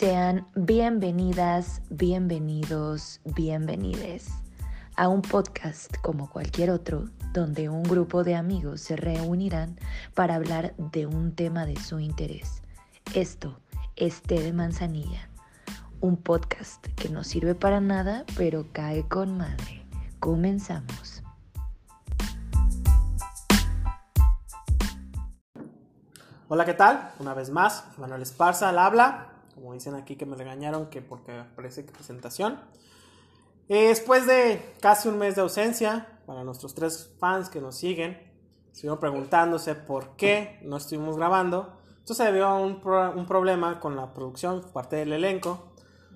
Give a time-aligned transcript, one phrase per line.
[0.00, 4.30] Sean bienvenidas, bienvenidos, bienvenides
[4.96, 7.04] a un podcast como cualquier otro,
[7.34, 9.78] donde un grupo de amigos se reunirán
[10.14, 12.62] para hablar de un tema de su interés.
[13.14, 13.60] Esto
[13.94, 15.28] es Té de Manzanilla,
[16.00, 19.84] un podcast que no sirve para nada, pero cae con madre.
[20.18, 21.22] Comenzamos.
[26.48, 27.10] Hola, ¿qué tal?
[27.18, 29.26] Una vez más, Manuel Esparza al habla.
[29.60, 32.58] Como dicen aquí que me regañaron que porque parece que presentación.
[33.68, 38.18] Eh, después de casi un mes de ausencia, para nuestros tres fans que nos siguen,
[38.72, 41.78] estuvieron preguntándose por qué no estuvimos grabando.
[41.98, 45.74] Esto se debió a un, un problema con la producción, parte del elenco.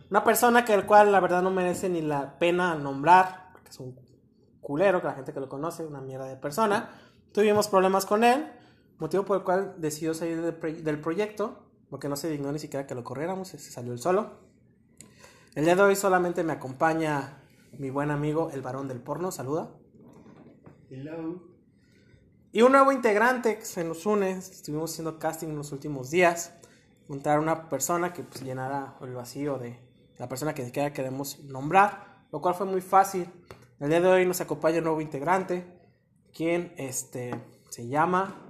[0.09, 3.79] Una persona que el cual la verdad no merece ni la pena nombrar, porque es
[3.79, 3.95] un
[4.63, 6.89] culero, que la gente que lo conoce, una mierda de persona.
[7.33, 8.51] Tuvimos problemas con él,
[8.97, 12.95] motivo por el cual decidió salir del proyecto porque no se dignó ni siquiera que
[12.95, 14.39] lo corriéramos, se salió el solo.
[15.55, 17.43] El día de hoy solamente me acompaña
[17.79, 19.71] mi buen amigo, el varón del porno, saluda.
[20.91, 21.43] Hello.
[22.53, 26.55] Y un nuevo integrante que se nos une, estuvimos haciendo casting en los últimos días,
[27.03, 29.79] encontrar una persona que pues, llenara el vacío de
[30.19, 33.29] la persona que siquiera queremos nombrar, lo cual fue muy fácil.
[33.81, 35.65] El día de hoy nos acompaña un nuevo integrante,
[36.33, 37.35] quien este,
[37.71, 38.44] se llama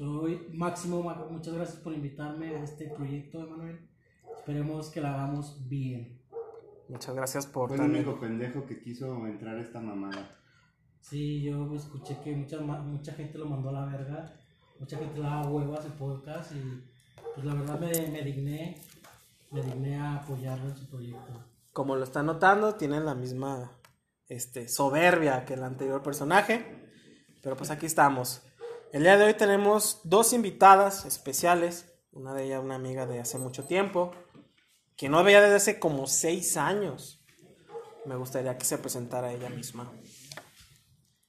[0.00, 3.86] soy Máximo, muchas gracias por invitarme a este proyecto, Emanuel.
[4.34, 6.22] Esperemos que lo hagamos bien.
[6.88, 7.68] Muchas gracias por...
[7.68, 10.38] Fue el único pendejo que quiso entrar a esta mamada.
[11.00, 14.34] Sí, yo escuché que mucha, mucha gente lo mandó a la verga.
[14.78, 16.82] Mucha gente le daba huevas el podcast y
[17.34, 18.80] pues la verdad me, me digné,
[19.50, 21.44] me digné a apoyarlo en su proyecto.
[21.74, 23.78] Como lo están notando, tienen la misma
[24.28, 26.88] este, soberbia que el anterior personaje.
[27.42, 28.46] Pero pues aquí estamos.
[28.92, 31.86] El día de hoy tenemos dos invitadas especiales.
[32.10, 34.12] Una de ellas, una amiga de hace mucho tiempo,
[34.96, 37.24] que no veía desde hace como seis años.
[38.04, 39.92] Me gustaría que se presentara ella misma.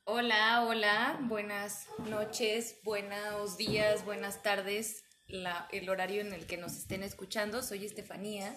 [0.05, 7.03] Hola, hola, buenas noches, buenos días, buenas tardes, el horario en el que nos estén
[7.03, 7.61] escuchando.
[7.61, 8.55] Soy Estefanía,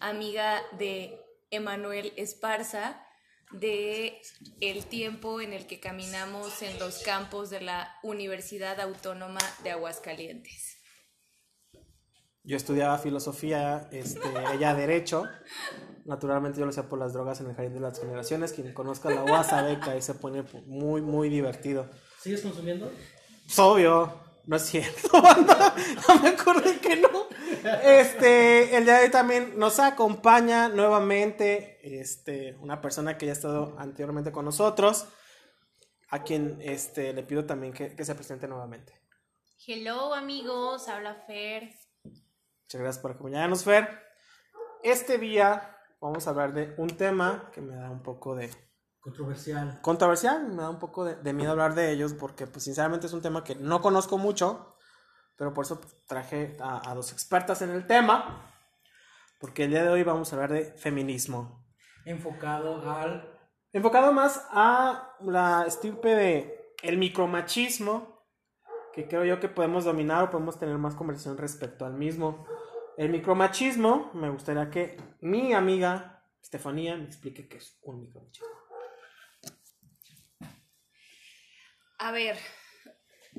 [0.00, 1.20] amiga de
[1.50, 3.06] Emanuel Esparza
[3.52, 4.20] de
[4.60, 10.78] el tiempo en el que caminamos en los campos de la Universidad Autónoma de Aguascalientes.
[12.42, 15.24] Yo estudiaba filosofía, este, ella derecho.
[16.06, 18.52] Naturalmente yo lo sé por las drogas en el jardín de las generaciones.
[18.52, 21.88] Quien conozca la UAS sabe que ahí se pone muy, muy divertido.
[22.18, 22.90] ¿Sigues consumiendo?
[23.46, 24.30] Es obvio.
[24.46, 25.10] No es cierto,
[26.08, 27.28] no me acuerdo que no.
[27.84, 33.34] Este, el día de hoy también nos acompaña nuevamente este, una persona que ya ha
[33.34, 35.06] estado anteriormente con nosotros,
[36.08, 39.00] a quien este, le pido también que, que se presente nuevamente.
[39.66, 41.74] Hello amigos, habla Fer.
[42.04, 43.88] Muchas gracias por acompañarnos, Fer.
[44.82, 48.50] Este día vamos a hablar de un tema que me da un poco de,
[49.00, 49.80] Controversial.
[49.80, 53.22] Controversial, me da un poco de, miedo hablar de ellos porque pues sinceramente es un
[53.22, 54.76] tema que no conozco mucho,
[55.40, 58.52] pero por eso traje a, dos expertas en el tema,
[59.38, 61.64] porque el día de hoy vamos a hablar de feminismo.
[62.04, 63.40] Enfocado al...
[63.72, 68.22] Enfocado más a la estirpe de el micromachismo,
[68.92, 72.46] que creo yo que podemos dominar o podemos tener más conversación respecto al mismo.
[72.98, 78.46] El micromachismo, me gustaría que mi amiga Estefanía me explique qué es un micromachismo.
[81.96, 82.36] A ver,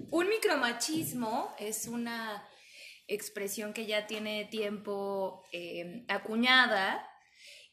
[0.09, 2.47] un micromachismo es una
[3.07, 7.07] expresión que ya tiene tiempo eh, acuñada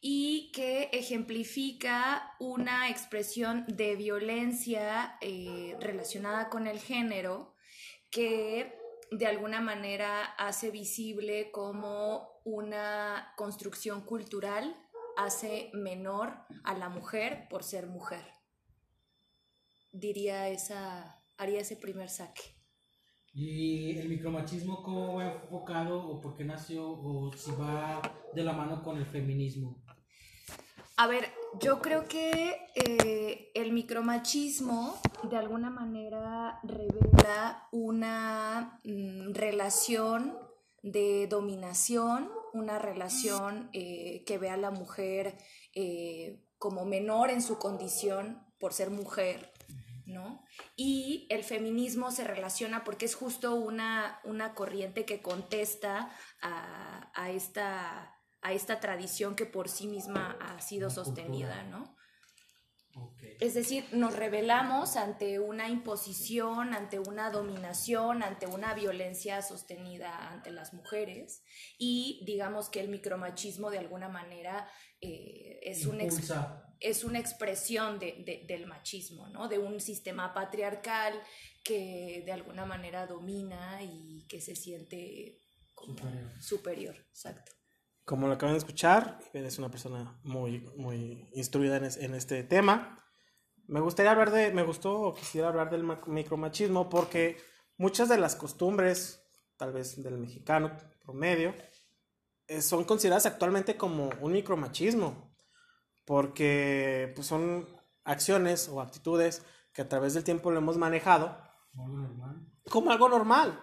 [0.01, 7.55] y que ejemplifica una expresión de violencia eh, relacionada con el género
[8.11, 8.79] que
[9.11, 14.77] de alguna manera hace visible como una construcción cultural
[15.17, 18.25] hace menor a la mujer por ser mujer.
[19.91, 22.43] Diría esa, haría ese primer saque.
[23.33, 28.03] ¿Y el micromachismo cómo va enfocado o por qué nació o si va
[28.35, 29.83] de la mano con el feminismo?
[30.97, 31.29] A ver,
[31.61, 35.01] yo creo que eh, el micromachismo
[35.31, 40.37] de alguna manera revela una mm, relación
[40.83, 45.39] de dominación, una relación eh, que ve a la mujer
[45.75, 49.53] eh, como menor en su condición por ser mujer,
[50.07, 50.43] ¿no?
[50.77, 56.11] Y el feminismo se relaciona porque es justo una, una corriente que contesta
[56.41, 61.98] a, esta, a esta tradición que por sí misma ha sido sostenida, ¿no?
[63.41, 70.51] Es decir, nos rebelamos ante una imposición, ante una dominación, ante una violencia sostenida ante
[70.51, 71.45] las mujeres
[71.79, 74.69] y digamos que el micromachismo de alguna manera
[75.01, 76.75] eh, es, un ex- Impulsa.
[76.81, 79.47] es una expresión de- de- del machismo, ¿no?
[79.49, 81.15] De un sistema patriarcal
[81.63, 85.39] que de alguna manera domina y que se siente
[85.77, 86.43] Superior.
[86.43, 87.53] superior, exacto.
[88.09, 92.15] Como lo acaban de escuchar, Ivette es una persona muy, muy instruida en, es- en
[92.15, 93.05] este tema.
[93.67, 97.37] Me gustaría hablar de, me gustó o quisiera hablar del ma- micromachismo porque
[97.77, 99.21] muchas de las costumbres,
[99.59, 100.75] tal vez del mexicano
[101.05, 101.55] promedio,
[102.47, 105.37] eh, son consideradas actualmente como un micromachismo.
[106.07, 107.69] Porque pues, son
[108.05, 109.43] acciones o actitudes
[109.75, 111.37] que a través del tiempo lo hemos manejado
[112.71, 113.61] como algo normal.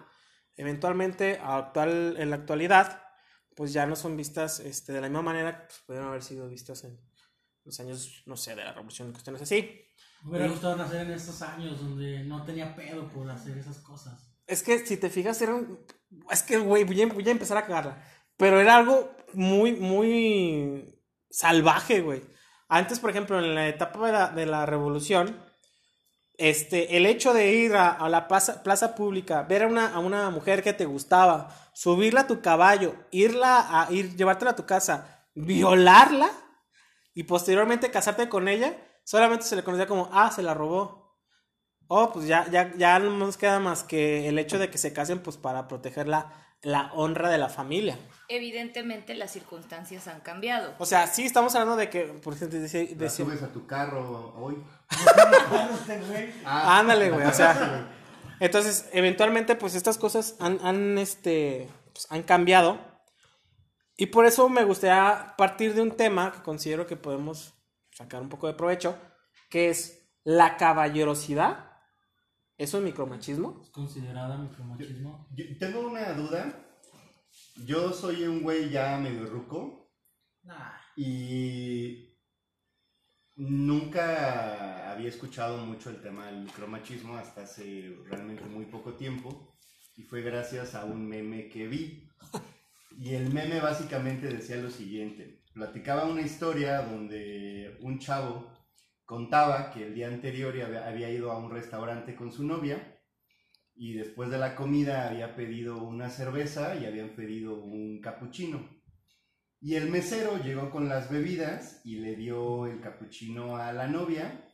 [0.54, 3.02] Eventualmente, actual, en la actualidad,
[3.56, 6.48] pues ya no son vistas este, de la misma manera que pues, pudieron haber sido
[6.48, 7.00] vistas en
[7.64, 9.82] los años, no sé, de la revolución, cuestiones así.
[10.22, 14.30] Me hubiera gustado nacer en estos años donde no tenía pedo por hacer esas cosas.
[14.46, 15.84] Es que si te fijas, era un-
[16.30, 18.00] Es que, güey, voy a, voy a empezar a cagarla.
[18.36, 22.22] Pero era algo muy, muy salvaje, güey.
[22.68, 25.36] Antes, por ejemplo, en la etapa de la, de la revolución,
[26.38, 29.98] este, el hecho de ir a, a la plaza, plaza pública, ver a una, a
[29.98, 34.64] una mujer que te gustaba, subirla a tu caballo, irla a ir, llevártela a tu
[34.64, 36.30] casa, violarla
[37.12, 38.74] y posteriormente casarte con ella,
[39.04, 41.20] solamente se le conocía como, ah, se la robó.
[41.86, 44.94] Oh, pues ya, ya, ya no nos queda más que el hecho de que se
[44.94, 46.32] casen, pues para proteger la,
[46.62, 47.98] la honra de la familia.
[48.28, 50.74] Evidentemente las circunstancias han cambiado.
[50.78, 52.58] O sea, sí estamos hablando de que, por ejemplo,
[53.10, 54.56] subes a tu carro hoy.
[56.46, 57.92] Ándale, güey, o sea.
[58.40, 62.78] Entonces, eventualmente, pues estas cosas han, han, este, pues, han cambiado.
[63.96, 67.54] Y por eso me gustaría partir de un tema que considero que podemos
[67.92, 68.98] sacar un poco de provecho,
[69.48, 71.72] que es la caballerosidad.
[72.58, 73.60] ¿Es un micromachismo?
[73.62, 75.28] Es considerada micromachismo.
[75.34, 76.62] Yo tengo una duda.
[77.64, 79.90] Yo soy un güey ya medio ruco
[80.42, 80.72] Nah.
[80.96, 82.15] y
[83.36, 89.54] nunca había escuchado mucho el tema del micromachismo hasta hace realmente muy poco tiempo
[89.96, 92.10] y fue gracias a un meme que vi.
[92.98, 95.42] Y el meme básicamente decía lo siguiente.
[95.52, 98.50] Platicaba una historia donde un chavo
[99.04, 102.98] contaba que el día anterior había, ido a un restaurante con su novia
[103.74, 108.75] y después de la comida había pedido una cerveza y habían pedido un capuchino.
[109.66, 114.48] Y el mesero llegó con las bebidas y le dio el capuchino a la novia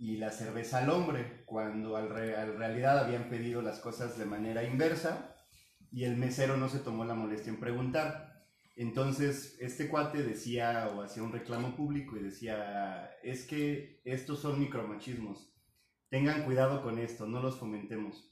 [0.00, 4.24] y la cerveza al hombre, cuando al re- al realidad habían pedido las cosas de
[4.24, 5.36] manera inversa
[5.92, 8.42] y el mesero no se tomó la molestia en preguntar.
[8.74, 14.58] Entonces, este cuate decía o hacía un reclamo público y decía, es que estos son
[14.58, 15.54] micromachismos,
[16.08, 18.28] tengan cuidado con esto, no los fomentemos.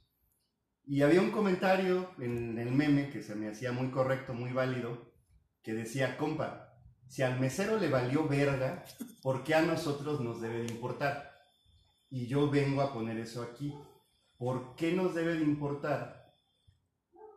[0.84, 5.08] Y había un comentario en el meme que se me hacía muy correcto, muy válido,
[5.62, 6.70] que decía, compa,
[7.08, 8.84] si al mesero le valió verga,
[9.22, 11.34] ¿por qué a nosotros nos debe de importar?
[12.08, 13.74] Y yo vengo a poner eso aquí.
[14.38, 16.32] ¿Por qué nos debe de importar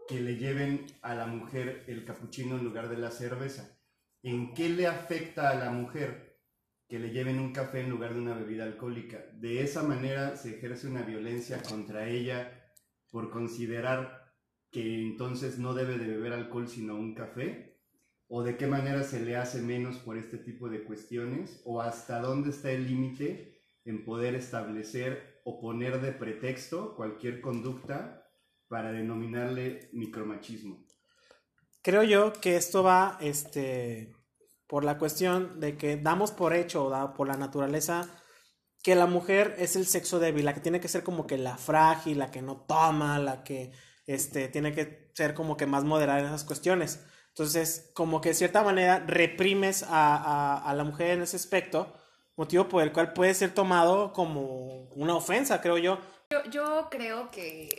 [0.08, 3.78] que le lleven a la mujer el capuchino en lugar de la cerveza?
[4.22, 6.40] ¿En qué le afecta a la mujer
[6.88, 9.25] que le lleven un café en lugar de una bebida alcohólica?
[9.34, 12.72] De esa manera se ejerce una violencia contra ella
[13.10, 14.34] por considerar
[14.72, 17.73] que entonces no debe de beber alcohol sino un café?
[18.36, 21.62] ¿O de qué manera se le hace menos por este tipo de cuestiones?
[21.66, 28.28] ¿O hasta dónde está el límite en poder establecer o poner de pretexto cualquier conducta
[28.68, 30.84] para denominarle micromachismo?
[31.84, 34.16] Creo yo que esto va, este,
[34.66, 38.10] por la cuestión de que damos por hecho, o por la naturaleza,
[38.82, 41.56] que la mujer es el sexo débil, la que tiene que ser como que la
[41.56, 43.72] frágil, la que no toma, la que,
[44.08, 47.00] este, tiene que ser como que más moderada en esas cuestiones.
[47.34, 51.94] Entonces, como que de cierta manera reprimes a, a- a la mujer en ese aspecto,
[52.36, 56.00] motivo por el cual puede ser tomado como una ofensa, creo yo.
[56.32, 57.70] Yo, yo creo que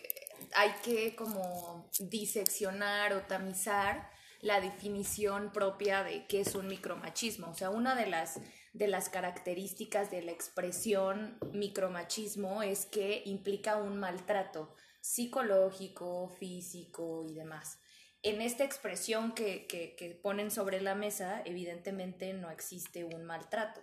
[0.57, 7.49] hay que como diseccionar o tamizar la definición propia de qué es un micromachismo.
[7.51, 8.41] O sea, una de las,
[8.73, 17.35] de las características de la expresión micromachismo es que implica un maltrato psicológico, físico y
[17.35, 17.79] demás.
[18.25, 23.83] En esta expresión que, que, que ponen sobre la mesa, evidentemente no existe un maltrato,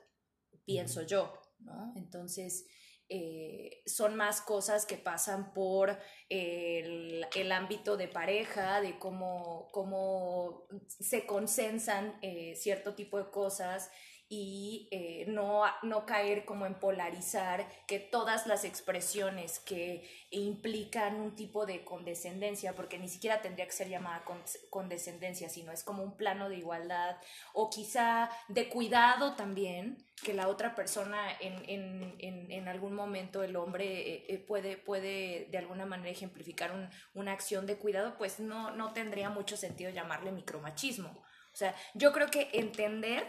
[0.65, 1.93] pienso yo, ¿no?
[1.95, 2.65] Entonces,
[3.07, 10.65] eh, son más cosas que pasan por el, el ámbito de pareja, de cómo, cómo
[10.87, 13.91] se consensan eh, cierto tipo de cosas
[14.33, 21.35] y eh, no, no caer como en polarizar que todas las expresiones que implican un
[21.35, 24.23] tipo de condescendencia, porque ni siquiera tendría que ser llamada
[24.69, 27.17] condescendencia, sino es como un plano de igualdad
[27.51, 34.25] o quizá de cuidado también, que la otra persona en, algún momento el hombre eh,
[34.29, 39.29] eh, puede, puede de alguna manera ejemplificar una acción de cuidado, pues no, no tendría
[39.29, 41.21] mucho sentido llamarle micromachismo.
[41.53, 43.27] O sea, yo creo que entender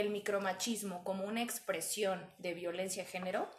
[0.00, 3.50] el micromachismo como una expresión de violencia de género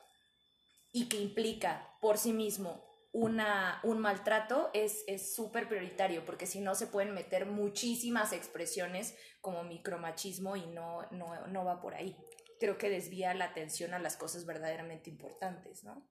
[0.94, 5.03] y que implica por sí mismo una, un maltrato es
[5.36, 11.48] súper prioritario, porque si no se pueden meter muchísimas expresiones como micromachismo y no, no,
[11.48, 12.15] no va por ahí.
[12.60, 16.08] Creo que desvía la atención a las cosas verdaderamente importantes, ¿no?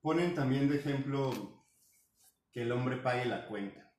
[0.00, 1.64] Ponen también de ejemplo
[2.50, 3.92] que el hombre pague la cuenta.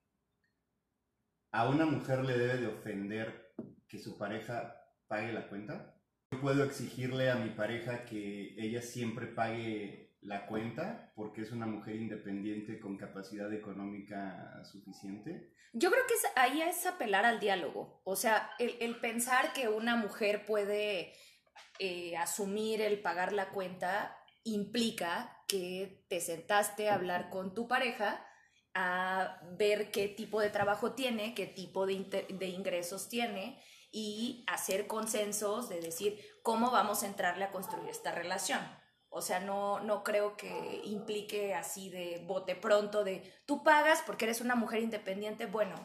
[1.51, 3.53] A una mujer le debe de ofender
[3.87, 4.78] que su pareja
[5.09, 5.95] pague la cuenta.
[6.31, 11.65] Yo puedo exigirle a mi pareja que ella siempre pague la cuenta porque es una
[11.65, 15.53] mujer independiente con capacidad económica suficiente.
[15.73, 18.01] Yo creo que ahí es apelar al diálogo.
[18.05, 21.13] O sea, el, pensar que una mujer puede
[21.79, 28.25] eh, asumir el pagar la cuenta implica que te sentaste a hablar con tu pareja
[28.75, 33.59] a ver qué tipo de trabajo tiene, qué tipo de, de ingresos tiene
[33.91, 38.59] y hacer consensos de decir cómo vamos a entrarle a construir esta relación.
[39.09, 44.25] O sea, no, no creo que implique así de bote pronto de tú pagas porque
[44.25, 45.47] eres una mujer independiente.
[45.47, 45.75] Bueno,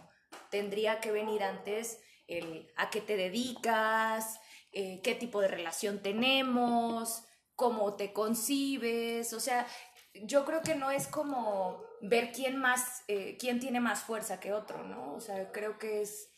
[0.50, 4.40] tendría que venir antes el a qué te dedicas,
[4.72, 7.24] eh, qué tipo de relación tenemos,
[7.56, 9.32] cómo te concibes.
[9.32, 9.66] O sea,
[10.12, 14.52] yo creo que no es como ver quién más, eh, quién tiene más fuerza que
[14.52, 15.14] otro, ¿no?
[15.14, 16.28] O sea, creo que es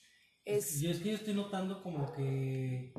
[0.47, 0.81] es...
[0.81, 2.95] Y es que yo estoy notando como que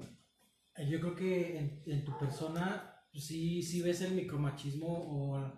[0.86, 5.54] yo creo que en, tu persona pues sí, sí ves el micromachismo o,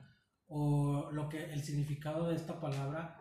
[0.48, 3.20] o, lo que, el significado de esta palabra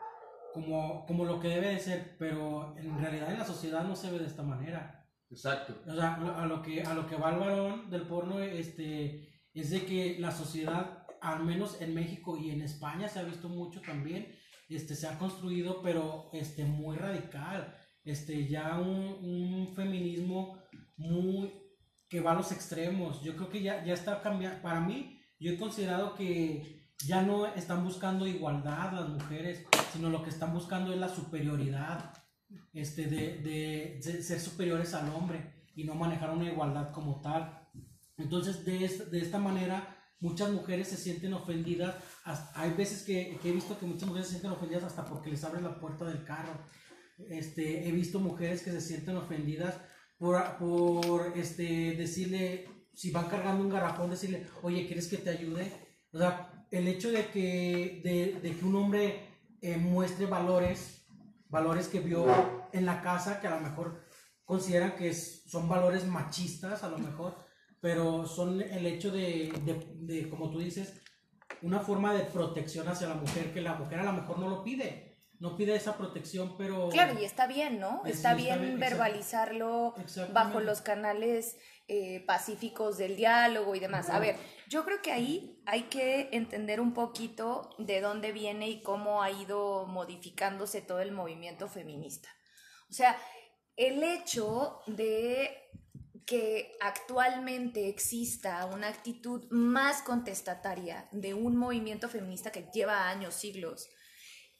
[0.52, 4.10] como, como lo que debe de ser, pero en realidad en la sociedad no se
[4.10, 5.06] ve de esta manera.
[5.30, 5.74] Exacto.
[5.86, 9.70] O sea, a lo que, a lo que va el varón del porno este, es
[9.70, 13.80] de que la sociedad, al menos en México y en España se ha visto mucho
[13.82, 14.34] también,
[14.68, 17.74] este, se ha construido, pero este, muy radical
[18.08, 20.58] este, ya un, feminismo
[20.96, 21.52] muy
[22.08, 23.22] que va a los extremos.
[23.22, 24.62] Yo creo que ya, ya está cambiando.
[24.62, 30.22] Para mí, yo he considerado que ya no están buscando igualdad las mujeres, sino lo
[30.22, 32.12] que están buscando es la superioridad,
[32.72, 37.68] este, de, ser superiores al hombre y no manejar una igualdad como tal.
[38.16, 41.94] Entonces, de, esta, manera, muchas mujeres se sienten ofendidas.
[42.54, 45.44] hay veces que, que, he visto que muchas mujeres se sienten ofendidas hasta porque les
[45.44, 46.58] abren la puerta del carro
[47.30, 49.74] este, he visto mujeres que se sienten ofendidas
[50.16, 55.72] por, por este, decirle, si van cargando un garrafón, decirle, oye, ¿quieres que te ayude?
[56.12, 59.20] O sea, el hecho de que, de, de que un hombre
[59.60, 61.06] eh, muestre valores,
[61.48, 62.26] valores que vio
[62.72, 64.02] en la casa, que a lo mejor
[64.44, 67.36] consideran que son valores machistas, a lo mejor,
[67.80, 71.00] pero son el hecho de, de, de, como tú dices,
[71.62, 74.64] una forma de protección hacia la mujer, que la mujer a lo mejor no lo
[74.64, 75.07] pide
[75.40, 76.88] no pide esa protección, pero...
[76.88, 78.02] Claro, y está bien, ¿no?
[78.06, 79.94] está, bien verbalizarlo
[80.32, 84.10] bajo los canales eh, pacíficos del diálogo y demás.
[84.10, 84.36] A ver,
[84.68, 89.30] yo creo que ahí hay que entender un poquito de dónde viene y cómo ha
[89.30, 92.28] ido modificándose todo el movimiento feminista.
[92.90, 93.16] O sea,
[93.76, 95.56] el hecho de
[96.26, 103.88] que actualmente exista una actitud más contestataria de un movimiento feminista que lleva años, siglos,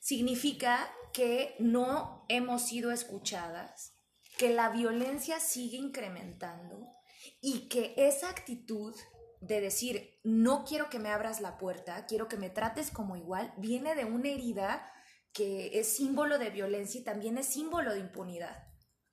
[0.08, 3.92] significa que no hemos sido escuchadas,
[4.38, 6.94] que la violencia sigue incrementando
[7.42, 8.96] y que esa actitud
[9.42, 13.52] de decir, no quiero que me abras la puerta, quiero que me trates como igual,
[13.58, 14.90] viene de una herida
[15.34, 18.66] que es símbolo de violencia y también es símbolo de impunidad.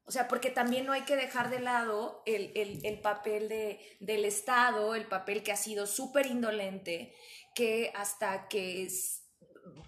[0.05, 4.95] O sea, porque también no hay que dejar de lado el, papel de, del Estado,
[4.95, 7.13] el papel que ha sido súper indolente,
[7.53, 8.87] que hasta que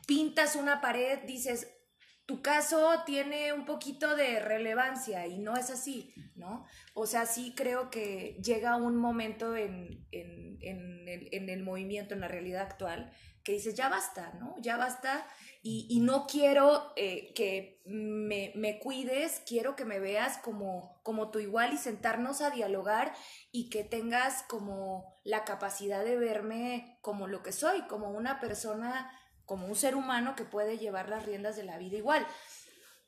[0.06, 1.68] pintas una pared, dices,
[2.28, 6.66] tu caso tiene un poquito de relevancia y no es así, ¿no?
[6.94, 13.14] O sea, sí creo que llega un momento en, el, movimiento, en la realidad actual,
[13.44, 14.56] que dices, ya basta, ¿no?
[14.60, 15.26] Ya basta
[15.64, 21.74] y, no quiero eh, que me, cuides, quiero que me veas como, como tu igual
[21.74, 23.14] y sentarnos a dialogar
[23.54, 29.10] y que tengas como la capacidad de verme como lo que soy, como una persona
[29.48, 32.28] como un ser humano que puede llevar las riendas de la vida igual.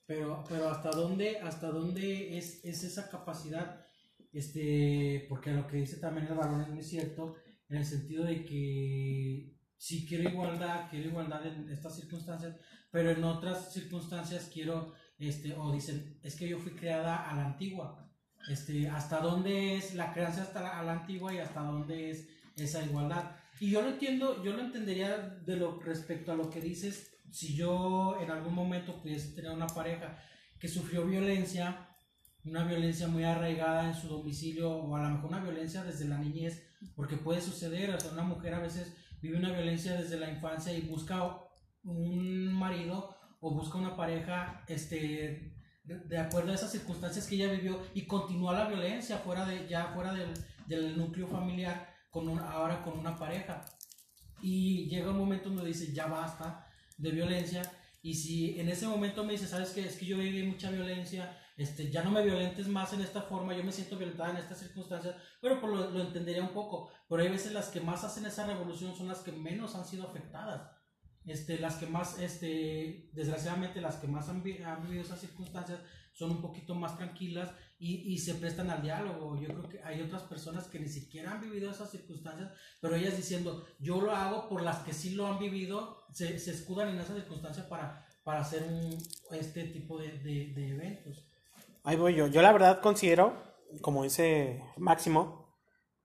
[0.07, 3.85] Pero, pero hasta dónde, hasta dónde es, esa capacidad
[4.31, 7.35] este, porque lo que dice también el varón es muy cierto,
[7.67, 12.55] en el sentido de que sí quiero igualdad, quiero igualdad en estas circunstancias,
[12.89, 17.45] pero en otras circunstancias quiero, este, o dicen, es que yo fui creada a la
[17.45, 18.09] antigua,
[18.47, 22.27] este, hasta dónde es la crianza hasta la, a la antigua y hasta dónde es
[22.55, 23.35] esa igualdad.
[23.59, 27.55] Y yo lo entiendo, yo lo entendería de lo respecto a lo que dices, si
[27.55, 30.17] yo en algún momento pudiese tener una pareja
[30.59, 31.87] que sufrió violencia,
[32.45, 36.17] una violencia muy arraigada en su domicilio o a lo mejor una violencia desde la
[36.17, 40.71] niñez, porque puede suceder, sea, una mujer a veces vive una violencia desde la infancia
[40.71, 41.39] y busca
[41.83, 47.81] un marido o busca una pareja este de acuerdo a esas circunstancias que ella vivió
[47.95, 50.31] y continúa la violencia fuera de ya fuera del,
[50.67, 53.65] del núcleo familiar con ahora con una pareja.
[54.41, 57.61] Y llega un momento donde dice ya basta de violencia
[58.01, 61.37] y si en ese momento me dice sabes que es que yo viví mucha violencia
[61.59, 64.59] este, ya no me violentes más en esta forma, yo me siento violentada en estas
[64.59, 68.25] circunstancias, bueno, pues lo, lo, entendería un poco, pero hay veces las que más hacen
[68.25, 70.71] esa revolución son las que menos han sido afectadas.
[71.25, 75.81] Este, las que más, este, desgraciadamente, las que más han, han vivido esas circunstancias
[76.13, 79.39] son un poquito más tranquilas y, y, se prestan al diálogo.
[79.39, 83.15] Yo creo que hay otras personas que ni siquiera han vivido esas circunstancias, pero ellas
[83.15, 86.99] diciendo, yo lo hago por las que sí lo han vivido, se, se escudan en
[86.99, 88.97] esa circunstancia para, para hacer un,
[89.31, 91.25] este tipo de, de, de eventos.
[91.83, 92.27] Ahí voy yo.
[92.27, 93.41] Yo la verdad considero,
[93.81, 95.55] como dice Máximo,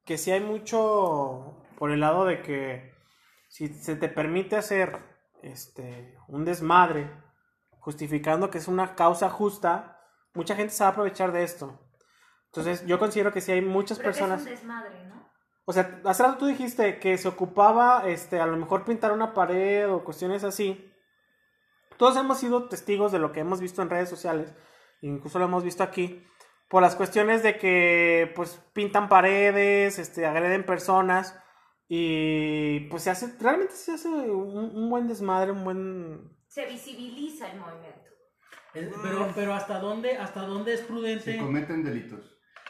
[0.05, 2.93] que si hay mucho por el lado de que
[3.49, 4.99] si se te permite hacer
[5.43, 7.11] este un desmadre
[7.81, 9.94] justificando que es una causa justa,
[10.35, 11.81] mucha gente se va a aprovechar de esto.
[12.47, 15.29] Entonces, yo considero que si hay muchas Pero personas Es un desmadre, ¿no?
[15.65, 19.33] o sea, hace rato tú dijiste que se ocupaba este a lo mejor pintar una
[19.33, 20.93] pared o cuestiones así.
[21.97, 24.53] Todos hemos sido testigos de lo que hemos visto en redes sociales
[25.09, 26.23] incluso lo hemos visto aquí,
[26.69, 31.39] por las cuestiones de que pues pintan paredes, este, agreden personas
[31.89, 36.37] y pues se hace, realmente se hace un, un buen desmadre, un buen...
[36.49, 38.04] Se visibiliza el movimiento.
[38.75, 41.33] Es- pero, pero hasta dónde, hasta dónde es prudente.
[41.33, 42.21] Se cometen delitos.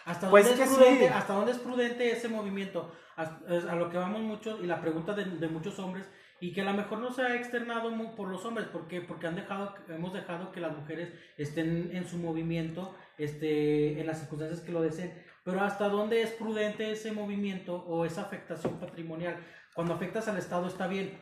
[0.04, 1.12] ¿Hasta Pues dónde, es es que prudente, sí.
[1.14, 2.92] ¿Hasta dónde es prudente ese movimiento?
[3.16, 3.22] A,
[3.70, 6.64] a lo que vamos mucho, y la pregunta de, de muchos hombres, y que a
[6.64, 10.12] lo mejor no se ha externado mu- por los hombres, porque porque han dejado, hemos
[10.12, 15.14] dejado que las mujeres estén en su movimiento, este, en las circunstancias que lo deseen.
[15.44, 19.36] Pero ¿hasta dónde es prudente ese movimiento o esa afectación patrimonial?
[19.74, 21.18] Cuando afectas al Estado está bien,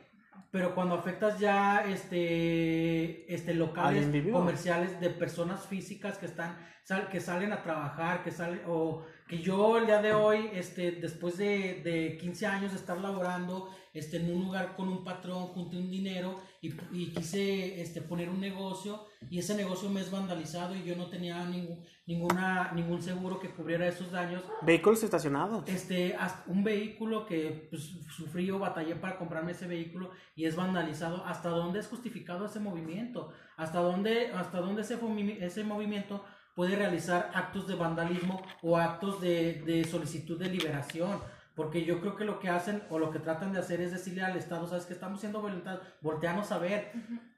[0.50, 7.08] pero cuando afectas ya este, este Al locales comerciales de personas físicas que están sal-
[7.08, 11.38] que salen a trabajar, que salen o que yo el día de hoy este después
[11.38, 15.78] de, de 15 años de estar laborando este en un lugar con un patrón, junté
[15.78, 20.76] un dinero y, y quise este poner un negocio y ese negocio me es vandalizado
[20.76, 25.66] y yo no tenía ningún ninguna ningún seguro que cubriera esos daños Vehículos estacionados.
[25.66, 30.56] este, hasta un vehículo que pues, sufrí o batallé para comprarme ese vehículo y es
[30.56, 33.30] vandalizado, ¿hasta dónde es justificado ese movimiento?
[33.56, 34.98] ¿Hasta dónde, hasta dónde ese,
[35.40, 36.22] ese movimiento
[36.54, 41.20] puede realizar actos de vandalismo o actos de, de solicitud de liberación?
[41.54, 44.22] Porque yo creo que lo que hacen o lo que tratan de hacer es decirle
[44.22, 46.92] al Estado, sabes que estamos siendo violentados, volteanos a ver,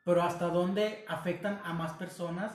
[0.04, 2.52] pero hasta dónde afectan a más personas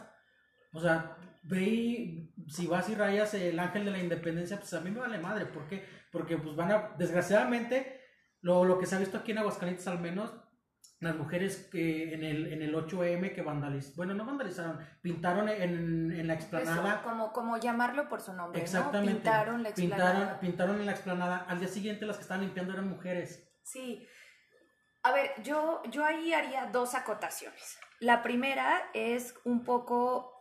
[0.72, 4.82] o sea, ve y si vas y rayas el ángel de la independencia, pues a
[4.82, 5.46] mí me vale madre.
[5.46, 5.84] ¿Por qué?
[6.12, 8.02] Porque pues van a, desgraciadamente,
[8.42, 10.32] lo, lo que se ha visto aquí en Aguascalientes al menos,
[11.00, 16.12] las mujeres que en el, en el 8M que vandalizaron, bueno, no vandalizaron, pintaron en,
[16.12, 16.96] en la explanada.
[16.96, 19.14] Eso, como, como llamarlo por su nombre, Exactamente.
[19.14, 19.20] ¿no?
[19.20, 20.12] Pintaron la explanada.
[20.12, 21.38] Pintaron, pintaron en la explanada.
[21.48, 23.50] Al día siguiente las que estaban limpiando eran mujeres.
[23.64, 24.06] Sí.
[25.04, 27.80] A ver, yo, yo ahí haría dos acotaciones.
[28.02, 30.34] La primera es un poco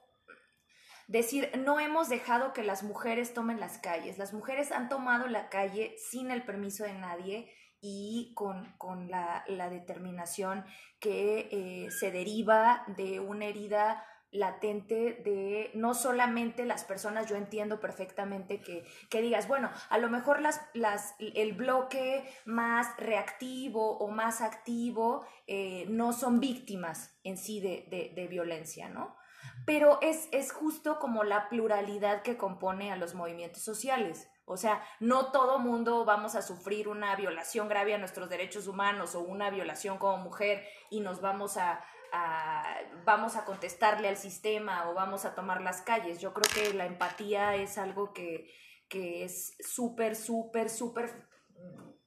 [1.07, 4.19] decir, no hemos dejado que las mujeres tomen las calles.
[4.19, 9.45] Las mujeres han tomado la calle sin el permiso de nadie y con, con la,
[9.49, 10.65] la determinación
[11.01, 17.81] que eh, se deriva de una herida latente de no solamente las personas, yo entiendo
[17.81, 24.09] perfectamente que, que digas, bueno, a lo mejor las, las, el bloque más reactivo o
[24.09, 29.17] más activo eh, no son víctimas en sí de, de, de violencia, ¿no?
[29.65, 34.29] Pero es, es justo como la pluralidad que compone a los movimientos sociales.
[34.49, 39.15] O sea, no todo mundo vamos a sufrir una violación grave a nuestros derechos humanos
[39.15, 41.81] o una violación como mujer y nos vamos a,
[42.13, 42.65] a,
[43.05, 46.21] vamos a contestarle al sistema o vamos a tomar las calles.
[46.21, 48.51] Yo creo que la empatía es algo que,
[48.89, 51.29] que es súper, súper, súper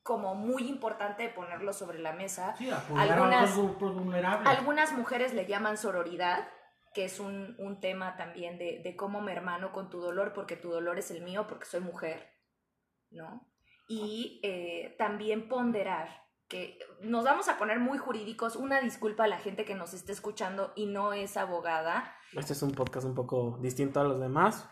[0.03, 2.55] como muy importante de ponerlo sobre la mesa.
[2.57, 4.47] Sí, a Algunas- vulnerables.
[4.47, 6.47] Algunas mujeres le llaman sororidad,
[6.93, 10.55] que es un, un tema también de, de cómo me hermano con tu dolor, porque
[10.57, 12.30] tu dolor es el mío, porque soy mujer,
[13.11, 13.47] ¿no?
[13.87, 16.21] Y eh, también ponderar
[16.51, 18.57] que nos vamos a poner muy jurídicos.
[18.57, 22.13] Una disculpa a la gente que nos esté escuchando y no es abogada.
[22.33, 24.67] Este es un podcast un poco distinto a los demás.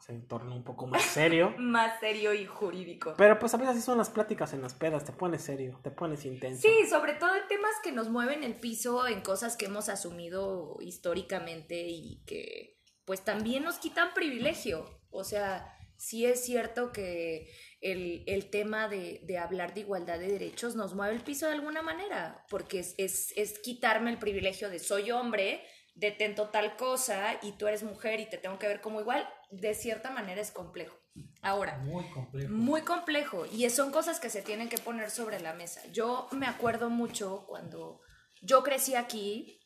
[0.00, 1.54] Se torna un poco más serio.
[1.58, 3.14] Más serio y jurídico.
[3.16, 5.04] Pero pues a veces así son las pláticas en las pedas.
[5.04, 6.62] Te pones serio, te pones intenso.
[6.62, 10.76] Sí, sobre todo en temas que nos mueven el piso, en cosas que hemos asumido
[10.80, 14.84] históricamente y que pues también nos quitan privilegio.
[15.10, 17.50] O sea, sí es cierto que
[17.92, 21.52] el, el tema de, de hablar de igualdad de derechos nos mueve el piso de
[21.52, 25.62] alguna manera, porque es, es, es quitarme el privilegio de soy hombre,
[25.94, 29.74] detento tal cosa y tú eres mujer y te tengo que ver como igual, de
[29.74, 30.96] cierta manera es complejo.
[31.42, 32.52] Ahora, Muy complejo.
[32.52, 35.80] muy complejo y son cosas que se tienen que poner sobre la mesa.
[35.92, 38.00] Yo me acuerdo mucho cuando
[38.42, 39.60] yo crecí aquí,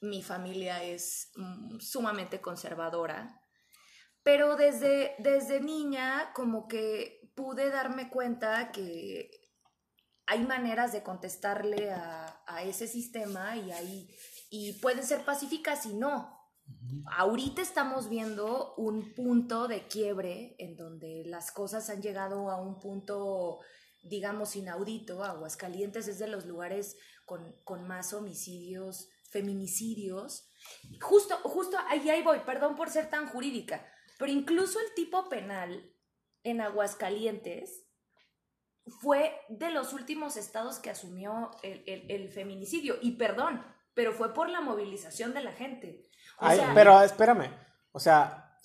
[0.00, 3.39] mi familia es mm, sumamente conservadora,
[4.22, 9.30] pero desde, desde niña como que pude darme cuenta que
[10.26, 14.16] hay maneras de contestarle a, a ese sistema y, hay,
[14.50, 16.38] y pueden ser pacíficas y no.
[17.16, 22.78] Ahorita estamos viendo un punto de quiebre en donde las cosas han llegado a un
[22.78, 23.58] punto,
[24.02, 25.24] digamos, inaudito.
[25.24, 30.48] Aguascalientes es de los lugares con, con más homicidios, feminicidios.
[31.00, 33.84] Justo, justo ahí, ahí voy, perdón por ser tan jurídica,
[34.20, 35.92] pero incluso el tipo penal
[36.44, 37.86] en Aguascalientes
[39.00, 42.96] fue de los últimos estados que asumió el, el- el feminicidio.
[43.02, 46.02] Y perdón, pero fue por la movilización de la gente.
[46.38, 47.50] O Ay, sea, pero espérame,
[47.92, 48.56] o sea,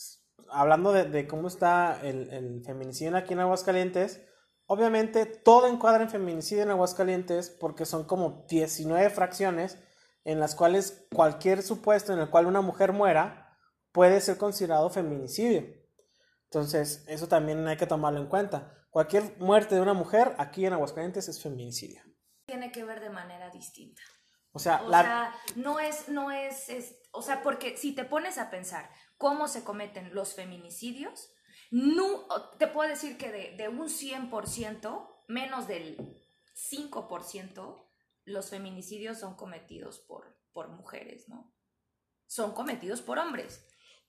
[0.50, 4.22] hablando de, de cómo está el, el feminicidio aquí en Aguascalientes,
[4.68, 9.78] obviamente todo encuadra en feminicidio en Aguascalientes porque son como 19 fracciones
[10.24, 13.45] en las cuales cualquier supuesto en el cual una mujer muera
[13.96, 15.66] puede ser considerado feminicidio.
[16.52, 18.86] Entonces, eso también hay que tomarlo en cuenta.
[18.92, 22.02] Cualquier muerte de una mujer aquí en Aguascalientes es feminicidio.
[22.46, 24.02] tiene que ver de manera distinta.
[24.52, 28.06] O sea, O la, sea, no es, no es, es- o sea, porque si te
[28.06, 31.32] pones a pensar cómo se cometen los feminicidios,
[31.72, 32.28] no,
[32.60, 35.98] te puedo decir que de, de un 100%, menos del
[36.72, 37.90] 5%,
[38.26, 41.54] los feminicidios son cometidos por, por mujeres, ¿no?
[42.28, 43.66] Son cometidos por hombres.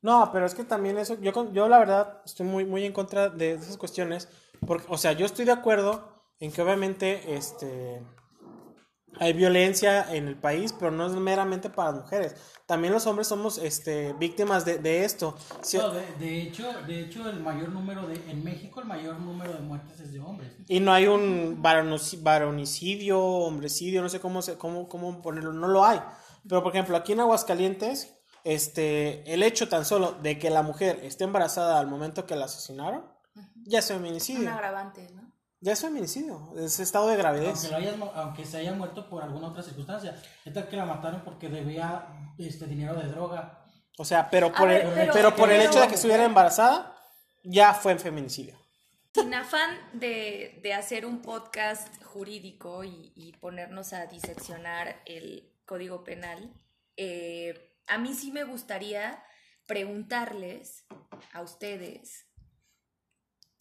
[0.08, 3.28] No, pero es que también eso, yo, yo la verdad estoy muy, muy en contra
[3.28, 4.28] de esas cuestiones,
[4.66, 5.90] porque, o sea, yo estoy de acuerdo
[6.38, 8.02] en que obviamente, este,
[9.18, 12.34] hay violencia en el país, pero no es meramente para mujeres.
[12.66, 15.34] También los hombres somos, este, víctimas de, de esto.
[15.62, 19.18] Si- No, de, de hecho, de hecho, el mayor número de, en México, el mayor
[19.18, 20.52] número de muertes es de hombres.
[20.68, 25.84] y no hay un varonicidio, hombrecidio, no sé cómo, se, cómo, cómo ponerlo, no lo
[25.84, 25.98] hay.
[26.48, 28.15] Pero, por ejemplo, aquí en Aguascalientes,
[28.54, 32.44] este, el hecho tan solo de que la mujer esté embarazada al momento que la
[32.46, 33.04] asesinaron,
[33.64, 34.42] ya es feminicidio.
[34.42, 35.32] Un agravante, ¿no?
[35.60, 37.64] Ya es feminicidio, es estado de gravidez.
[37.64, 40.14] Aunque, lo hayas aunque se haya muerto por alguna otra circunstancia.
[40.44, 42.06] Es tal que la mataron porque debía
[42.38, 43.64] este dinero de droga.
[43.98, 46.94] O sea, pero por, ver, el, pero- pero por el hecho de que estuviera embarazada,
[47.42, 48.56] ya fue feminicidio.
[49.14, 56.04] Sin afán de, de hacer un podcast jurídico y, y ponernos a diseccionar el código
[56.04, 56.52] penal,
[56.98, 59.22] eh, a mí sí me gustaría
[59.66, 60.86] preguntarles
[61.32, 62.26] a ustedes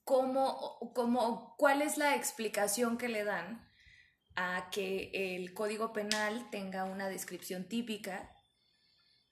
[0.04, 3.68] cómo, cómo, cuál es la explicación que le dan
[4.36, 8.32] a que el código penal tenga una descripción típica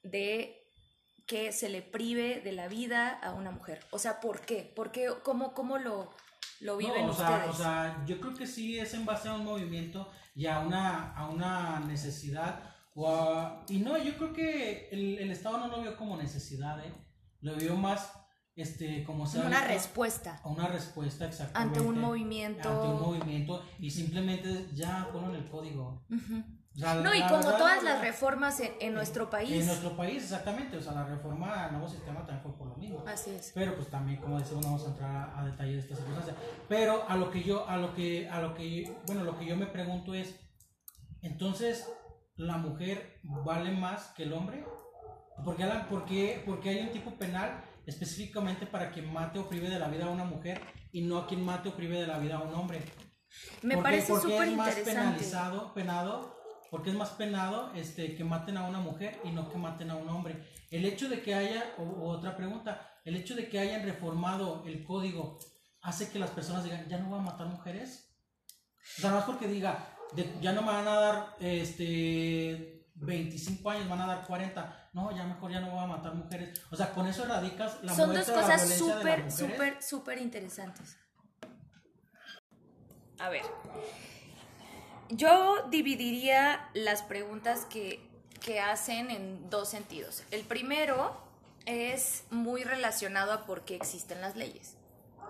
[0.02, 0.60] de
[1.26, 3.84] que se le prive de la vida a una mujer.
[3.90, 4.72] O sea, ¿por qué?
[4.76, 5.08] ¿Por qué?
[5.22, 6.10] ¿Cómo, cómo lo,
[6.60, 7.50] lo viven No, o sea, ustedes?
[7.50, 11.14] o sea, yo creo que sí es en base a un movimiento y a una,
[11.14, 12.73] a una necesidad.
[12.96, 16.92] A- y no, yo creo que el, el Estado no lo vio como necesidad, ¿eh?
[17.40, 18.12] lo vio más
[18.56, 21.80] este, como se una respuesta a una respuesta exactamente.
[21.80, 22.68] ante un movimiento.
[22.70, 26.04] Ante un movimiento y simplemente ya ponlo en el código.
[26.08, 26.44] Ujú.
[26.76, 29.50] O sea, No, y la como verdad, todas la las reformas en, en nuestro país.
[29.52, 30.76] En nuestro país, exactamente.
[30.76, 33.04] O sea, la reforma al nuevo sistema también fue por lo mismo.
[33.06, 33.52] Así es.
[33.54, 36.36] Pero pues también, como decimos, no vamos a entrar a, a detalle de estas circunstancias.
[36.68, 39.56] Pero a lo que yo, a lo que, a lo que, bueno, lo que yo
[39.56, 40.34] me pregunto es,
[41.22, 41.88] entonces,
[42.36, 44.64] ¿la mujer vale más que el hombre?
[45.44, 49.38] ¿Por qué, la- por qué- por qué hay un tipo penal específicamente para quien mate
[49.38, 50.60] o prive de la vida a una mujer
[50.92, 52.80] y no a quien mate o prive de la vida a un hombre?
[53.62, 55.00] Me ¿Por qué- parece por qué súper es más interesante.
[55.00, 56.36] penalizado, penado,
[56.70, 59.96] porque es más penado este, que maten a una mujer y no que maten a
[59.96, 60.48] un hombre.
[60.70, 64.82] El hecho de que haya, o otra pregunta, el hecho de que hayan reformado el
[64.84, 65.38] código
[65.82, 68.16] hace que las personas digan, ya no voy a matar mujeres.
[68.98, 73.70] O sea, no es porque diga, de- ya no me van a dar este 25
[73.70, 74.88] años van a dar 40.
[74.92, 76.60] No, ya mejor ya no voy a matar mujeres.
[76.70, 80.96] O sea, con eso erradicas la Son dos cosas súper, súper, súper interesantes.
[83.18, 83.42] A ver,
[85.10, 88.08] yo dividiría las preguntas que,
[88.40, 90.22] que hacen en dos sentidos.
[90.30, 91.16] El primero
[91.66, 94.76] es muy relacionado a por qué existen las leyes.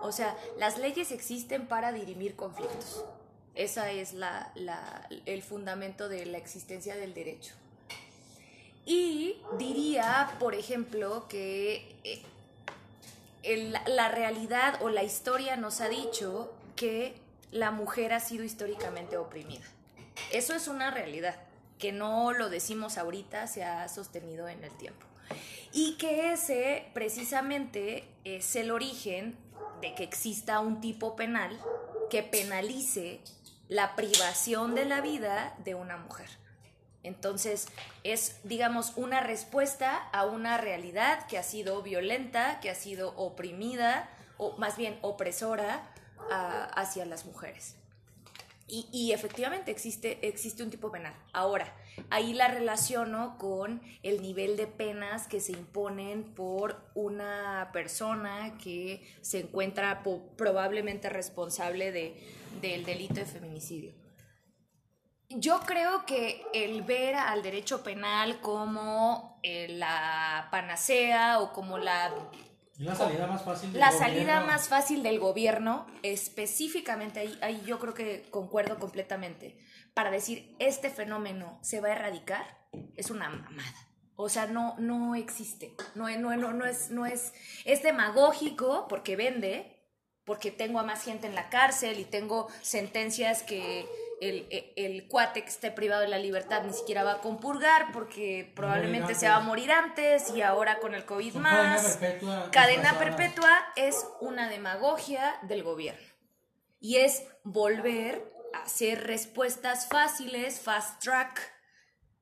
[0.01, 3.03] O sea, las leyes existen para dirimir conflictos.
[3.55, 4.51] Ese es la-
[5.25, 7.53] el fundamento de la existencia del derecho.
[8.85, 12.21] Y diría, por ejemplo, que eh,
[13.87, 17.15] la realidad o la historia nos ha dicho que
[17.51, 19.63] la mujer ha sido históricamente oprimida.
[20.31, 21.35] Eso es una realidad,
[21.79, 25.05] que no lo decimos ahorita, se ha sostenido en el tiempo.
[25.73, 29.35] Y que ese precisamente es el origen
[29.81, 31.59] de que exista un tipo penal
[32.09, 33.19] que penalice
[33.67, 36.29] la privación de la vida de una mujer.
[37.03, 37.67] Entonces,
[38.03, 44.09] es, digamos, una respuesta a una realidad que ha sido violenta, que ha sido oprimida,
[44.37, 45.87] o más bien opresora
[46.75, 47.75] hacia las mujeres.
[48.67, 51.13] Y, y efectivamente existe, existe un tipo penal.
[51.31, 51.71] Ahora,
[52.09, 59.07] ahí la relaciono con el nivel de penas que se imponen por una persona que
[59.21, 60.01] se encuentra
[60.35, 62.19] probablemente responsable de,
[62.61, 63.93] del delito de feminicidio.
[65.29, 72.13] Yo creo que el ver al derecho penal como eh, la panacea o como la
[72.77, 74.07] la salida más fácil del la gobierno.
[74.07, 79.57] salida más fácil del gobierno, específicamente, ahí, ahí yo creo que concuerdo completamente,
[79.93, 82.45] para decir este fenómeno se va a erradicar,
[82.95, 83.89] es una mamada.
[84.17, 85.73] O sea, no, no existe.
[85.93, 87.33] No, no, no, no es, no es,
[87.65, 89.74] es demagógico porque vende,
[90.25, 93.87] porque tengo a más gente en la cárcel y tengo sentencias que
[94.21, 97.91] el, el, el cuate que esté privado de la libertad ni siquiera va a compurgar
[97.91, 101.97] porque probablemente se va a morir antes y ahora con el COVID Son más.
[101.97, 102.51] cadena perpetua.
[102.51, 106.05] Cadena perpetua es una demagogia del gobierno
[106.79, 111.51] y es volver a hacer respuestas fáciles, fast track,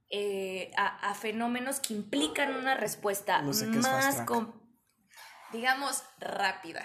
[0.09, 4.23] eh, a, a fenómenos que implican una respuesta No sé más,
[5.51, 6.83] digamos, rápida.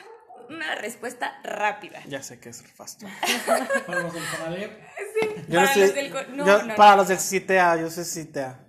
[0.49, 2.03] Una respuesta rápida.
[2.07, 3.03] Ya sé que es fast.
[3.87, 4.81] Para los del Conalep.
[5.49, 6.97] Yo no Para sé- los del no, yo- no, para no.
[6.99, 8.65] los del CITEA, yo sé CITEA.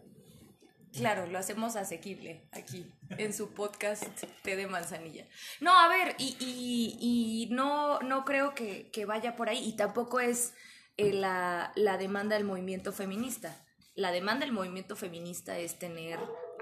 [0.94, 4.04] Claro, lo hacemos asequible aquí, en su podcast
[4.42, 5.28] Té de Manzanilla.
[5.62, 6.98] No, a ver, y, y-
[7.50, 10.54] y no, no creo que, que vaya por ahí, y tampoco es
[10.98, 13.64] eh, la, la demanda del movimiento feminista.
[13.94, 16.20] La demanda del movimiento feminista es tener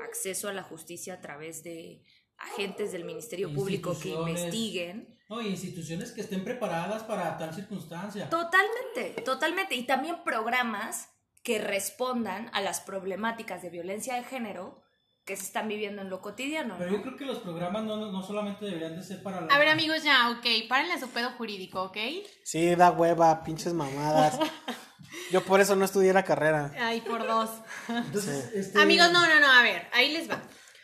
[0.07, 2.03] acceso a la justicia a través de
[2.37, 5.17] agentes del Ministerio Público que investiguen.
[5.29, 8.29] No, y instituciones que estén preparadas para tal circunstancia.
[8.29, 9.75] Totalmente, totalmente.
[9.75, 11.09] Y también programas
[11.43, 14.83] que respondan a las problemáticas de violencia de género
[15.27, 16.75] que se están viviendo en lo cotidiano.
[16.77, 16.97] Pero ¿no?
[16.97, 19.53] yo creo que los programas no, no solamente deberían de ser para la...
[19.53, 20.45] A ver, amigos, ya, ok.
[20.69, 21.97] Párenle su pedo jurídico, ¿ok?
[22.45, 24.39] Sí, da hueva, pinches mamadas.
[25.31, 26.71] Yo por eso no estudié la carrera.
[26.79, 27.49] Ay, por dos.
[27.89, 28.79] Entonces, este...
[28.79, 30.41] Amigos, no, no, no, a ver, ahí les va.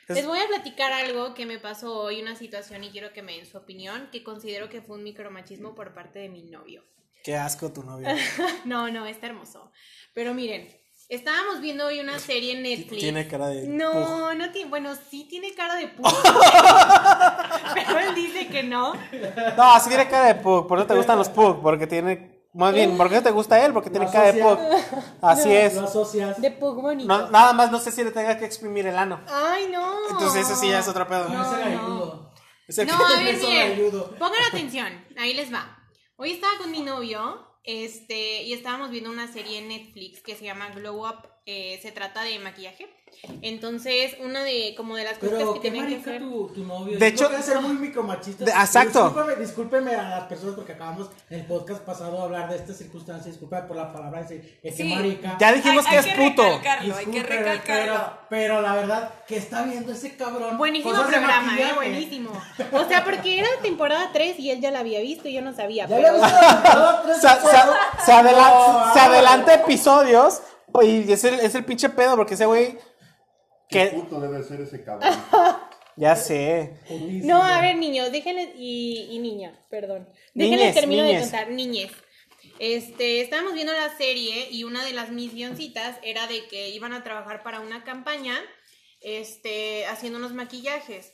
[0.07, 3.21] Es- Les voy a platicar algo que me pasó hoy, una situación, y quiero que
[3.21, 6.83] me den su opinión, que considero que fue un micromachismo por parte de mi novio.
[7.23, 8.07] Qué asco tu novio.
[8.65, 9.71] No, no, está hermoso.
[10.13, 10.67] Pero miren,
[11.09, 12.99] estábamos viendo hoy una serie en Netflix.
[12.99, 13.61] Tiene cara de.
[13.61, 13.69] pug.
[13.69, 16.09] No, no tiene, bueno, sí tiene cara de puto.
[17.73, 18.93] pero él dice que no.
[19.57, 20.67] No, sí tiene cara de pug.
[20.67, 21.61] Por eso te gustan los pug.
[21.61, 22.32] Porque tiene.
[22.53, 23.73] Más bien, ¿por qué te gusta él?
[23.73, 24.59] Porque tiene cara de pug.
[25.21, 25.73] Así es.
[25.73, 26.39] Lo asocias.
[26.39, 27.07] De pug bonito.
[27.07, 29.19] No, nada más no sé si le tenga que exprimir el ano.
[29.27, 30.09] Ay, no.
[30.11, 31.29] Entonces, eso sí ya es otro pedo.
[31.29, 32.33] No, ese No.
[32.67, 34.15] Ese No, a ver, miren, ayudo.
[34.17, 34.87] pongan atención,
[35.17, 35.77] ahí les va.
[36.15, 40.45] Hoy estaba con mi novio, este, y estábamos viendo una serie en Netflix que se
[40.45, 42.87] llama Glow Up, eh, se trata de maquillaje.
[43.41, 46.21] Entonces, una de, como de las cosas Pero que qué tienen que hacer...
[46.21, 46.97] tu, tu novio.
[46.99, 48.45] De hecho- ser muy micromachista.
[48.45, 49.03] De- exacto.
[49.05, 52.73] Discúlpame, discúlpeme a las personas porque acabamos en el podcast pasado de hablar de esta
[52.73, 53.31] circunstancia.
[53.31, 54.93] Disculpa por la palabra ese, ese Sí.
[54.95, 55.37] marica.
[55.39, 56.43] Ya dijimos que es puto.
[56.43, 57.93] recalcarlo, hay que recalcarlo.
[57.93, 60.57] Pero, pero la verdad, que está viendo ese cabrón.
[60.57, 62.31] Buenísimo programa, eh, buenísimo.
[62.71, 65.53] O sea, porque era temporada 3 y él ya la había visto y yo no
[65.53, 65.87] sabía.
[65.87, 68.29] Ya pero- había visto la temporada tres Se, de
[68.93, 70.41] se- adelanta episodios.
[70.81, 72.15] Y es el, es el pinche pedo.
[72.15, 72.77] Porque ese güey.
[73.69, 73.95] ¿Qué Que.
[73.95, 75.09] puto debe ser ese cabrón?
[75.95, 76.79] Ya sé.
[77.23, 80.09] No, a ver, niños, déjenle, y, y niña, perdón.
[80.33, 81.21] Déjenle Niñes, termino niñes.
[81.21, 81.91] de contar, niñez.
[82.57, 87.03] Este, estábamos viendo la serie y una de las misioncitas era de que iban a
[87.03, 88.35] trabajar para una campaña,
[89.01, 91.11] este, haciendo unos maquillajes.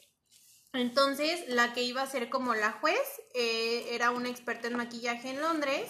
[0.71, 3.01] Entonces, la que iba a ser como la juez
[3.35, 5.89] eh, era una experta en maquillaje en Londres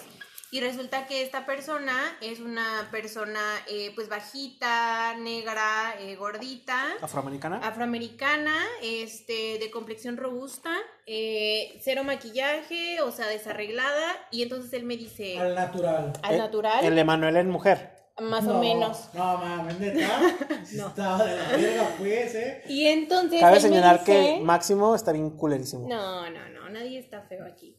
[0.52, 7.58] Y resulta que esta persona es una persona eh, pues bajita, negra, eh, gordita, ¿Afroamericana?
[7.62, 14.10] afroamericana, este, de complexión robusta, eh, cero maquillaje, o sea, desarreglada.
[14.32, 16.12] Y entonces él me dice, Al natural.
[16.22, 17.92] al Eh, natural, El Emanuel en mujer.
[18.20, 19.08] más No, o menos.
[19.14, 20.20] No, mames, neta.
[20.74, 20.88] No.
[20.88, 22.62] Estaba de la verga, pues, ¿eh?
[22.68, 23.40] Y entonces...
[23.40, 25.88] Cabe señalar que Máximo está bien culerísimo.
[25.88, 27.76] No, no, no, nadie está feo aquí.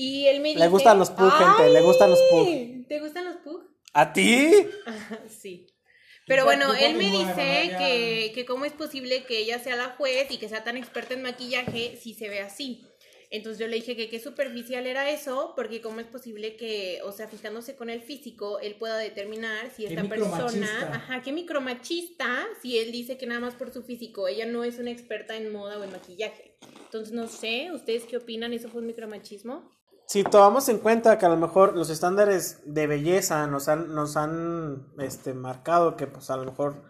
[0.00, 0.60] Y él me dice...
[0.60, 2.86] Le gustan los pug, gente, le gustan los pug.
[2.86, 3.64] ¿Te gustan los pug?
[3.92, 4.52] ¿A ti?
[5.28, 5.66] sí.
[6.24, 10.30] Pero bueno, él me dice que, que cómo es posible que ella sea la juez
[10.30, 12.86] y que sea tan experta en maquillaje si se ve así.
[13.30, 17.10] Entonces yo le dije que qué superficial era eso, porque cómo es posible que, o
[17.10, 22.78] sea, fijándose con el físico, él pueda determinar si esta persona, ajá, qué micromachista, si
[22.78, 25.78] él dice que nada más por su físico, ella no es una experta en moda
[25.78, 26.56] o en maquillaje.
[26.84, 28.52] Entonces no sé, ¿ustedes qué opinan?
[28.52, 29.76] ¿Eso fue un micromachismo?
[30.08, 34.16] Si tomamos en cuenta que a lo mejor los estándares de belleza nos han, nos
[34.16, 36.82] han este, marcado que pues a lo mejor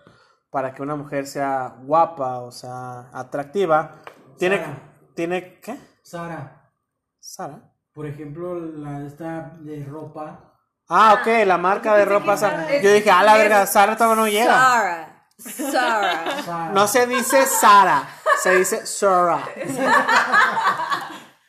[0.50, 3.96] para que una mujer sea guapa o sea atractiva,
[4.38, 4.78] tiene, Sara.
[5.16, 5.76] tiene, ¿qué?
[6.00, 6.70] Sara,
[7.18, 7.72] Sara.
[7.92, 10.54] por ejemplo, la esta de ropa.
[10.88, 12.80] Ah, ok, la marca de ropa Sara.
[12.80, 14.54] Yo dije, ah, la verga, Sara todavía no llega.
[14.54, 15.26] Sara.
[15.38, 16.42] Sara.
[16.44, 16.72] Sara.
[16.72, 18.08] No se dice Sara,
[18.40, 19.42] se dice Sara.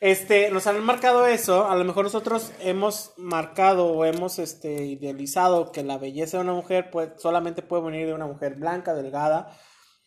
[0.00, 5.72] Este, nos han marcado eso, a lo mejor nosotros hemos marcado o hemos este, idealizado
[5.72, 9.54] que la belleza de una mujer pues, solamente puede venir de una mujer blanca, delgada,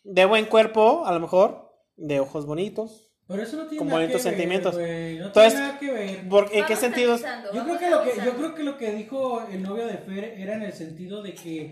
[0.03, 3.11] de buen cuerpo, a lo mejor, de ojos bonitos.
[3.27, 4.75] Pero eso no tiene Con nada bonitos que ver, sentimientos.
[4.75, 6.27] No Entonces, tiene nada que ver.
[6.29, 9.43] Por- ¿En qué analizando, Yo creo, que lo que, yo creo que lo que dijo
[9.49, 11.71] el novio de Fer era en el sentido de que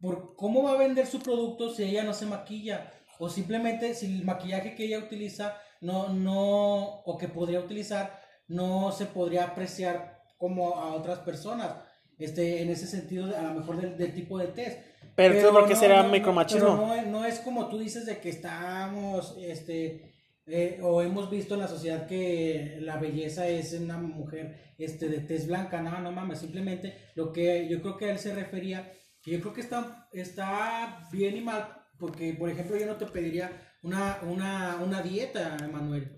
[0.00, 4.06] por cómo va a vender su producto si ella no se maquilla o simplemente si
[4.06, 10.18] el maquillaje que ella utiliza no no o que podría utilizar no se podría apreciar
[10.38, 11.74] como a otras personas.
[12.18, 14.78] Este en ese sentido a lo mejor del, del tipo de test.
[15.14, 16.60] Pero entonces, ¿por qué no, será no, micromachismo?
[16.60, 20.12] pero no, es- no es como tú dices de que estamos este
[20.46, 25.20] eh, o hemos visto en la sociedad que la belleza es una mujer este de
[25.20, 28.90] tez blanca, no, no mames, simplemente lo que yo creo que él se refería,
[29.22, 33.06] que yo creo que está, está bien y mal, porque por ejemplo yo no te
[33.06, 36.16] pediría una, una, una dieta, Emanuel.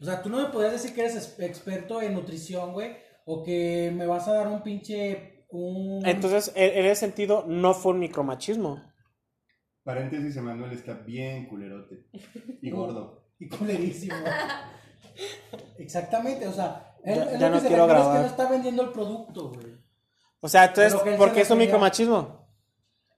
[0.00, 3.42] O sea, tú no me podrías decir que eres es- experto en nutrición, güey, o
[3.42, 5.46] que me vas a dar un pinche...
[5.50, 6.04] Un...
[6.06, 8.82] Entonces, en, ese sentido, no fue un micromachismo.
[9.84, 12.06] Paréntesis, Emanuel está bien culerote
[12.62, 13.28] y gordo.
[13.38, 14.14] y culerísimo.
[15.78, 18.16] Exactamente, o sea, él, Ya- él ya lo no que se quiero refiere es grabar.
[18.16, 19.74] que no está vendiendo el producto, güey.
[20.40, 22.43] O sea, entonces, ¿por qué es un micromachismo?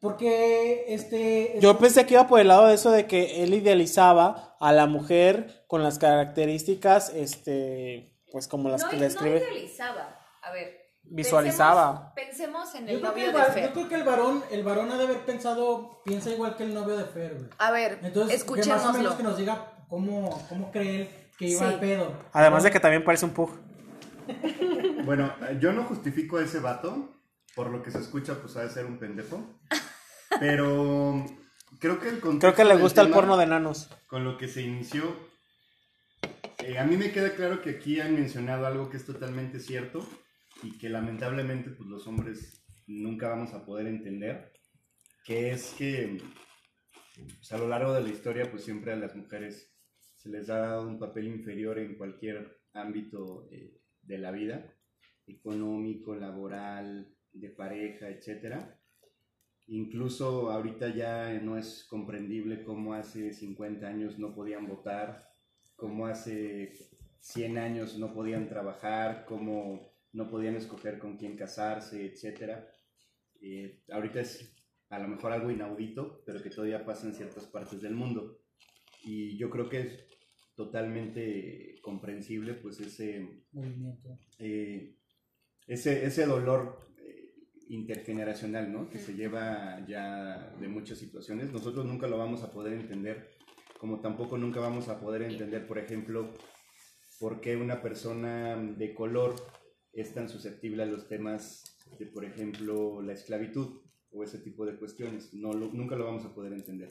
[0.01, 4.57] Porque este Yo pensé que iba por el lado de eso de que él idealizaba
[4.61, 9.39] a la mujer con las características, este, pues como las no, que no describe.
[9.39, 10.19] idealizaba.
[10.43, 10.85] A ver.
[11.09, 12.13] Visualizaba.
[12.15, 13.63] Pensemos, pensemos en el novio el de Fer.
[13.69, 16.75] yo creo que el varón, el varón ha de haber pensado, piensa igual que el
[16.75, 17.49] novio de Fer, güey.
[17.59, 21.47] A ver, Entonces, que más o menos que nos diga cómo, cómo cree él que
[21.49, 21.65] iba Sí.
[21.65, 22.13] al pedo.
[22.33, 23.51] Además de que también parece un pug.
[25.05, 27.09] Bueno, yo no justifico a ese vato,
[27.57, 29.59] por lo que se escucha, pues ha de ser un pendejo.
[30.38, 31.25] Pero
[31.81, 33.88] creo que el Creo que le gusta el porno de enanos.
[34.07, 35.16] Con lo que se inició,
[36.59, 40.07] eh, a mí me queda claro que aquí han mencionado algo que es totalmente cierto
[40.62, 44.53] y que lamentablemente pues los hombres nunca vamos a poder entender,
[45.25, 46.21] que es que
[47.14, 49.73] pues, a lo largo de la historia pues siempre a las mujeres
[50.16, 54.75] se les da un papel inferior en cualquier ámbito eh, de la vida,
[55.27, 58.81] económico, laboral, de pareja, etcétera.
[59.68, 65.29] Incluso ahorita ya no es comprendible cómo hace 50 años no podían votar,
[65.75, 66.72] cómo hace
[67.20, 72.70] 100 años no podían trabajar, cómo no podían escoger con quién casarse, etcétera.
[73.40, 74.57] Eh, ahorita es
[74.88, 78.38] a lo mejor algo inaudito, pero que todavía pasa en ciertas partes del mundo.
[79.03, 80.07] Y yo creo que es
[80.55, 84.18] totalmente comprensible pues ese, Movimiento.
[84.38, 84.96] eh,
[85.66, 86.79] ese, ese dolor
[87.69, 88.89] intergeneracional, ¿no?
[88.89, 91.53] Que se lleva ya de muchas situaciones.
[91.53, 93.31] Nosotros nunca lo vamos a poder entender,
[93.79, 96.33] como tampoco nunca vamos a poder entender, por ejemplo,
[97.19, 99.35] por qué una persona de color
[99.93, 101.64] es tan susceptible a los temas
[101.99, 105.33] de, por ejemplo, la esclavitud o ese tipo de cuestiones.
[105.35, 106.91] No lo- nunca lo vamos a poder entender.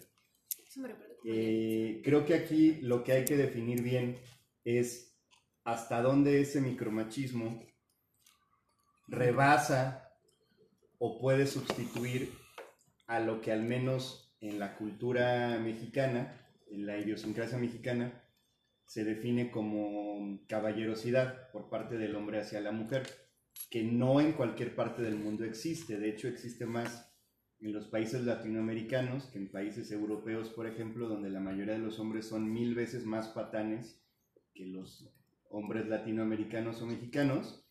[1.25, 4.17] Eh, creo que aquí lo que hay que definir bien
[4.63, 5.15] es
[5.63, 7.63] hasta dónde ese micromachismo
[9.07, 10.04] rebasa
[11.05, 12.31] o puede sustituir
[13.05, 16.35] a lo que al menos en la cultura mexicana,
[16.65, 18.23] en la idiosincrasia mexicana,
[18.87, 23.03] se define como caballerosidad por parte del hombre hacia la mujer,
[23.69, 25.99] que no en cualquier parte del mundo existe.
[25.99, 27.13] De hecho, existe más
[27.59, 31.99] en los países latinoamericanos que en países europeos, por ejemplo, donde la mayoría de los
[31.99, 34.01] hombres son mil veces más patanes
[34.55, 35.07] que los
[35.51, 37.63] hombres latinoamericanos o mexicanos,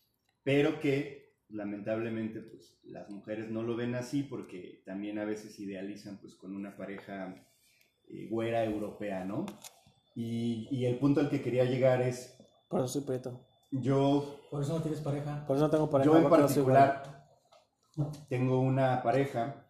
[0.45, 6.19] pero que lamentablemente pues las mujeres no lo ven así porque también a veces idealizan
[6.21, 7.35] pues con una pareja
[8.09, 9.47] eh, güera europea, ¿no?
[10.15, 12.37] Y, y el punto al que quería llegar es,
[12.69, 13.05] Por eso soy
[13.81, 15.45] yo Por eso no tienes pareja.
[15.47, 16.13] Por eso no tengo pareja.
[16.13, 17.27] yo en particular
[18.29, 19.67] tengo una pareja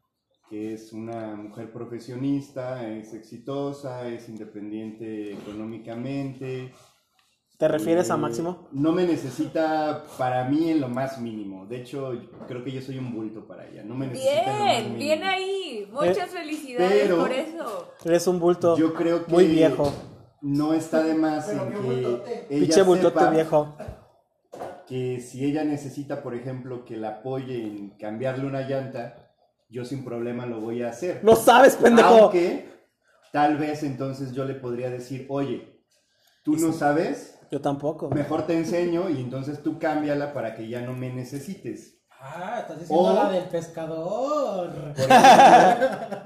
[0.48, 6.72] que es una mujer profesionista, es exitosa, es independiente económicamente.
[7.58, 8.68] ¿Te refieres a Eh, Máximo?
[8.72, 11.66] No me necesita para mí en lo más mínimo.
[11.66, 12.12] De hecho,
[12.48, 13.82] creo que yo soy un bulto para ella.
[13.84, 14.98] No me necesita en lo más Bien, mínimo.
[14.98, 15.88] bien ahí.
[15.92, 17.88] Muchas felicidades pero- por eso.
[18.04, 19.92] Eres un bulto Yo creo que muy viejo.
[20.42, 22.46] no está de más Pero en que bultote.
[22.50, 23.76] ella Pinche bultote sepa viejo.
[24.88, 29.30] que si ella necesita, por ejemplo, que la apoye en cambiarle una llanta,
[29.70, 31.20] yo sin problema lo voy a hacer.
[31.22, 32.08] No sabes, pendejo.
[32.08, 32.68] Aunque
[33.32, 35.80] tal vez entonces yo le podría decir, oye,
[36.42, 38.10] tú no sabes, Yo tampoco.
[38.10, 42.00] mejor te enseño y entonces tú cámbiala para que ya no me necesites.
[42.10, 44.70] Ah, estás diciendo O- la del pescador.
[44.96, 46.18] Ejemplo,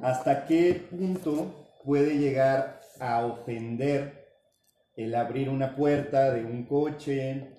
[0.00, 4.26] ¿Hasta qué punto puede llegar a ofender
[4.96, 7.58] el abrir una puerta de un coche,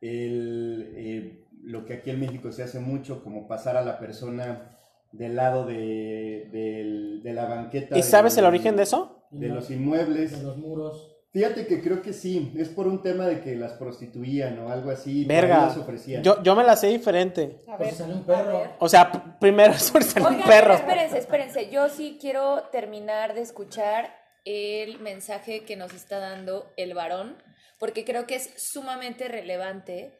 [0.00, 4.76] el, eh, lo que aquí en México se hace mucho, como pasar a la persona
[5.10, 7.98] del lado de, de la banqueta?
[7.98, 9.26] ¿Y sabes el origen de eso?
[9.32, 10.38] De los inmuebles.
[10.38, 11.15] De los muros.
[11.36, 14.90] Fíjate que creo que sí, es por un tema de que las prostituían o algo
[14.90, 15.26] así.
[15.26, 15.66] Verga.
[15.66, 16.22] las ofrecían.
[16.22, 17.58] Yo, yo me la sé diferente.
[17.68, 18.58] A ver, sale un a perro.
[18.60, 18.70] ver.
[18.78, 20.72] O sea, primero es un perro.
[20.72, 21.70] espérense, espérense.
[21.70, 24.16] Yo sí quiero terminar de escuchar
[24.46, 27.36] el mensaje que nos está dando el varón,
[27.78, 30.18] porque creo que es sumamente relevante,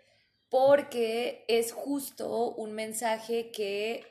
[0.50, 4.04] porque es justo un mensaje que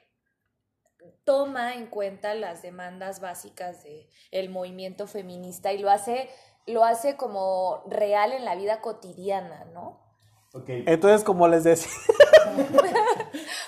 [1.24, 3.84] toma en cuenta las demandas básicas
[4.32, 6.30] del movimiento feminista y lo hace,
[6.68, 10.00] lo hace como real en la vida cotidiana, ¿no?
[10.54, 10.66] Ok.
[10.70, 11.92] Entonces, como les decía,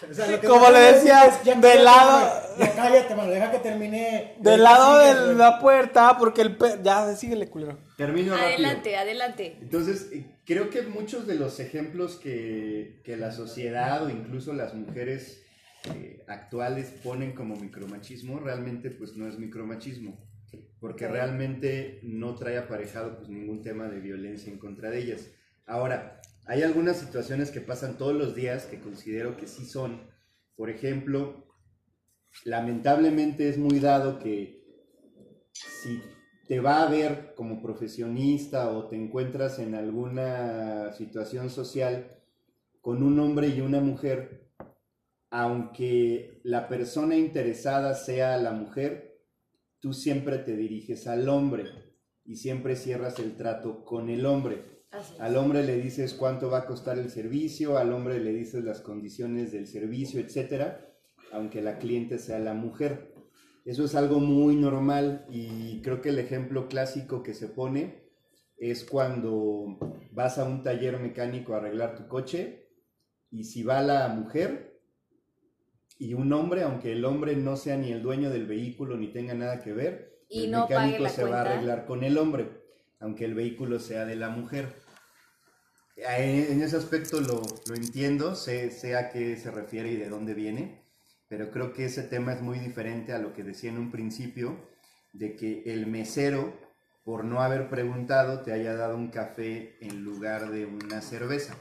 [0.09, 3.29] O sea, Como le acabas de decía, decir es, ya del lado- Ya cállate, mano,
[3.31, 4.35] deja que termine.
[4.39, 6.81] del lado de la puerta, porque el perro.
[6.83, 7.77] Ya, síguele, culero.
[7.97, 8.47] Termino rápido.
[8.47, 9.57] Adelante, adelante.
[9.61, 14.73] Entonces, eh, creo que muchos de los ejemplos que, que la sociedad o incluso las
[14.73, 15.41] mujeres
[15.93, 20.17] eh, actuales ponen como micromachismo, realmente pues no es micromachismo,
[20.79, 25.31] porque realmente no trae aparejado pues ningún tema de violencia en contra de ellas.
[25.65, 30.09] Ahora, hay algunas situaciones que pasan todos los días que considero que sí son,
[30.55, 31.45] por ejemplo,
[32.45, 34.63] lamentablemente es muy dado que
[35.51, 36.01] si
[36.47, 42.17] te va a ver como profesionista o te encuentras en alguna situación social
[42.79, 44.49] con un hombre y una mujer,
[45.29, 49.06] aunque la persona interesada sea la mujer,
[49.79, 51.65] tú siempre te diriges al hombre
[52.25, 54.77] y siempre cierras el trato con el hombre.
[55.19, 58.81] Al hombre le dices cuánto va a costar el servicio, al hombre le dices las
[58.81, 60.93] condiciones del servicio, etcétera,
[61.31, 63.13] aunque la cliente sea la mujer.
[63.65, 68.07] Eso es algo muy normal y creo que el ejemplo clásico que se pone
[68.57, 69.77] es cuando
[70.11, 72.69] vas a un taller mecánico a arreglar tu coche
[73.29, 74.76] y si va la mujer
[75.99, 79.33] y un hombre, aunque el hombre no sea ni el dueño del vehículo ni tenga
[79.33, 82.49] nada que ver, Y el no mecánico la se va a arreglar con el hombre,
[82.99, 84.73] aunque el vehículo sea de la mujer.
[85.97, 90.09] Eh, En ese aspecto lo, lo entiendo, sé, sé a qué se refiere y de
[90.09, 90.83] dónde viene,
[91.27, 94.69] pero creo que ese tema es muy diferente a lo que decía en un principio,
[95.13, 96.53] de que el mesero,
[97.07, 101.55] por no haber preguntado, te haya dado un café en lugar de una cerveza.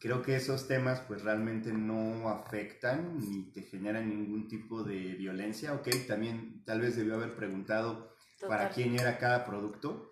[0.00, 5.74] Creo que esos temas pues realmente no afectan ni te generan ningún tipo de violencia,
[5.74, 8.16] ok, también tal vez debió haber preguntado
[8.48, 10.09] para quién era cada producto,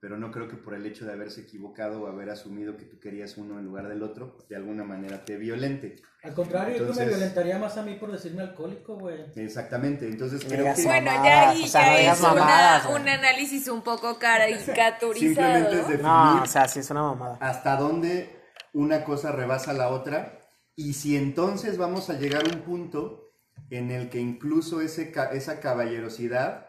[0.00, 2.98] pero no creo que por el hecho de haberse equivocado o haber asumido que tú
[3.00, 5.96] querías uno en lugar del otro, de alguna manera te violente.
[6.22, 9.24] Al contrario, yo creo que me Entonces- violentaría más a mí por decirme alcohólico, güey.
[9.36, 13.02] Exactamente, entonces creo que Bueno, ya ahí o sea, ya es una- mamadas, güey.
[13.02, 15.14] un análisis un poco caricaturizado.
[15.14, 15.88] simplemente es ¿no?
[15.88, 17.38] definir No, o sea, sí es una mamada.
[17.40, 18.36] hasta dónde
[18.72, 20.38] una cosa rebasa la otra
[20.74, 23.32] y si entonces vamos a llegar a un punto
[23.70, 26.65] en el que incluso ese, esa caballerosidad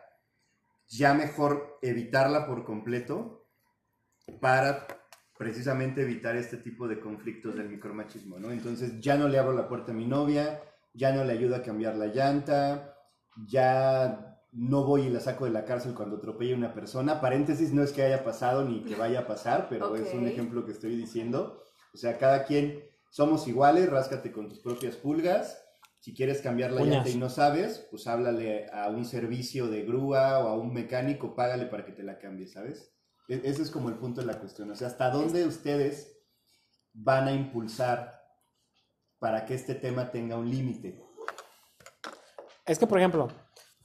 [0.89, 3.47] ya mejor evitarla por completo
[4.39, 4.87] para
[5.37, 8.51] precisamente evitar este tipo de conflictos del micromachismo, ¿no?
[8.51, 10.61] Entonces ya no le abro la puerta a mi novia,
[10.93, 12.95] ya no le ayudo a cambiar la llanta,
[13.47, 17.21] ya no voy y la saco de la cárcel cuando atropelle a una persona.
[17.21, 20.65] Paréntesis, no es que haya pasado ni que vaya a pasar, pero es un ejemplo
[20.65, 21.61] que estoy diciendo.
[21.93, 25.63] O sea, cada quien somos iguales, ráscate con tus propias pulgas.
[26.07, 26.93] Si quieres cambiar la Uñas.
[26.95, 31.35] llanta y no sabes, pues háblale a un servicio de grúa o a un mecánico,
[31.35, 32.93] págale para que te la cambie, ¿sabes?
[33.27, 34.71] E- ese es como el punto de la cuestión.
[34.71, 36.17] O sea, ¿hasta dónde ustedes
[36.93, 38.21] van a impulsar
[39.19, 41.03] para que este tema tenga un límite?
[42.65, 43.27] Es que, por ejemplo,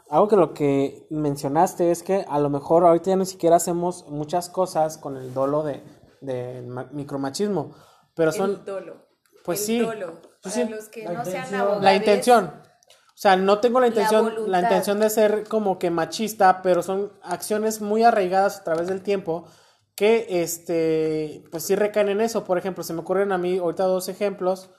[0.08, 4.06] algo que lo que mencionaste es que a lo mejor ahorita ya ni siquiera hacemos
[4.08, 5.82] muchas cosas con el dolo de,
[6.20, 7.74] de ma- micromachismo,
[8.14, 9.08] pero son, El dolo.
[9.44, 10.31] pues El sí, dolo.
[10.42, 11.60] Pues Para sí, los que la no sean intención.
[11.60, 11.84] abogados.
[11.84, 12.44] la intención.
[12.46, 17.12] O sea, no tengo la intención, la, intención de ser como que machista, pero son
[17.22, 19.46] acciones muy arraigadas a través del tiempo
[19.94, 22.44] que, este, pues sí recaen en eso.
[22.44, 24.70] Por ejemplo, se me ocurren a mí ahorita dos ejemplos,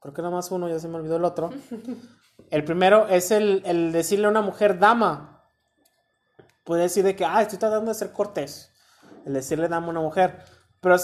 [0.00, 1.50] creo que nada más uno, ya se me olvidó el otro.
[2.50, 5.44] El primero es el, el decirle a una mujer dama.
[6.64, 8.72] Puede decir de que, ah, estoy tratando de ser cortés.
[9.24, 10.42] El decirle dama a una mujer.
[10.80, 10.96] Pero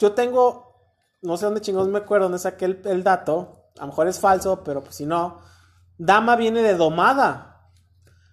[0.00, 0.74] yo tengo,
[1.22, 3.57] no sé dónde chingados me acuerdo, dónde saqué el, el dato.
[3.78, 5.40] A lo mejor es falso, pero pues si no.
[5.96, 7.70] Dama viene de domada.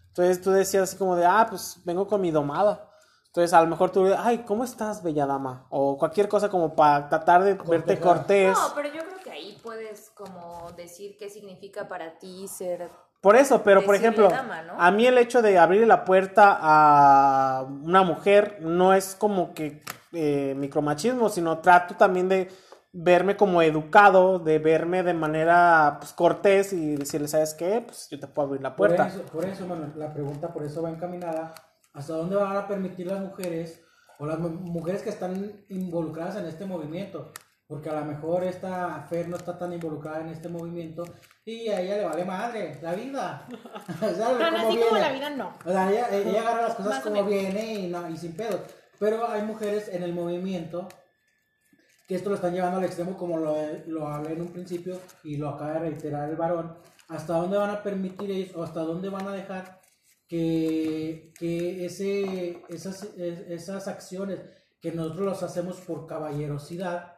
[0.09, 2.89] Entonces tú decías así como de, ah, pues vengo con mi domada.
[3.27, 5.65] Entonces a lo mejor tú, ay, ¿cómo estás, bella dama?
[5.69, 8.57] O cualquier cosa como para tratar de verte cortés.
[8.57, 12.89] No, pero yo creo que ahí puedes como decir qué significa para ti ser...
[13.19, 14.75] Por eso, pero por ejemplo, dama, ¿no?
[14.79, 19.83] a mí el hecho de abrirle la puerta a una mujer no es como que
[20.13, 22.49] eh, micromachismo, sino trato también de
[22.97, 27.83] verme como educado, de verme de manera pues, cortés y decirle, ¿sabes qué?
[27.85, 29.07] Pues yo te puedo abrir la Por puerta.
[29.07, 31.53] eso, por eso, Manuel, la pregunta por eso va encaminada.
[31.93, 33.81] ¿Hasta dónde van a permitir las mujeres
[34.19, 37.31] o las mu- mujeres que están involucradas en este movimiento?
[37.67, 41.03] Porque a lo mejor esta Fer no está tan involucrada en este movimiento
[41.43, 43.45] y a ella le vale madre la vida.
[43.99, 45.53] ¿Sabes No, no, así como la vida no.
[45.65, 48.35] O sea, ella, ella agarra las cosas Más o como viene y, no, y sin
[48.35, 48.59] pedo.
[48.99, 50.87] Pero hay mujeres en el movimiento
[52.07, 53.55] que esto lo están llevando al extremo, como lo,
[53.87, 56.77] lo hablé en un principio y lo acaba de reiterar el varón.
[57.07, 59.79] ¿Hasta dónde van a permitir ellos o hasta dónde van a dejar
[60.27, 64.39] que, que ese, esas, es- esas acciones
[64.81, 67.13] que nosotros los hacemos por caballerosidad,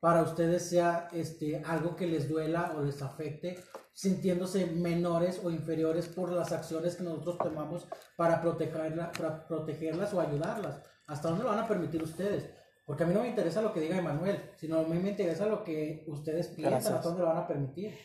[0.00, 3.58] para ustedes sea este, algo que les duela o les afecte,
[3.92, 10.20] sintiéndose menores o inferiores por las acciones que nosotros tomamos para, protegerla, para protegerlas o
[10.20, 10.82] ayudarlas.
[11.06, 12.50] ¿Hasta dónde lo van a permitir ustedes?
[12.84, 15.46] Porque a mí no me interesa lo que diga Emanuel, sino a mí me interesa
[15.46, 16.94] lo que ustedes piensan, Gracias.
[16.94, 17.96] hasta dónde lo van a permitir.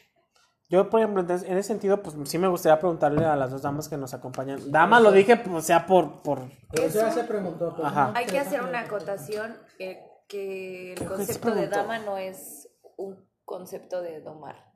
[0.70, 3.90] Yo, por ejemplo, en ese sentido, pues sí me gustaría preguntarle a las dos damas
[3.90, 4.72] que nos acompañan.
[4.72, 6.44] Dama lo dije, pues, o sea, por, por...
[6.72, 7.74] Pero Eso- ya se preguntó.
[7.76, 8.08] pero Ajá.
[8.08, 12.70] no me Hay que hacer una acotación eh, que el concepto de dama no es
[12.98, 14.72] un concepto de domar,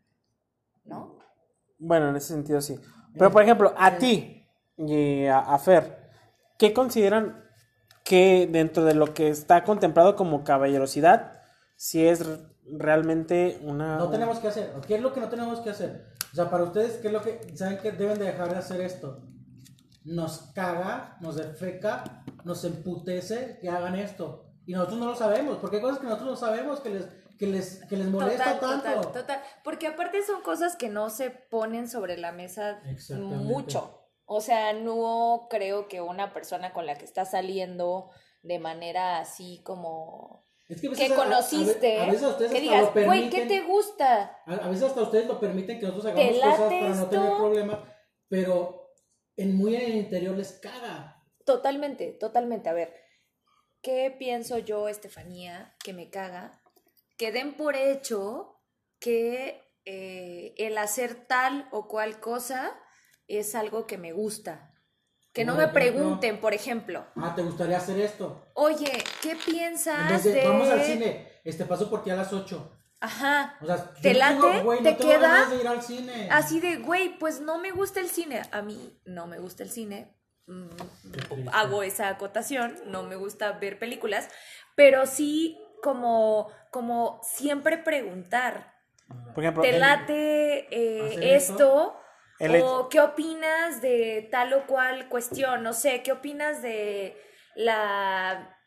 [0.83, 1.19] ¿no?
[1.77, 2.75] Bueno, en ese sentido sí.
[3.15, 6.09] Pero, por ejemplo, a ti y a, a Fer,
[6.57, 7.42] ¿qué consideran
[8.03, 11.41] que dentro de lo que está contemplado como caballerosidad,
[11.75, 12.25] si es
[12.65, 13.97] realmente una...
[13.97, 14.73] No tenemos que hacer.
[14.87, 16.07] ¿Qué es lo que no tenemos que hacer?
[16.31, 18.81] O sea, para ustedes, ¿qué es lo que saben que deben de dejar de hacer
[18.81, 19.21] esto?
[20.03, 24.45] Nos caga, nos defeca, nos emputece que hagan esto.
[24.65, 27.05] Y nosotros no lo sabemos, porque hay cosas que nosotros no sabemos que les,
[27.37, 29.01] que les, que les molesta Total, tanto.
[29.01, 29.41] total, total.
[29.63, 34.02] Porque aparte son cosas que no se ponen sobre la mesa mucho.
[34.25, 38.09] O sea, no creo que una persona con la que está saliendo
[38.41, 42.61] de manera así como Es que, a que veces a- a- conociste, a veces que
[42.61, 44.41] digas, güey, ¿qué te gusta?
[44.45, 47.79] A, veces hasta ustedes lo permiten que nosotros ¿Te hagamos cosas para no tener problemas,
[48.29, 48.91] pero
[49.35, 51.21] en muy en el interior les caga.
[51.45, 52.69] Totalmente, totalmente.
[52.69, 52.93] A ver,
[53.81, 56.61] ¿qué pienso yo, Estefanía, que me caga?
[57.17, 58.59] Que den por hecho
[58.99, 62.79] que eh, el hacer tal o cual cosa
[63.27, 64.69] es algo que me gusta.
[65.33, 65.79] Que no me ejemplo.
[65.81, 68.45] pregunten, por ejemplo, Ah, ¿te gustaría hacer esto?
[68.53, 70.47] oye, ¿qué En piensas de, de...
[70.47, 72.71] vamos al cine, este paso por ti a las 8.
[72.99, 73.57] Ajá.
[73.61, 74.61] O sea, ¿Te no late?
[74.63, 75.45] güey, no ¿Te tengo queda?
[75.49, 76.27] de ir al cine.
[76.31, 78.43] Así de, güey, pues no me gusta el cine.
[78.51, 80.15] A mí no me gusta el cine.
[80.45, 80.67] Mm,
[81.51, 84.29] hago esa acotación, no me gusta ver películas,
[84.75, 88.73] pero sí como, como siempre preguntar,
[89.33, 91.95] Por ejemplo, ¿te el- late eh, esto?
[92.43, 95.63] El ¿O qué opinas de tal o cual cuestión?
[95.63, 97.15] No sé, ¿qué opinas de
[97.55, 98.57] la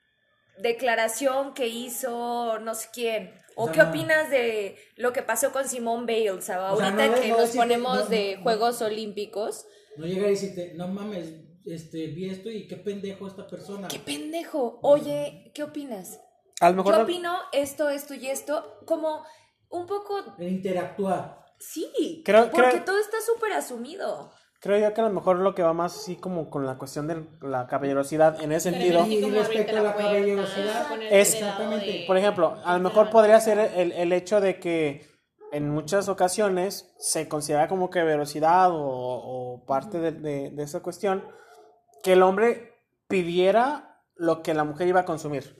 [0.58, 3.34] declaración que hizo no sé quién?
[3.56, 3.88] ¿O O sea, qué no.
[3.90, 7.40] opinas de lo que pasó con Simone Bales O sea, ahorita no que no nos
[7.48, 9.66] decirte- ponemos no, de no, Juegos Olímpicos?
[9.96, 11.32] No llega y decirte, no mames,
[11.64, 13.88] este, vi esto y qué pendejo esta persona.
[13.88, 14.78] ¡Qué pendejo!
[14.82, 16.20] Oye, ¿qué opinas?
[16.60, 16.92] a lo mejor...
[16.92, 19.24] Yo no- opino esto, esto y esto, como
[19.70, 20.22] un poco...
[20.38, 21.44] Interactuar.
[21.58, 24.30] Sí, Creo- porque creo- todo está súper asumido.
[24.60, 27.06] Creo yo que a lo mejor lo que va más así como con la cuestión
[27.06, 31.34] de la caballerosidad en ese Pero sentido Y respecto abrirte a la puerta, caballerosidad, es-
[31.34, 31.86] Exactamente.
[31.86, 35.06] de- Por ejemplo, a lo mejor podría ser el, el hecho de que
[35.52, 40.80] en muchas ocasiones se considera como que velocidad o, o parte de, de- de esa
[40.82, 41.22] cuestión
[42.02, 42.72] que el hombre
[43.08, 45.58] pidiera lo que la mujer iba a consumir.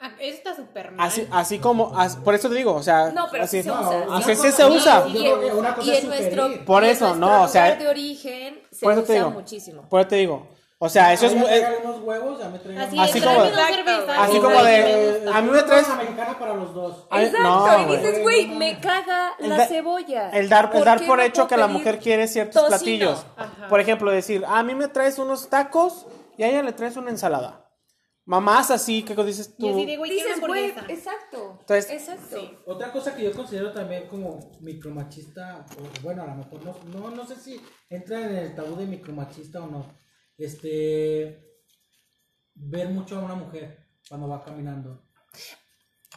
[0.00, 1.06] Ah, Eso está súper mal.
[1.06, 3.70] Así, así como, as- por eso te digo, o sea, No, pero así, sí se
[3.70, 4.04] usa.
[4.04, 5.08] No, así sí se cosa- usa.
[5.08, 6.64] Y en, una cosa y es en nuestro.
[6.64, 9.12] Por y en eso, nuestro no, o sea, lugar de origen se por eso te
[9.12, 9.30] usa digo.
[9.30, 9.82] muchísimo.
[9.88, 10.48] Por eso te digo.
[10.78, 14.18] O sea, eso es muy- eh, unos huevos, ya me traigan Así, Así como- cervezas.
[14.18, 17.06] así y como de- a mí me traes- Una mexicana para los dos.
[17.10, 20.28] Ay, Exacto, no, y dices, güey, me caga la da- cebolla.
[20.32, 22.68] El dar, el dar por hecho que la mujer quiere ciertos tocino?
[22.76, 23.26] platillos.
[23.38, 23.68] Ajá.
[23.68, 26.04] Por ejemplo, decir, a mí me traes unos tacos
[26.36, 27.62] y a ella le traes una ensalada.
[28.26, 29.68] Mamás así, que dices Y tú.
[29.68, 31.58] así güey, quiero Dices, güey, exacto.
[31.60, 32.40] Entonces- exacto.
[32.40, 32.58] Sí.
[32.66, 37.10] Otra cosa que yo considero también como micromachista, o bueno, a lo mejor no, no,
[37.10, 39.96] no sé si entra en el tabú de micromachista o no.
[40.36, 41.40] Este.
[42.54, 45.06] Ver mucho a una mujer cuando va caminando.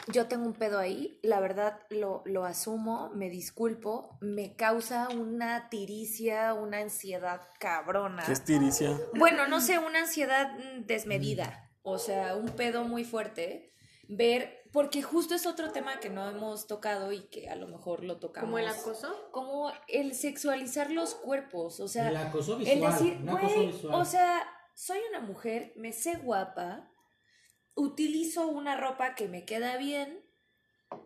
[0.08, 5.70] Yo tengo un pedo ahí, la verdad lo, lo asumo, me disculpo, me causa una
[5.70, 8.24] tiricia, una ansiedad cabrona.
[8.26, 8.98] ¿Qué es tiricia?
[9.16, 13.74] Bueno, no sé, una ansiedad mm, desmedida, o sea, un pedo muy fuerte.
[14.08, 18.04] Ver, porque justo es otro tema que no hemos tocado y que a lo mejor
[18.04, 18.48] lo tocamos.
[18.48, 19.30] Como el acoso.
[19.32, 22.92] Como el sexualizar los cuerpos, o sea, el acoso el visual.
[22.92, 24.02] decir, un acoso güey, visual.
[24.02, 26.92] o sea, soy una mujer, me sé guapa,
[27.76, 30.26] utilizo una ropa que me queda bien,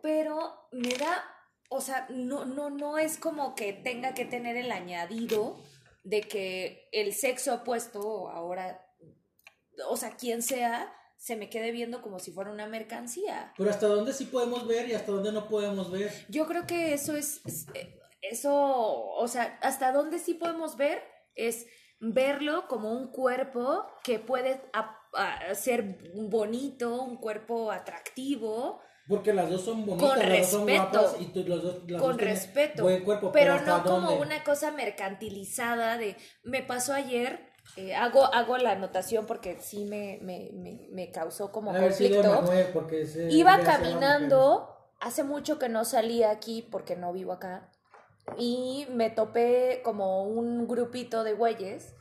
[0.02, 1.24] pero me da,
[1.68, 5.58] o sea, no, no, no es como que tenga que tener el añadido
[6.04, 8.83] de que el sexo opuesto ahora,
[9.88, 13.52] o sea, quien sea, se me quede viendo como si fuera una mercancía.
[13.56, 16.12] Pero hasta dónde sí podemos ver y hasta dónde no podemos ver.
[16.28, 21.02] Yo creo que eso es, es- eh, eso, o sea, hasta dónde sí podemos ver
[21.34, 21.66] es
[22.00, 25.00] verlo como un cuerpo que puede a-
[25.54, 25.98] ser
[26.28, 31.26] bonito, un cuerpo atractivo, Porque las dos son bonitas, Con las dos son guapas y
[31.26, 34.22] tú- los dos, las con dos respeto, Buen cuerpo, pero ¿hasta no como dónde?
[34.26, 40.18] una cosa mercantilizada de, me pasó ayer, eh, hago, hago la anotación porque sí me,
[40.22, 42.38] me, me, me causó como sido conflicto.
[42.38, 47.70] Emanuel, porque ese Iba caminando, hace mucho que no salía aquí porque no vivo acá,
[48.38, 51.94] y me topé como un grupito de güeyes.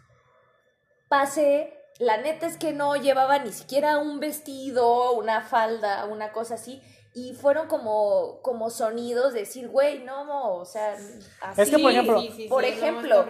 [1.09, 6.55] Pasé, la neta es que no llevaba ni siquiera un vestido, una falda, una cosa
[6.55, 6.82] así,
[7.14, 10.93] y fueron como, como sonidos de decir, güey, no, o sea,
[11.41, 11.61] así.
[11.61, 13.24] Es que, por ejemplo- Sí, sí, sí, por ejemplo,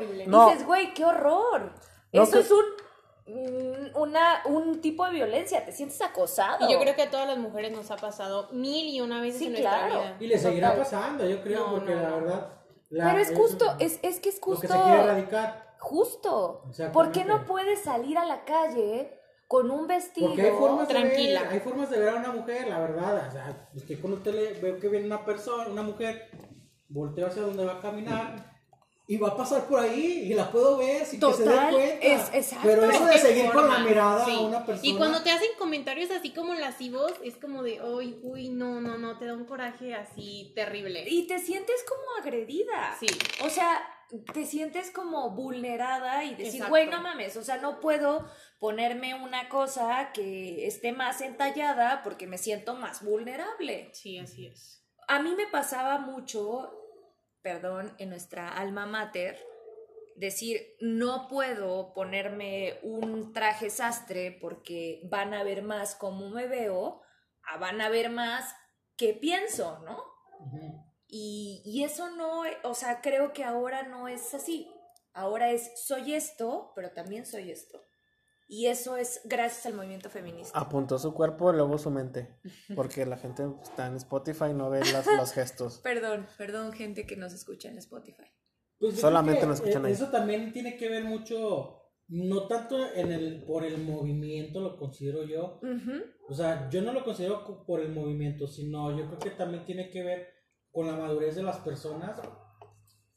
[0.48, 1.74] dices, güey, qué horror.
[2.14, 2.64] No, Eso que- es un,
[3.28, 6.68] mm, una, un tipo de violencia, te sientes acosado.
[6.68, 9.40] Y yo creo que a todas las mujeres nos ha pasado mil y una veces
[9.40, 10.02] Sí, en nuestra claro.
[10.02, 10.18] vida.
[10.20, 10.84] Y le seguirá Total.
[10.84, 12.16] pasando, yo creo, No, porque no, la no.
[12.18, 12.50] verdad.
[12.90, 14.68] la- Pero es justo, es, es que es Lo que justo.
[14.68, 15.74] se quiere erradicar.
[15.80, 16.64] Justo.
[16.94, 20.28] ¿Por qué no puedes salir a la calle con un vestido?
[20.28, 21.42] Porque hay formas, de Tranquila.
[21.42, 23.28] ver, hay formas de ver a una mujer, la verdad.
[23.28, 26.30] O sea, es que cuando usted le veo que viene una persona, una mujer,
[26.88, 28.53] volteo hacia donde va a caminar
[29.06, 31.74] y va a pasar por ahí y la puedo ver sin que se dé Total,
[31.74, 32.06] cuenta.
[32.06, 32.68] es- exacto.
[32.68, 34.32] Pero eso es de seguir con la mirada sí.
[34.32, 34.88] a una persona.
[34.88, 38.98] Y cuando te hacen comentarios así como lascivos, es como de, uy, uy, no, no,
[38.98, 41.04] no, te da un coraje así terrible.
[41.08, 42.96] Y te sientes como agredida.
[43.00, 43.08] Sí.
[43.44, 43.82] O sea,
[44.34, 48.30] te sientes como vulnerada y decir, güey, no mames, o sea, no puedo
[48.60, 53.90] ponerme una cosa que esté más entallada porque me siento más vulnerable.
[53.94, 54.86] Sí, así es.
[55.08, 56.83] A mí me pasaba mucho,
[57.44, 59.38] perdón, en nuestra alma mater,
[60.16, 67.02] decir, no puedo ponerme un traje sastre porque van a ver más cómo me veo,
[67.44, 68.56] a van a ver más
[68.96, 70.04] qué pienso, ¿no?
[71.08, 74.72] Y, y eso no, o sea, creo que ahora no es así.
[75.14, 77.82] Ahora es, soy esto, pero también soy esto.
[78.56, 80.58] Y eso es gracias al movimiento feminista.
[80.60, 82.36] Apuntó su cuerpo y luego su mente.
[82.76, 85.80] Porque la gente está en Spotify y no ve las- los gestos.
[85.84, 88.28] Perdón, perdón, gente que nos escucha en Spotify.
[88.78, 89.94] Pues Solamente nos escuchan eh, ahí.
[89.94, 91.80] Eso también tiene que ver mucho,
[92.10, 95.60] no tanto en el, por el movimiento, lo considero yo.
[95.64, 96.04] Ujú.
[96.30, 99.66] O sea, yo no lo considero co- por el movimiento, sino yo creo que también
[99.66, 100.28] tiene que ver
[100.72, 102.22] con la madurez de las personas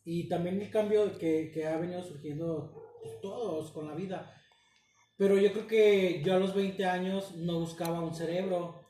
[0.02, 2.72] y también el cambio que, que ha venido surgiendo
[3.02, 4.32] pues, todos con la vida.
[5.16, 8.82] Pero yo creo que yo a los 20 años no buscaba un cerebro.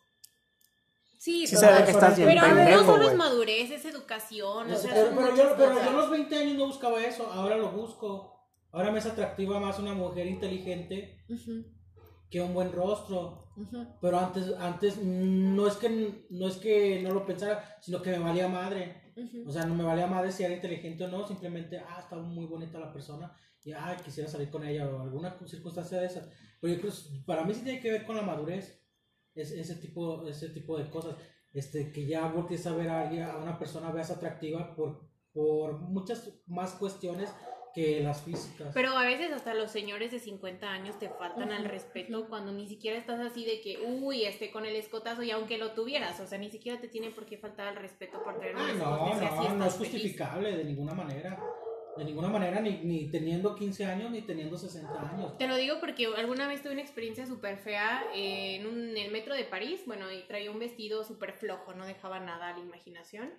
[1.18, 4.70] Sí, Sí ve que estás bien Pero no pendejo, solo es madurez, es educación.
[4.70, 7.56] o sea, pero, pero yo, pero yo a los 20 años no buscaba eso, ahora
[7.56, 8.32] lo busco.
[8.72, 11.24] Ahora me es atractiva más una mujer inteligente
[12.30, 13.46] que un buen rostro.
[14.00, 18.18] Pero antes, antes no es que no es que no lo pensara, sino que me
[18.18, 19.14] valía madre.
[19.46, 22.44] O sea, no me valía madre si era inteligente o no, simplemente, ah, está muy
[22.44, 23.34] bonita la persona
[23.66, 26.28] y, ah, quisiera salir con ella o alguna circunstancia de esas.
[26.60, 26.92] Pero yo creo,
[27.26, 28.80] para mí sí tiene que ver con la madurez,
[29.34, 31.16] es, ese, tipo, ese tipo de cosas.
[31.52, 35.80] Este, que ya voltees a ver a alguien, a una persona veas atractiva por, por
[35.80, 37.34] muchas más cuestiones
[37.74, 38.72] que las físicas.
[38.72, 42.68] Pero a veces hasta los señores de 50 años te faltan al respeto cuando ni
[42.68, 46.26] siquiera estás así de que, uy, este con el escotazo y aunque lo tuvieras, o
[46.26, 49.20] sea, ni siquiera te tiene por qué faltar al respeto por tener un Ah, no,
[49.20, 51.42] no, no es justificable de ninguna manera.
[51.96, 55.38] De ninguna manera, ni, ni teniendo 15 años, ni teniendo 60 años.
[55.38, 59.10] Te lo digo porque alguna vez tuve una experiencia súper fea en, un, en el
[59.10, 62.58] metro de París, bueno, y traía un vestido súper flojo, no dejaba nada a la
[62.58, 63.30] imaginación.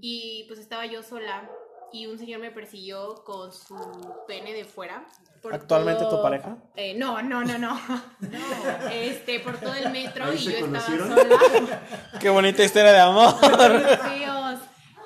[0.00, 1.48] Y pues estaba yo sola
[1.92, 3.74] y un señor me persiguió con su
[4.28, 5.04] pene de fuera.
[5.42, 6.56] por ¿Actualmente todo- tu pareja?
[6.76, 7.80] Eh, no, no, no, no.
[8.92, 11.82] Este, por todo el metro ¿Ahí y yo estaba sola.
[12.20, 13.34] Qué bonita historia de amor.
[13.40, 14.29] feos.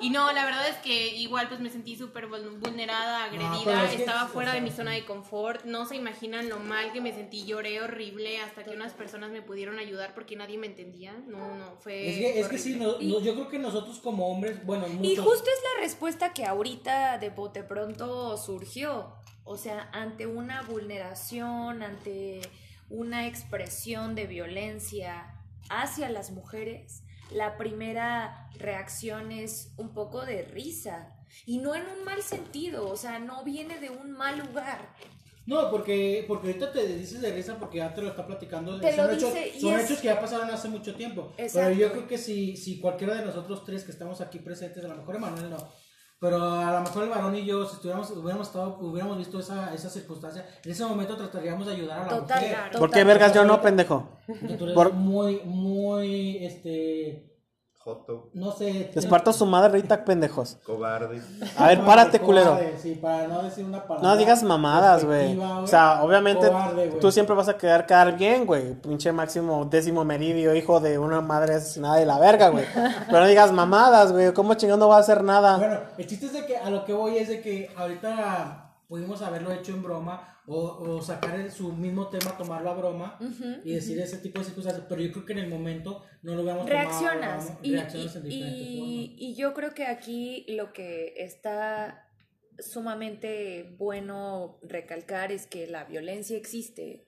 [0.01, 3.83] Y no, la verdad es que igual pues me sentí súper vul- vulnerada, agredida, pero
[3.83, 6.59] es que- estaba o fuera de sea- mi zona de confort, no se imaginan lo
[6.59, 10.57] mal que me sentí, lloré horrible hasta que unas personas me pudieron ayudar porque nadie
[10.57, 13.57] me entendía, no, no, fue Es que, es que sí, no- no, yo creo que
[13.59, 18.37] nosotros como hombres, bueno, Y muchos- justo es la respuesta que ahorita de bote pronto
[18.37, 19.13] surgió.
[19.45, 22.41] O sea, ante una vulneración, ante
[22.89, 25.31] una expresión de violencia
[25.69, 31.11] hacia las mujeres, la primera reacción es un poco de risa.
[31.45, 34.89] Y no en un mal sentido, o sea, no viene de un mal lugar.
[35.45, 38.79] No, porque, porque ahorita te dices de risa porque ya te lo está platicando.
[38.79, 41.33] Te son lo hechos, dice y son es- hechos que ya pasaron hace mucho tiempo.
[41.37, 41.69] Exacto.
[41.69, 44.87] Pero yo creo que si, si cualquiera de nosotros tres que estamos aquí presentes, a
[44.87, 45.57] lo mejor Emanuel no,
[46.25, 49.73] pero a lo mejor el varón y yo, si estuviéramos, hubiéramos, estado, hubiéramos visto esa,
[49.75, 52.55] esa circunstancia, en ese momento trataríamos de ayudar a la Total, mujer.
[52.57, 52.79] claro.
[52.79, 54.09] ¿Por qué vergas yo no, pendejo?
[54.25, 57.34] Porque tú eres Por- muy, muy, este,
[57.85, 58.89] Joto, no sé.
[58.95, 60.57] Les parto su madre ahorita, pendejos.
[60.65, 61.21] cobarde.
[61.57, 62.57] A ver, párate, culero.
[62.81, 64.09] Sí, para no decir una palabra.
[64.09, 65.37] No digas mamadas, güey.
[65.37, 66.99] O sea, obviamente Cobarde, güey.
[66.99, 68.73] tú siempre vas a quedar quedar bien, güey.
[68.73, 72.65] Pinche máximo décimo meridio, hijo de una madre asesinada de la verga, güey.
[73.05, 74.33] Pero no digas mamadas, güey.
[74.33, 75.57] ¿Cómo chingón no va a hacer nada?
[75.57, 78.64] Bueno, el chiste es de que a lo que voy es de que ahorita
[78.95, 83.17] pudimos haberlo hecho en broma o, o sacar el- su mismo tema, tomarlo a broma
[83.65, 86.43] y decir ese tipo de circunstancias, pero yo creo que en el momento no lo
[86.65, 87.45] tomado a reaccionas.
[87.45, 92.07] broma, Y, en diferentes y- y yo creo que aquí lo que está
[92.57, 97.05] sumamente bueno recalcar es que la violencia existe,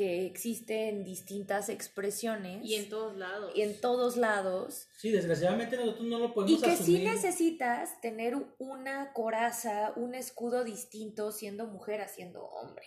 [0.00, 3.52] que existe en distintas expresiones Y en todos lados.
[3.54, 4.88] y en todos lados.
[4.96, 7.02] Sí, desgraciadamente nosotros no lo podemos Y que sí asumir.
[7.10, 12.86] necesitas tener una coraza, un escudo distinto siendo mujer a siendo hombre.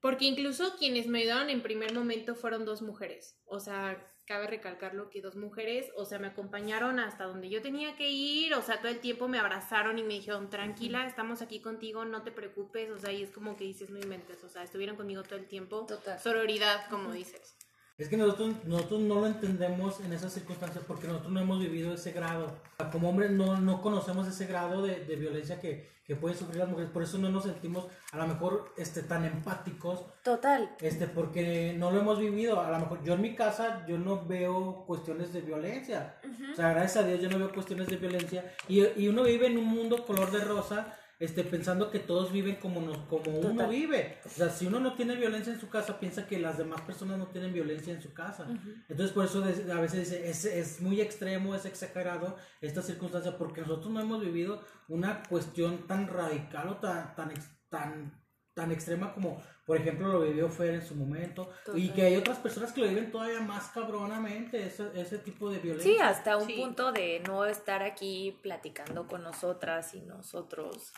[0.00, 3.36] Porque incluso quienes me ayudaron en primer momento fueron dos mujeres.
[3.44, 7.96] O sea, cabe recalcarlo que dos mujeres, o sea, me acompañaron hasta donde yo tenía
[7.96, 11.60] que ir, o sea, todo el tiempo me abrazaron y me dijeron, tranquila, estamos aquí
[11.60, 14.62] contigo, no te preocupes, o sea, y es como que dices, no inventes, o sea,
[14.62, 15.84] estuvieron conmigo todo el tiempo.
[15.86, 16.18] Total.
[16.18, 17.56] Sororidad, como dices.
[17.96, 21.94] Es que nosotros, nosotros no lo entendemos en esas circunstancias porque nosotros no hemos vivido
[21.94, 22.52] ese grado.
[22.90, 26.68] Como hombres no, no conocemos ese grado de, de violencia que, que pueden sufrir las
[26.68, 26.90] mujeres.
[26.90, 30.74] Por eso no nos sentimos a lo mejor este, tan empáticos Total.
[30.80, 32.60] Este, porque no lo hemos vivido.
[32.60, 36.16] A lo mejor yo en mi casa yo no veo cuestiones de violencia.
[36.52, 38.52] O sea, gracias a Dios yo no veo cuestiones de violencia.
[38.68, 42.56] Y, y uno vive en un mundo color de rosa, este, pensando que todos viven
[42.56, 43.68] como, nos, como uno Total.
[43.70, 44.18] vive.
[44.24, 47.18] O sea, si uno no tiene violencia en su casa, piensa que las demás personas
[47.18, 48.46] no tienen violencia en su casa.
[48.88, 53.60] Entonces por eso a veces dice, es, es muy extremo, es exagerado esta circunstancia, porque
[53.62, 57.32] nosotros no hemos vivido una cuestión tan radical o tan, tan,
[57.68, 58.20] tan,
[58.54, 61.50] tan extrema como, por ejemplo, lo vivió Fer en su momento.
[61.74, 65.58] Y que hay otras personas que lo viven todavía más cabronamente, ese, ese tipo de
[65.58, 65.92] violencia.
[65.92, 66.54] Sí, hasta un Sí.
[66.60, 70.92] punto de no estar aquí platicando con nosotras y nosotros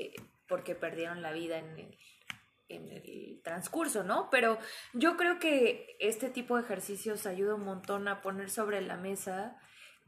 [0.00, 0.14] eh,
[0.48, 1.98] porque perdieron la vida en el,
[2.68, 4.28] en el transcurso, ¿no?
[4.30, 4.58] Pero
[4.94, 9.56] yo creo que este tipo de ejercicios ayuda un montón a poner sobre la mesa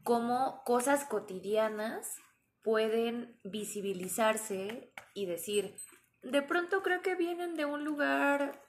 [0.03, 2.17] cómo cosas cotidianas
[2.61, 5.75] pueden visibilizarse y decir,
[6.21, 8.61] de pronto creo que vienen de un lugar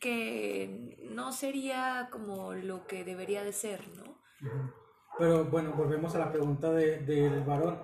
[0.00, 4.18] que no sería como lo que debería de ser, ¿no?
[5.18, 7.78] Pero bueno, volvemos a la pregunta de- del varón.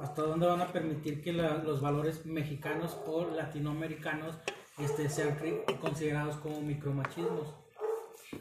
[0.00, 4.36] ¿Hasta dónde van a permitir que los valores mexicanos o latinoamericanos
[4.78, 5.38] este, sean
[5.80, 7.54] considerados como micromachismos?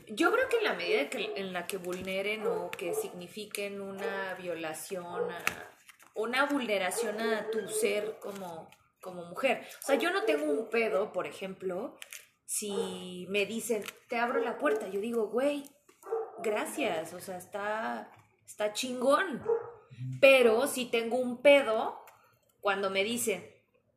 [0.08, 5.06] Yo creo que en la medida en la que vulneren o que signifiquen una violación,
[5.06, 5.44] a,
[6.16, 8.70] una vulneración a tu ser como,
[9.02, 9.66] como mujer.
[9.82, 11.98] O sea, yo no tengo un pedo, por ejemplo,
[12.46, 14.88] si me dicen, te abro la puerta.
[14.88, 15.64] Yo digo, güey,
[16.44, 18.12] gracias, o sea, está,
[18.46, 19.44] está chingón.
[20.22, 22.04] Pero si tengo un pedo,
[22.62, 23.44] cuando me dicen,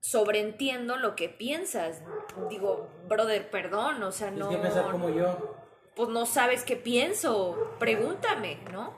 [0.01, 2.03] sobreentiendo lo que piensas,
[2.49, 4.49] digo, brother, perdón, o sea, no...
[4.49, 5.57] Tienes que pensar como yo.
[5.95, 8.95] Pues no sabes qué pienso, pregúntame, ¿no?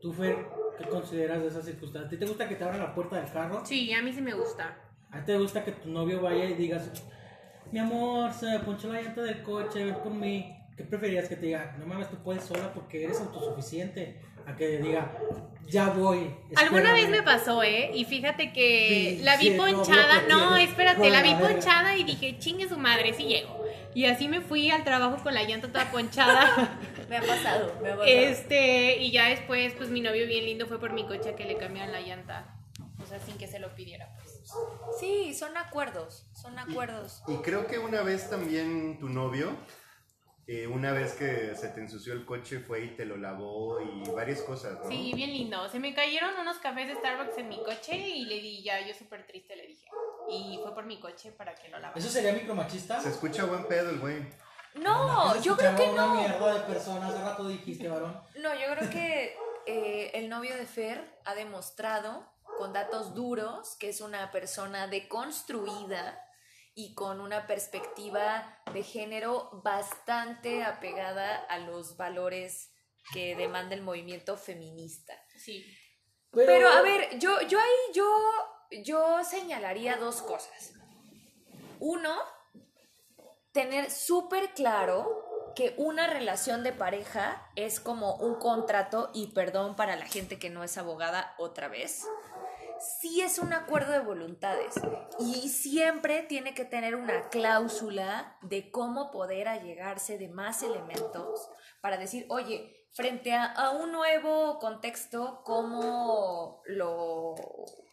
[0.00, 0.46] Tú, Fer,
[0.76, 2.06] ¿qué consideras de esas circunstancias?
[2.06, 3.64] ¿A ti te gusta que te abran la puerta del carro?
[3.64, 4.76] Sí, a mí sí me gusta.
[5.10, 6.90] ¿A ti te gusta que tu novio vaya y digas,
[7.72, 10.54] mi amor, se me ponchó la llanta del coche, ven por mí?
[10.76, 14.20] ¿Qué preferías que te diga, no mames, tú puedes sola porque eres autosuficiente?
[14.48, 15.12] A que diga,
[15.66, 16.34] ya voy.
[16.56, 17.10] Alguna vez espérame"?
[17.10, 17.90] me pasó, ¿eh?
[17.94, 20.22] Y fíjate que Sí, la vi sí, ponchada.
[20.28, 23.62] No, espérate, la vi ponchada y dije, chingue su madre, sí llego.
[23.94, 26.78] Y así me fui al trabajo con la llanta toda ponchada.
[27.08, 28.04] Me ha pasado, me ha pasado.
[28.04, 31.46] este, y ya después, pues mi novio bien lindo fue por mi coche a que
[31.46, 32.54] le cambiaran la llanta.
[33.02, 34.42] O sea, sin que se lo pidiera, pues.
[35.00, 37.22] Sí, son acuerdos, son acuerdos.
[37.26, 39.56] Y creo que una vez también tu novio,
[40.50, 44.10] eh, una vez que se te ensució el coche, fue y te lo lavó y
[44.12, 44.88] varias cosas, ¿no?
[44.88, 45.68] Sí, bien lindo.
[45.68, 48.94] Se me cayeron unos cafés de Starbucks en mi coche y le di ya, yo
[48.94, 49.86] súper triste le dije.
[50.30, 52.00] Y fue por mi coche para que lo lavara.
[52.00, 52.98] ¿Eso sería micromachista?
[52.98, 54.26] Se escucha buen pedo el güey.
[54.76, 56.12] No, yo creo que escuchaba no.
[56.12, 58.18] una mierda de personas, hace rato dijiste, varón.
[58.40, 59.36] No, yo creo que
[59.66, 62.24] eh, el novio de Fer ha demostrado
[62.56, 66.24] con datos duros que es una persona deconstruida
[66.78, 72.70] y con una perspectiva de género bastante apegada a los valores
[73.12, 75.12] que demanda el movimiento feminista.
[75.36, 75.66] Sí.
[76.30, 78.08] Pero, a ver, yo, yo ahí yo,
[78.84, 80.74] yo señalaría dos cosas.
[81.80, 82.16] Uno,
[83.50, 89.96] tener súper claro que una relación de pareja es como un contrato, y perdón para
[89.96, 92.06] la gente que no es abogada otra vez,
[93.00, 94.74] sí es un acuerdo de voluntades
[95.18, 101.50] y siempre tiene que tener una cláusula de cómo poder allegarse de más elementos
[101.80, 107.34] para decir, oye, frente a, a un nuevo contexto, ¿cómo lo,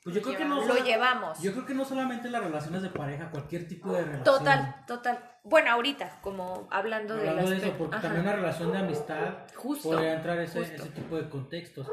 [0.04, 1.40] Pues yo creo que no lo llevamos?
[1.42, 4.24] Yo creo que no solamente las relaciones de pareja, cualquier tipo de relación.
[4.24, 5.32] Total, total.
[5.44, 8.08] Bueno, ahorita, como hablando, del Hablando de eso, porque ajá.
[8.08, 10.76] también una relación de amistad Justo, podría entrar ese, justo.
[10.76, 11.88] ese tipo de contextos.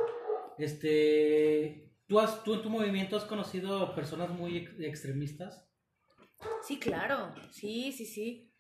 [0.57, 5.66] Este, ¿tú, has, ¿Tú en tu movimiento has conocido personas muy ex- extremistas?
[6.62, 7.34] Sí, claro.
[7.50, 8.52] Sí, sí, sí.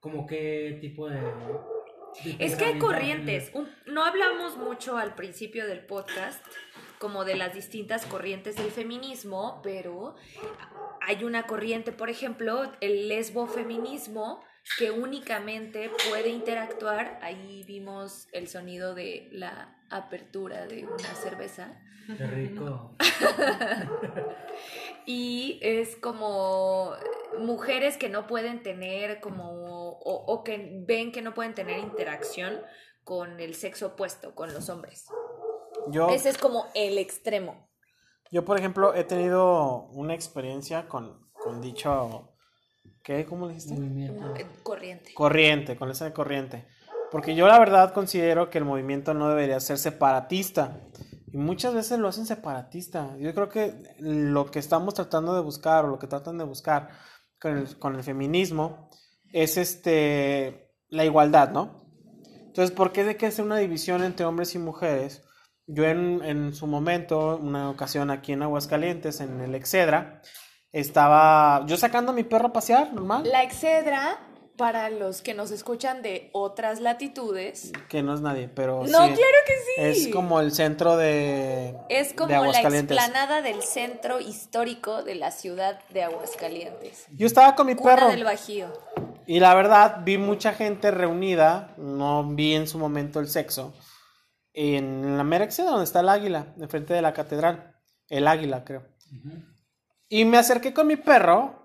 [0.00, 1.20] ¿Como qué tipo de...?
[1.20, 3.52] de Es que hay corrientes.
[3.54, 6.44] Un- no hablamos mucho al principio del podcast
[6.98, 10.16] como de las distintas corrientes del feminismo, pero
[11.02, 14.42] hay una corriente, por ejemplo, el lesbofeminismo,
[14.76, 17.20] que únicamente puede interactuar.
[17.22, 21.80] Ahí vimos el sonido de la apertura de una cerveza.
[22.18, 22.96] Qué rico.
[25.04, 26.92] Y es como
[27.40, 32.60] mujeres que no pueden tener como, o, o que ven que no pueden tener interacción
[33.02, 35.06] con el sexo opuesto, con los hombres.
[35.88, 37.68] Yo, Ese es como el extremo.
[38.30, 42.28] yo, por ejemplo, he tenido una experiencia con, con dicho...
[43.02, 43.26] ¿Qué?
[43.26, 43.74] ¿Cómo le dijiste?
[43.74, 44.36] Movimiento.
[44.36, 45.14] Eh, Corriente.
[45.14, 46.64] Corriente, con esa corriente.
[47.10, 50.80] Porque yo la verdad considero que el movimiento no debería ser separatista.
[51.32, 53.16] Y muchas veces lo hacen separatista.
[53.18, 56.90] Yo creo que lo que estamos tratando de buscar o lo que tratan de buscar
[57.40, 58.90] con el, con el feminismo
[59.32, 61.86] es este la igualdad, ¿no?
[62.46, 65.22] Entonces, ¿por qué de que hacer una división entre hombres y mujeres?
[65.66, 70.20] Yo en, en su momento, una ocasión aquí en Aguascalientes, en el Excedra,
[70.70, 73.22] estaba yo sacando a mi perro a pasear, normal.
[73.30, 74.18] La excedra,
[74.56, 78.90] para los que nos escuchan de otras latitudes, Que no es nadie, pero no, sí,
[78.92, 80.06] claro que sí.
[80.06, 85.30] es como el centro de Es de como la explanada del centro histórico de la
[85.30, 87.06] ciudad de Aguascalientes.
[87.12, 88.72] Yo estaba con mi Cuna perro del Bajío.
[89.26, 93.74] y la verdad vi mucha gente reunida, no vi en su momento el sexo,
[94.52, 97.74] en la mera donde está el águila, enfrente de la catedral,
[98.08, 98.86] el águila creo.
[100.08, 101.61] Y me acerqué con mi perro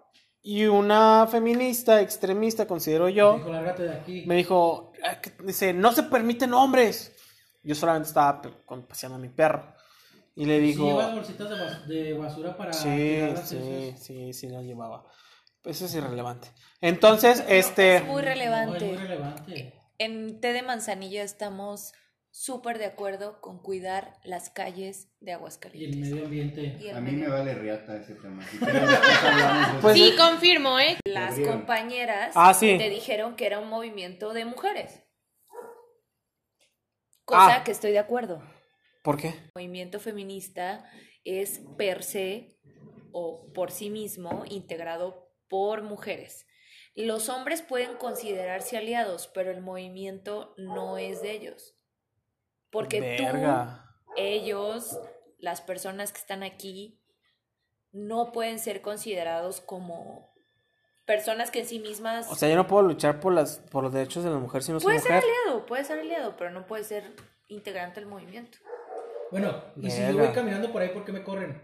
[0.50, 4.24] y una feminista extremista, considero yo, Dijo, lárgate de aquí.
[4.26, 7.14] me dijo, "Ah, dice, no se permiten hombres.
[7.64, 8.42] Yo solamente estaba
[8.88, 9.76] paseando a mi perro.
[10.36, 14.48] Y le ¿Sí digo, llevas bolsitas de, bas- de basura para sí, sí, sí, sí,
[14.48, 15.06] las llevaba.
[15.66, 16.48] Eso es irrelevante.
[16.80, 18.86] Entonces, este, Es muy No, es relevante.
[18.86, 19.74] muy relevante.
[19.98, 21.92] En Té de Manzanillo estamos
[22.40, 26.00] súper de acuerdo con cuidar las calles de Y el Aguascalientes.
[26.12, 26.78] medio ambiente.
[26.90, 28.46] El A mí medio- me vale riata ese tema.
[28.48, 28.58] Si
[29.82, 30.98] Pues- Sí, confirmo, ¿eh?
[31.06, 32.78] Las compañeras Ah, sí.
[32.78, 35.04] te dijeron que era un movimiento de mujeres.
[37.26, 37.64] Cosa Ah.
[37.64, 38.42] que estoy de acuerdo.
[39.04, 39.30] ¿por qué?
[39.30, 40.84] El movimiento feminista
[41.24, 42.58] es per se
[43.14, 46.46] o por sí mismo integrado por mujeres.
[46.94, 51.77] Los hombres pueden considerarse aliados, pero el movimiento no es de ellos.
[52.72, 53.86] Porque tú Verga.
[54.16, 55.00] ellos,
[55.40, 57.00] las personas que están aquí,
[57.92, 60.34] no pueden ser considerados como
[61.06, 62.30] personas que en sí mismas...
[62.30, 64.72] O sea, yo no puedo luchar por, las, por los derechos de la mujer si
[64.74, 65.30] no soy puede ser mujer.
[65.30, 67.16] aliado, puede ser aliado, pero no puede ser
[67.48, 68.58] integrante del movimiento.
[69.32, 71.62] Bueno, y si yo voy caminando por ahí, ¿por qué me corren?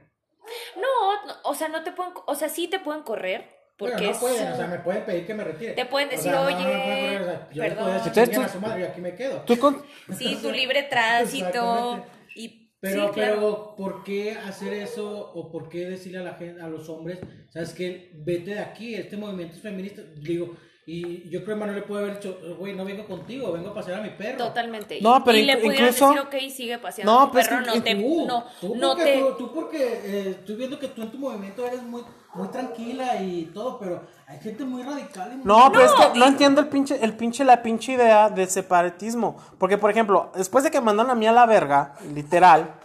[0.75, 4.11] No, no, o sea, no te pueden, o sea, sí te pueden correr, porque Bueno,
[4.13, 5.74] no pueden, su- o sea, me pueden pedir que me retire.
[5.74, 7.78] Te pueden O decir, sea, no, no, "Oye, no pueden correr, o sea, yo perdón".
[7.84, 9.41] puedo decir, Entonces "Chinguen tú- a su madre, y aquí me quedo.
[9.41, 9.86] Tú con...
[10.17, 12.05] Sí, tu libre tránsito.
[12.36, 13.36] Y, Pero, sí, claro.
[13.36, 17.19] pero, ¿por qué hacer eso o por qué decirle a la gente, a los hombres,
[17.49, 20.01] sabes qué, vete de aquí, este movimiento es feminista?
[20.17, 20.55] Digo,
[20.86, 23.73] y yo creo que Manuel le puede haber dicho, güey, no vengo contigo, vengo a
[23.73, 24.38] pasear a mi perro.
[24.38, 24.99] Totalmente.
[25.01, 27.41] No, Y- pero y le inclu- pudieran incluso- decir, ok, sigue paseando No, tu pero
[27.41, 30.55] es que no te, Tú, no, tú no porque, te, tú, tú porque eh, estoy
[30.55, 32.03] viendo que tú en tu movimiento eres muy,
[32.36, 35.45] muy tranquila y todo, pero hay gente muy radical y muy...
[35.45, 38.29] No, pero es No, que no y- entiendo el pinche, el pinche, la pinche idea
[38.29, 39.38] del separatismo.
[39.59, 42.75] Porque, por ejemplo, después de que mandaron a mí a la verga, literal.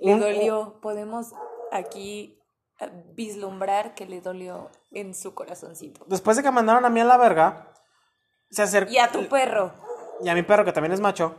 [0.00, 0.78] le un- dolió.
[0.80, 1.32] Podemos
[1.72, 2.37] aquí
[3.14, 6.04] vislumbrar que le dolió en su corazoncito.
[6.06, 7.72] Después de que mandaron a mí a la verga,
[8.50, 8.92] se acercó.
[8.92, 9.72] Y a tu perro,
[10.22, 11.36] y a mi perro, que también es macho,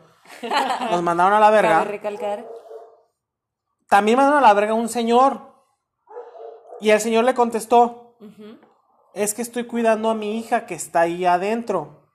[0.92, 1.84] nos mandaron a la cabe verga.
[1.84, 2.48] recalcar.
[3.88, 5.50] También mandaron a la verga un señor.
[6.82, 8.16] Y el señor le contestó:
[9.14, 12.12] Es que estoy cuidando a mi hija que está ahí adentro.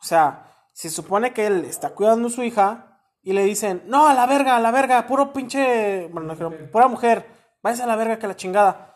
[0.00, 4.06] O sea, se supone que él está cuidando a su hija y le dicen: No,
[4.08, 6.08] a la verga, a la verga, puro pinche.
[6.08, 7.26] Bueno, no dijeron, pura mujer,
[7.64, 8.94] váyase a la verga que la chingada.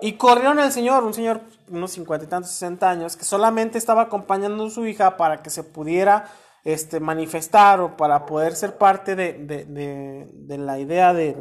[0.00, 4.02] Y corrieron al señor, un señor, unos cincuenta y tantos, sesenta años, que solamente estaba
[4.02, 6.26] acompañando a su hija para que se pudiera
[6.64, 11.34] este, manifestar o para poder ser parte de, de, de- la idea de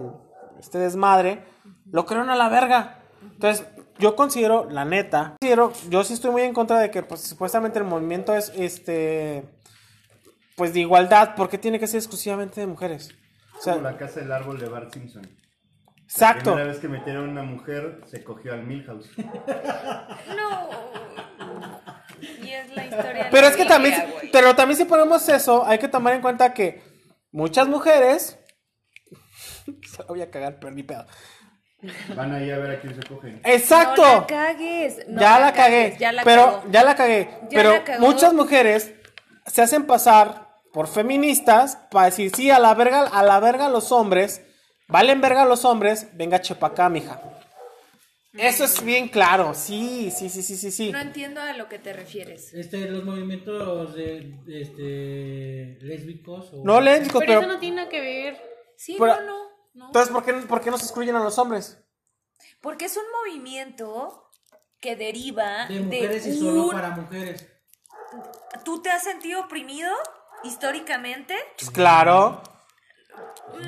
[0.59, 1.43] este desmadre,
[1.91, 2.99] lo corrieron a la verga.
[3.21, 3.65] Entonces,
[3.99, 7.79] yo considero, la neta, considero, yo sí estoy muy en contra de que pues, supuestamente
[7.79, 9.43] el movimiento es este
[10.55, 13.09] pues de igualdad, porque tiene que ser exclusivamente de mujeres.
[13.57, 15.27] O sea, Como la casa del árbol de Bart Simpson.
[16.07, 16.51] La exacto.
[16.53, 19.09] primera vez que metieron a una mujer, se cogió al Milhouse.
[20.35, 20.69] No.
[22.41, 23.23] Y es la historia.
[23.25, 23.93] de Pero la es que también,
[24.31, 26.81] pero también si ponemos eso, hay que tomar en cuenta que
[27.31, 28.39] muchas mujeres,
[29.65, 31.05] se la voy a cagar, pero ni pedo.
[32.15, 33.41] Van ahí a ver a quién se cogen.
[33.43, 34.01] Exacto.
[34.03, 35.07] No la cagues.
[35.07, 36.63] no ya la, cagué, cagues, Ya la pero cagó.
[36.71, 38.05] ya la cagué, Ya pero la cagó.
[38.05, 38.93] muchas mujeres
[39.45, 43.91] se hacen pasar por feministas para decir sí a la verga, a la verga los
[43.91, 44.41] hombres,
[44.87, 47.21] valen verga los hombres, venga chepa acá, mija.
[48.37, 50.91] Eso es bien claro, sí, sí, sí, sí, sí, sí.
[50.91, 52.53] No entiendo a lo que te refieres.
[52.53, 56.61] Este, los movimientos de, de, este, lésbicos o...
[56.65, 58.41] No lésbicos, Pero pero, eso no tiene nada que ver.
[58.75, 59.85] Sí, Pero- no, no, no.
[59.87, 61.81] entonces ¿por qué, por qué no se excluyen a los hombres?
[62.59, 64.29] Porque es un movimiento
[64.81, 67.47] que deriva De mujeres de y solo para mujeres.
[68.65, 69.91] ¿Tú te has sentido oprimido
[70.43, 71.35] históricamente?
[71.57, 72.41] Pues claro.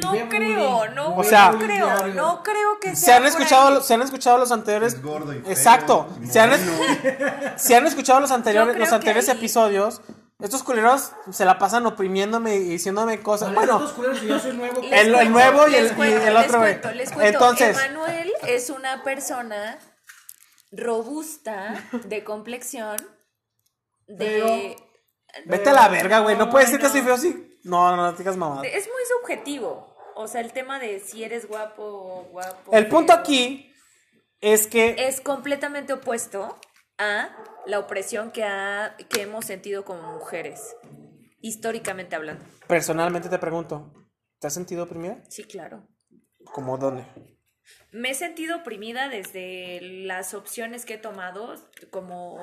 [0.04, 3.24] No Vive creo, muy- no, O sea- no creo, no creo que Se sea han
[3.24, 3.84] por escuchado, ahí.
[3.84, 4.96] se han escuchado los anteriores.
[4.96, 6.08] Es gordo y feo, Exacto.
[6.22, 6.52] y Se han,
[7.58, 10.02] se han escuchado los anteriores, los anteriores ahí- episodios.
[10.40, 13.54] Estos culeros se la pasan oprimiéndome y diciéndome cosas.
[13.56, 14.82] Bueno, estos culeros que yo soy nuevo.
[14.82, 16.72] Les El- el cuento, nuevo y les el- y cuento, el les otro, güey.
[16.82, 17.28] cuento, les cuento.
[17.34, 19.80] Entonces- Emanuel es una persona
[20.72, 21.74] robusta,
[22.04, 22.98] de complexión,
[24.08, 24.76] de...
[25.46, 26.36] vete a la verga, güey.
[26.38, 26.92] No puedes decir que no.
[26.94, 27.47] soy feo así.
[27.68, 28.62] No, no, no digas mamá.
[28.66, 29.94] Es muy subjetivo.
[30.16, 32.72] O sea, el tema de si eres guapo o guapo.
[32.72, 33.72] El punto aquí
[34.40, 36.60] es que Es completamente opuesto
[36.98, 37.30] a
[37.66, 40.76] la opresión que, ha, que hemos sentido como mujeres,
[41.42, 42.44] históricamente hablando.
[42.68, 43.94] personalmente te pregunto,
[44.40, 45.22] ¿te has sentido oprimida?
[45.30, 45.88] Sí, claro.
[46.46, 47.06] ¿Cómo dónde?
[47.92, 51.56] Me he sentido oprimida desde las opciones que he tomado,
[51.92, 52.40] como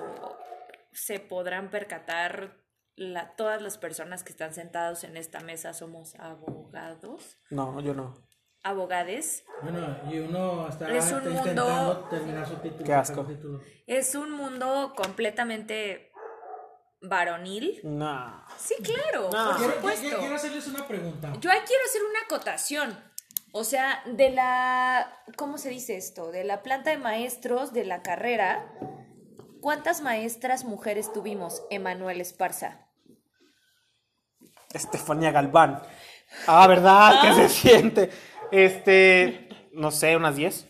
[0.93, 2.63] se podrán percatar
[2.97, 8.14] la- todas las personas que están sentados en esta mesa somos abogados, No, yo no.
[8.62, 9.45] abogades.
[9.62, 12.84] Bueno, y uno está Es un mundo- terminar su título.
[12.84, 13.24] Qué asco.
[13.26, 13.61] título.
[13.86, 16.11] Es un mundo completamente
[17.03, 17.80] varonil.
[17.84, 18.45] No.
[18.59, 19.49] Sí, claro, No.
[19.49, 20.01] por Quiero, supuesto.
[20.03, 21.32] quiero- quiero hacerles una pregunta.
[21.40, 23.14] Yo ahí quiero hacer una acotación.
[23.53, 26.32] O sea, de la, ¿cómo se dice esto?
[26.32, 28.72] De la planta de maestros de la carrera,
[29.61, 31.62] ¿cuántas maestras mujeres tuvimos?
[31.70, 32.84] Emanuel Esparza.
[34.75, 35.81] Estefanía Galván.
[36.47, 37.14] Ah, ¿verdad?
[37.22, 38.11] ¿Qué se siente?
[38.51, 40.66] Este, no sé, unas 10.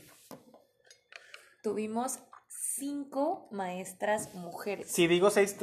[1.62, 4.90] Tuvimos cinco maestras mujeres.
[4.90, 5.56] Si digo 6,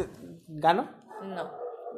[0.47, 0.89] ¿gano?
[1.23, 1.51] No.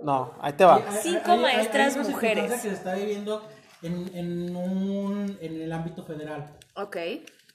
[0.04, 0.76] No, ahí te va.
[0.78, 2.44] Hay- hay- Cinco hay- hay- maestras hay una mujeres.
[2.44, 3.48] circunstancia que se está viviendo
[3.82, 6.58] en, en, un, en el ámbito federal.
[6.76, 6.98] Ok.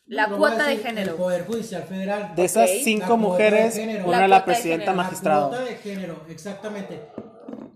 [0.06, 1.16] La Lo voy a cuota de decir, El género.
[1.16, 2.34] Poder Judicial Federal.
[2.34, 2.76] De esas Ok.
[2.76, 4.06] La cinco cuota mujeres, género.
[4.08, 5.02] una La es la cuota de presidenta género.
[5.02, 5.42] magistrado.
[5.50, 7.02] La cuota de género, exactamente.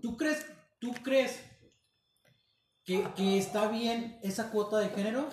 [0.01, 0.43] ¿Tú crees,
[0.83, 1.39] tú crees
[2.83, 5.29] que, que está bien esa cuota de género.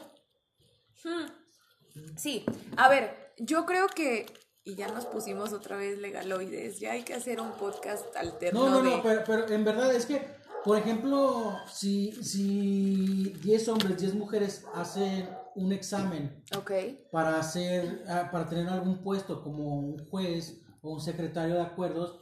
[2.16, 2.44] Sí,
[2.76, 4.26] a ver, yo creo que,
[4.62, 8.68] y ya nos pusimos otra vez legaloides, ya hay que hacer un podcast alterno.
[8.68, 10.24] No, no, de- no, pero, pero en verdad es que,
[10.64, 16.70] por ejemplo, si, si 10 hombres, 10 mujeres hacen un examen Ok,
[17.10, 22.20] para hacer, ah, para tener algún puesto como un juez o un secretario de acuerdos,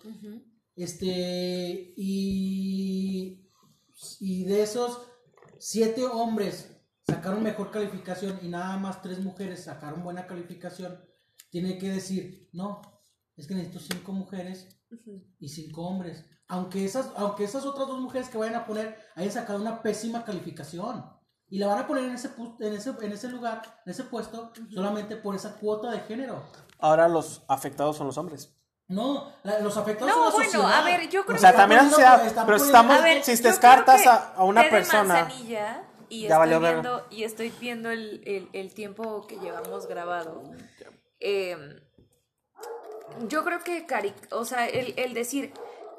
[0.84, 3.50] este, y,
[4.20, 5.02] y de esos
[5.58, 6.76] siete hombres
[7.06, 11.00] sacaron mejor calificación y nada más tres mujeres sacaron buena calificación,
[11.50, 12.82] tiene que decir, no,
[13.36, 14.68] es que necesito cinco mujeres
[15.38, 16.24] y cinco hombres.
[16.48, 20.24] Aunque esas, aunque esas otras dos mujeres que vayan a poner hayan sacado una pésima
[20.24, 21.04] calificación.
[21.50, 24.52] Y la van a poner en ese, en ese, en ese lugar, en ese puesto,
[24.70, 26.42] solamente por esa cuota de género.
[26.78, 28.57] Ahora los afectados son los hombres.
[28.88, 30.78] No, la- los afectados No, son la bueno, sociedad.
[30.80, 33.36] a ver, yo creo O sea, que- también la sociedad, pero poniendo- estamos, ver, si
[33.36, 35.28] descartas a, a una persona,
[36.10, 40.42] y Ya estoy viendo, y estoy viendo el, el- el tiempo que llevamos grabado.
[41.20, 41.56] eh,
[43.26, 45.52] yo creo que, cari o sea, el, el decir,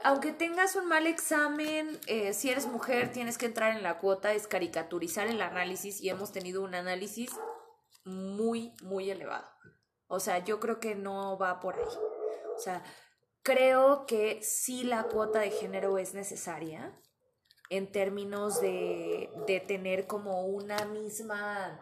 [0.03, 4.33] aunque tengas un mal examen, eh, si eres mujer tienes que entrar en la cuota,
[4.33, 7.29] es caricaturizar el análisis y hemos tenido un análisis
[8.05, 9.45] muy, muy elevado.
[10.07, 11.83] O sea, yo creo que no va por ahí.
[12.59, 12.83] O sea,
[13.41, 16.93] creo que sí la cuota de género es necesaria
[17.69, 21.79] en términos de, de tener como una misma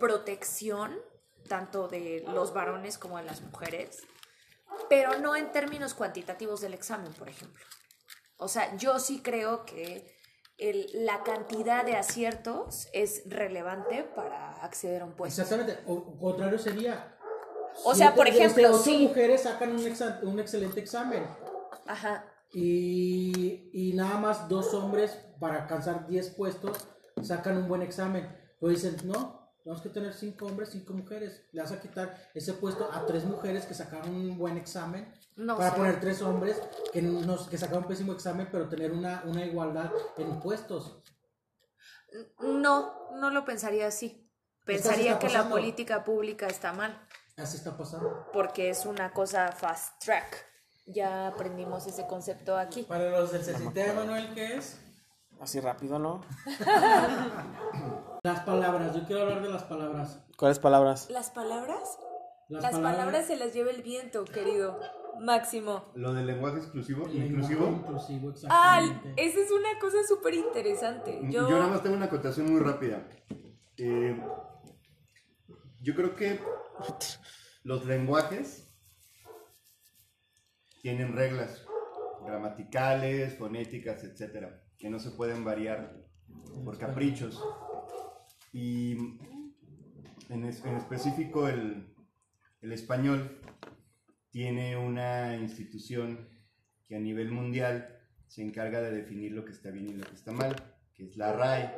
[0.00, 1.00] protección,
[1.48, 4.02] tanto de los varones como de las mujeres,
[4.88, 7.64] pero no en términos cuantitativos del examen, por ejemplo.
[8.38, 10.12] O sea, yo sí creo que
[10.94, 15.40] la cantidad de aciertos es relevante para acceder a un puesto.
[15.40, 17.11] Exactamente, o contrario sería.
[17.84, 18.98] O sea, por siete- ejemplo, ocho sí.
[19.08, 21.24] mujeres sacan un, exa- un excelente examen
[21.86, 22.24] Ajá.
[22.52, 26.86] y, y nada más dos hombres para alcanzar 10 puestos
[27.22, 28.28] sacan un buen examen.
[28.60, 31.44] Pues dicen, no, tenemos que tener cinco hombres, cinco mujeres.
[31.52, 35.56] Le vas a quitar ese puesto a tres mujeres que sacaron un buen examen No
[35.56, 35.76] para sé.
[35.76, 36.60] poner tres hombres
[36.92, 41.02] que, nos, que sacaron un pésimo examen, pero tener una, una igualdad en puestos.
[42.40, 44.28] No, no lo pensaría así.
[44.64, 46.96] Pensaría que la política pública está mal,
[47.42, 48.26] Así está pasando.
[48.32, 50.46] porque es una cosa fast track.
[50.86, 52.82] Ya aprendimos ese concepto aquí.
[52.82, 54.78] Para los del CCT, Manuel, ¿qué es?
[55.40, 56.20] así rápido, ¿no?
[58.22, 60.20] Las palabras, yo quiero hablar de las palabras.
[60.38, 61.10] ¿Cuáles palabras?
[61.10, 61.98] ¿Las palabras?
[62.48, 64.78] Las, Las palabras se las lleva el viento, querido
[65.20, 65.84] Máximo.
[65.94, 67.66] Lo del lenguaje exclusivo, Lenguaje inclusivo.
[67.66, 69.22] inclusivo, Ah, exactamente.
[69.24, 71.20] esa es una cosa súper interesante.
[71.24, 71.48] Yo...
[71.48, 73.02] Yo, nada más tengo una acotación muy rápida.
[73.78, 74.20] Eh,
[75.80, 76.40] yo creo que
[77.64, 78.68] los lenguajes
[80.82, 81.64] tienen reglas
[82.24, 85.96] gramaticales, fonéticas, etcétera, que no se pueden variar
[86.64, 87.42] por caprichos.
[88.52, 88.96] Y
[90.28, 91.94] en, es- en específico el,
[92.60, 93.40] el español
[94.30, 96.28] tiene una institución
[96.86, 100.14] que a nivel mundial se encarga de definir lo que está bien y lo que
[100.14, 100.56] está mal,
[100.94, 101.74] que es la RAE.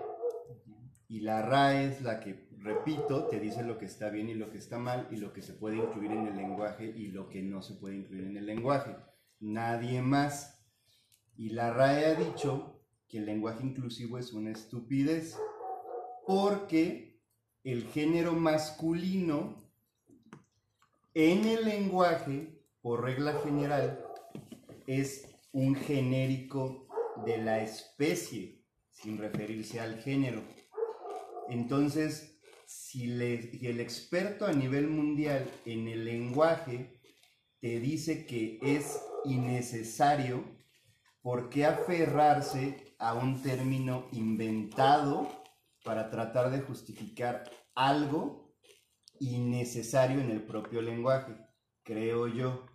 [1.09, 4.50] Y la RAE es la que, repito, te dice lo que está bien y lo
[4.50, 7.42] que está mal y lo que se puede incluir en el lenguaje y lo que
[7.42, 8.96] no se puede incluir en el lenguaje.
[9.38, 10.66] Nadie más.
[11.36, 15.36] Y la RAE ha dicho que el lenguaje inclusivo es una estupidez
[16.26, 17.20] porque
[17.64, 19.58] el género masculino
[21.12, 24.02] en el lenguaje, por regla general,
[24.86, 26.88] es un genérico
[27.26, 30.42] de la especie, sin referirse al género.
[31.48, 32.34] Entonces,
[32.74, 37.01] si, el experto a nivel mundial en el lenguaje
[37.60, 40.44] te dice que es innecesario,
[41.22, 45.28] ¿por qué aferrarse a un término inventado
[45.84, 47.44] para tratar de justificar
[47.74, 48.55] algo
[49.20, 51.36] innecesario en el propio lenguaje?
[51.84, 52.66] Creo yo.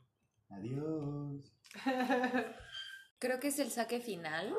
[0.49, 1.53] Adiós.
[3.19, 4.55] creo que es el saque final.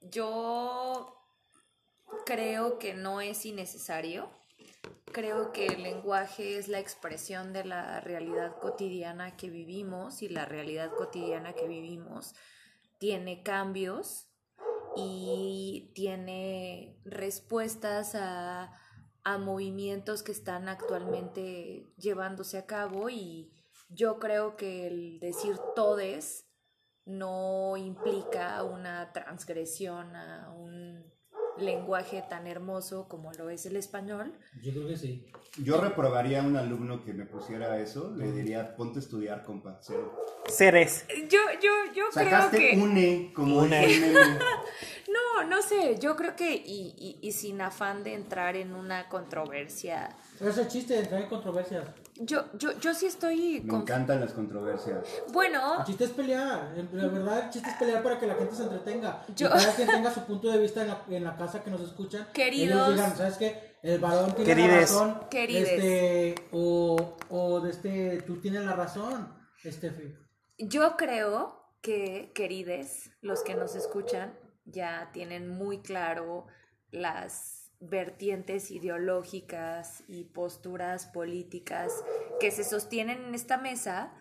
[0.00, 1.21] Yo
[2.24, 4.30] creo que no es innecesario.
[5.06, 10.46] Creo que el lenguaje es la expresión de la realidad cotidiana que vivimos y la
[10.46, 12.34] realidad cotidiana que vivimos
[12.98, 14.30] tiene cambios
[14.96, 18.72] y tiene respuestas a,
[19.24, 23.52] a movimientos que están actualmente llevándose a cabo y
[23.88, 26.46] yo creo que el decir todes
[27.04, 31.12] no implica una transgresión a un
[31.58, 34.32] lenguaje tan hermoso como lo es el español.
[34.62, 35.26] Yo creo que sí.
[35.62, 39.78] Yo reprobaría a un alumno que me pusiera eso, le diría, ponte a estudiar, compa,
[39.82, 40.16] cero.
[40.48, 41.04] Seres.
[41.28, 42.76] Yo, yo, yo creo Sacaste que...
[42.78, 43.86] une como Une.
[43.86, 44.38] meme.
[45.12, 49.08] No, No, sé, yo creo que, y, y, y sin afán de entrar en una
[49.10, 51.84] controversia, Ese es el chiste de entrar en controversias.
[52.16, 53.60] Yo, yo, yo sí estoy...
[53.62, 54.98] Me con- encantan las controversias.
[55.32, 56.72] Bueno, El chiste es pelear.
[56.92, 59.24] La verdad, el chiste es pelear para que la gente se entretenga.
[59.34, 61.70] Yo- Y cada quien tenga su punto de vista en la, en la casa que
[61.70, 62.28] nos escuchan.
[62.32, 62.88] Queridos.
[62.88, 63.72] Ellos digan, ¿sabes qué?
[63.82, 64.70] El varón tiene Querides.
[64.72, 65.20] la razón.
[65.30, 65.68] Querides.
[65.70, 69.34] Este, o, o de este, tú tienes la razón.
[69.64, 70.16] Este,
[70.58, 76.46] Yo creo que, querides, los que nos escuchan ya tienen muy claro
[76.90, 81.92] las vertientes ideológicas y posturas políticas
[82.40, 84.12] que se sostienen en esta mesa.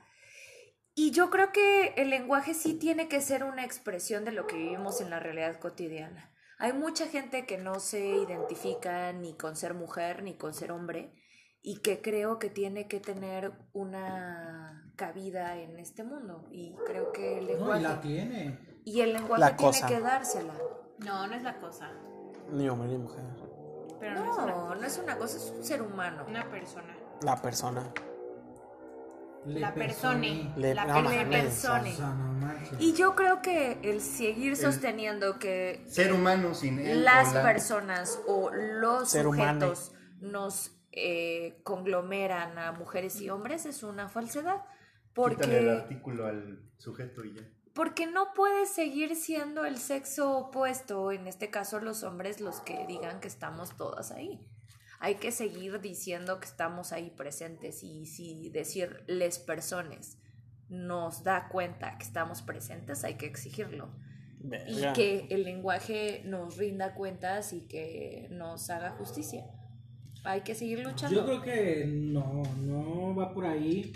[0.96, 4.58] Y yo creo que el lenguaje sí tiene que ser una expresión de lo que
[4.58, 6.32] vivimos en la realidad cotidiana.
[6.58, 11.14] Hay mucha gente que no se identifica ni con ser mujer ni con ser hombre
[11.64, 17.40] y que creo que tiene que tener una cabida en este mundo y creo que
[17.40, 18.60] el no, y lenguaje la tiene.
[18.86, 19.88] y el lenguaje La tiene cosa.
[19.88, 20.54] que dársela.
[21.00, 21.92] No, no es la cosa.
[22.52, 23.24] Ni hombre ni mujer.
[24.02, 26.26] Pero no, es una, No, no es una cosa, es un ser humano.
[26.28, 26.98] una persona.
[27.22, 27.94] La persona.
[29.46, 30.54] Le La persone.
[30.56, 31.94] Le- la no, persone.
[31.94, 32.80] O sea, no manches.
[32.80, 37.04] Y yo creo que el seguir sosteniendo que Ser humano sin él.
[37.04, 39.62] las o la- personas o los Ser humano.
[39.68, 44.58] sujetos nos eh, conglomeran a mujeres y hombres es una falsedad.
[45.14, 47.42] Quítale el Porque, artículo al sujeto y ya.
[47.82, 52.86] Porque no puede seguir siendo el sexo opuesto, en este caso los hombres, los que
[52.86, 54.40] digan que estamos todas ahí.
[55.00, 60.20] Hay que seguir diciendo que estamos ahí presentes y si decir les personas
[60.70, 63.90] nos da cuenta que estamos presentes, hay que exigirlo.
[64.68, 69.44] y que el lenguaje nos rinda cuentas y que nos haga justicia.
[70.24, 71.16] Hay que seguir luchando.
[71.16, 73.92] Yo creo que no, no va por ahí.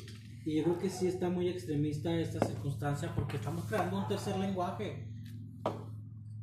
[0.45, 4.37] Y yo creo que sí está muy extremista esta circunstancia porque estamos creando un tercer
[4.37, 5.07] lenguaje.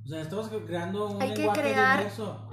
[0.04, 2.48] O sea, estamos creando un Hay que crear- diverso.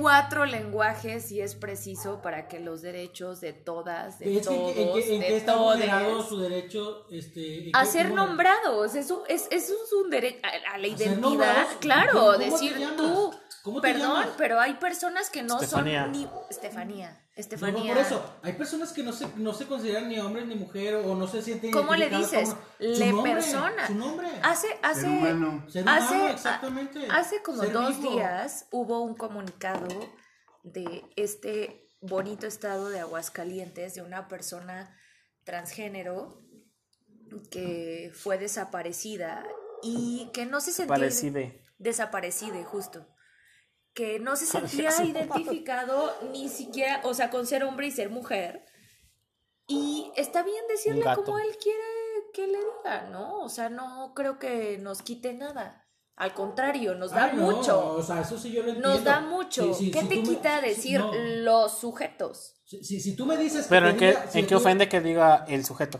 [0.00, 4.76] Cuatro lenguajes si es preciso para que los derechos de todas, de Es que, todos,
[4.76, 8.94] ¿en qué de está vulnerado todes, su derecho este, a ser cómo- nombrados.
[8.94, 11.66] Eso es, eso es un derecho a, a la identidad.
[11.80, 13.30] Claro, ¿Cómo te decir tú.
[13.64, 14.34] ¿Cómo te Perdón, llamas?
[14.36, 16.02] pero hay personas que no Estefanía.
[16.02, 16.28] son ni.
[16.50, 17.10] Estefanía.
[17.12, 17.94] No, Estefanía.
[17.94, 21.14] por eso, hay personas que no se, no se consideran ni hombre ni mujer o
[21.14, 22.50] no se sienten ¿Cómo le dices?
[22.50, 23.86] como- Le nombre, persona.
[23.86, 24.28] Su nombre.
[24.42, 25.64] Hace, hace, Ser humano.
[25.70, 27.08] Ser humano, hace, exactamente.
[27.10, 28.12] hace como Ser dos vivo.
[28.12, 29.88] días hubo un comunicado
[30.62, 34.94] de este bonito estado de Aguascalientes de una persona
[35.44, 36.42] transgénero
[37.50, 39.42] que fue desaparecida
[39.82, 41.64] y que no se sentía Parecide.
[41.78, 43.06] desaparecida justo
[43.94, 48.64] que no se sentía identificado ni siquiera, o sea, con ser hombre y ser mujer.
[49.66, 51.78] Y está bien decirle como él quiere
[52.34, 53.40] que le diga, ¿no?
[53.40, 55.80] O sea, no creo que nos quite nada.
[56.16, 57.94] Al contrario, nos da Ay, no, mucho.
[57.94, 58.88] O sea, eso sí yo lo entiendo.
[58.90, 59.72] Nos da mucho.
[59.74, 61.12] Sí, sí, ¿Qué si te me- quita decir no.
[61.14, 62.54] los sujetos?
[62.64, 65.00] Si, si, si tú me dices que Pero ¿en qué, diga- ¿en qué ofende que
[65.00, 65.98] diga el sujeto?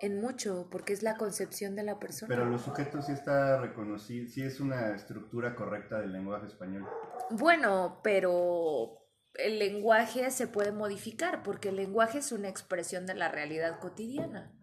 [0.00, 2.28] En mucho, porque es la concepción de la persona.
[2.28, 6.86] Pero los sujetos sí está reconocido, sí es una estructura correcta del lenguaje español.
[7.30, 9.00] Bueno, pero
[9.34, 14.56] el lenguaje se puede modificar porque el lenguaje es una expresión de la realidad cotidiana.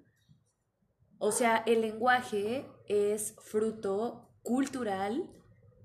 [1.19, 5.29] O sea, el lenguaje es fruto cultural,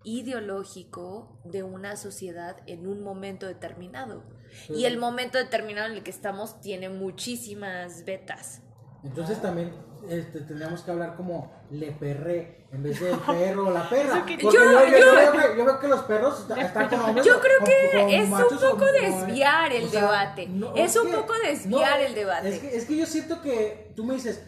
[0.05, 4.25] ideológico de una sociedad en un momento determinado.
[4.69, 8.63] Y el momento determinado en el que estamos tiene muchísimas vetas.
[9.05, 9.73] Entonces también
[10.09, 14.15] este, tendríamos que hablar como le perré en vez del perro o la perra.
[14.19, 17.25] Porque Yo- yo, yo- veo que, yo veo que los perros están, con hombres.
[17.27, 20.47] Yo creo con- que con es un poco o- desviar el o sea, debate.
[20.49, 22.49] no, Es un que- poco desviar el debate.
[22.49, 24.43] Es que, es que yo siento que tú me dices,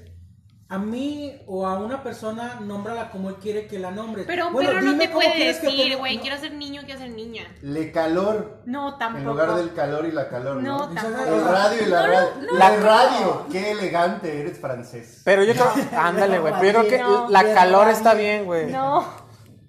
[0.69, 4.27] a mí o a una persona, nómbrala como él quiere que la nombres.
[4.27, 6.23] Pero un Bueno, perro no te cómo puede te- decir, güey, no.
[6.23, 7.43] quiero ser niño, quiero ser niña.
[7.63, 8.63] Le calor.
[8.65, 9.19] No, tampoco.
[9.21, 10.89] En lugar del calor y la calor, ¿no?
[10.89, 11.23] Tampoco.
[11.35, 12.29] El radio y la No, radio.
[12.51, 12.83] no, la no.
[12.85, 13.47] radio.
[13.53, 15.21] Qué elegante, eres francés.
[15.25, 16.55] Pero yo creo, ándale, güey.
[16.61, 17.29] Pero yo creo que No.
[17.29, 18.73] la calor está bien, güey.
[18.73, 19.05] No.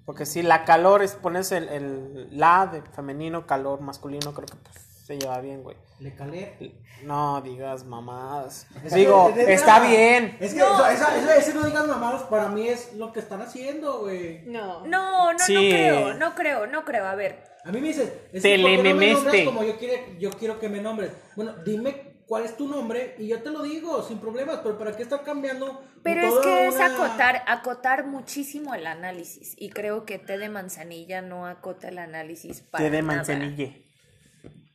[0.06, 4.54] Porque si la calor es pones el, el la de femenino, calor masculino, creo que
[4.56, 5.76] pues, se lleva bien, güey.
[6.00, 6.74] Le calé.
[7.04, 8.66] No digas mamadas.
[8.84, 10.36] Es que, Digo, está bien.
[10.40, 13.40] Es que eso, eso, eso, ese no digas mamadas, para mí es lo que están
[13.40, 14.42] haciendo, güey.
[14.46, 14.84] No.
[14.86, 15.54] No, no, Sí.
[15.54, 17.06] no creo, no creo, no creo.
[17.06, 19.76] A ver, A mí me dices, es que ¿por qué no me nombras como yo,
[19.78, 21.12] quiere, yo quiero que me nombres?
[21.36, 24.96] Bueno, dime cuál es tu nombre y yo te lo digo sin problemas, pero ¿para
[24.96, 25.82] qué estar cambiando?
[26.02, 29.54] pero es que es acotar, acotar muchísimo el análisis.
[29.56, 33.24] Y creo que té de manzanilla no acota el análisis para Té de nada.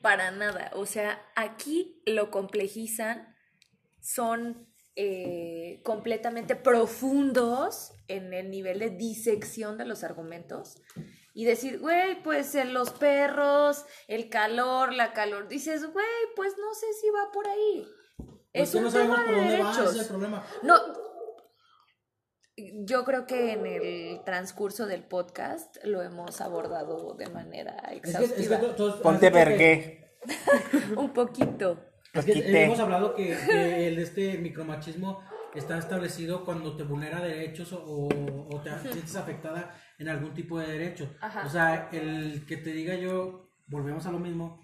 [0.01, 0.71] Para nada.
[0.75, 3.35] O sea, aquí lo complejizan,
[3.99, 10.81] son eh, completamente profundos en el nivel de disección de los argumentos
[11.33, 15.47] y decir, güey, pues en los perros, el calor, la calor.
[15.47, 16.05] Dices, güey,
[16.35, 17.87] pues no sé si va por ahí.
[18.17, 20.07] Pues Es que un no tema de dónde va, ese es el derechos.
[20.07, 20.45] problema.
[20.63, 20.75] No.
[22.85, 28.09] Yo creo que en el transcurso del podcast lo hemos abordado de manera Es que,
[28.09, 28.59] es que exhaustiva.
[28.59, 30.15] to- todos- Ponte que- vergué.
[30.97, 31.85] Un poquito.
[32.13, 35.21] Es que hemos hablado que, que el este micromachismo
[35.55, 40.67] está establecido cuando te vulnera derechos o, o te sientes afectada en algún tipo de
[40.67, 41.09] derecho.
[41.21, 41.45] Ajá.
[41.45, 44.61] O sea, el que te diga yo, volvemos a lo mismo,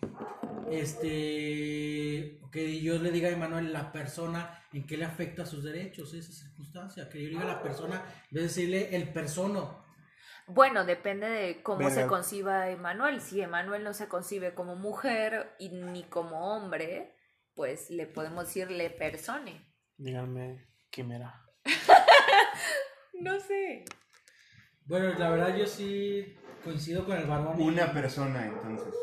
[0.70, 6.14] este, que yo le diga a Emanuel la persona en qué le afecta sus derechos,
[6.14, 9.86] esa circunstancia, que yo le diga a la persona, en vez de decirle el persono.
[10.46, 13.22] Bueno, depende de cómo se conciba Emanuel.
[13.22, 17.16] Si Emanuel no se concibe como mujer y ni como hombre,
[17.54, 19.66] pues le podemos decir le persone.
[19.98, 21.44] Díganme quién era.
[23.20, 23.84] No sé.
[24.86, 26.38] Bueno, la verdad yo sí
[26.68, 27.60] coincido con el varón.
[27.62, 28.94] Una persona, entonces.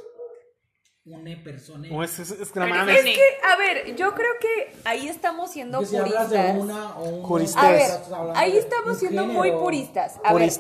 [1.07, 1.89] Una persona.
[1.93, 2.97] O es, es, es que Pero no mames.
[2.99, 3.20] es que-
[3.53, 6.57] A ver, yo creo que ahí estamos siendo si de puristas.
[6.57, 7.62] una o un Juristes.
[7.62, 7.91] A ver,
[8.35, 9.39] ahí estamos siendo género.
[9.39, 10.15] muy puristas.
[10.24, 10.51] A ver,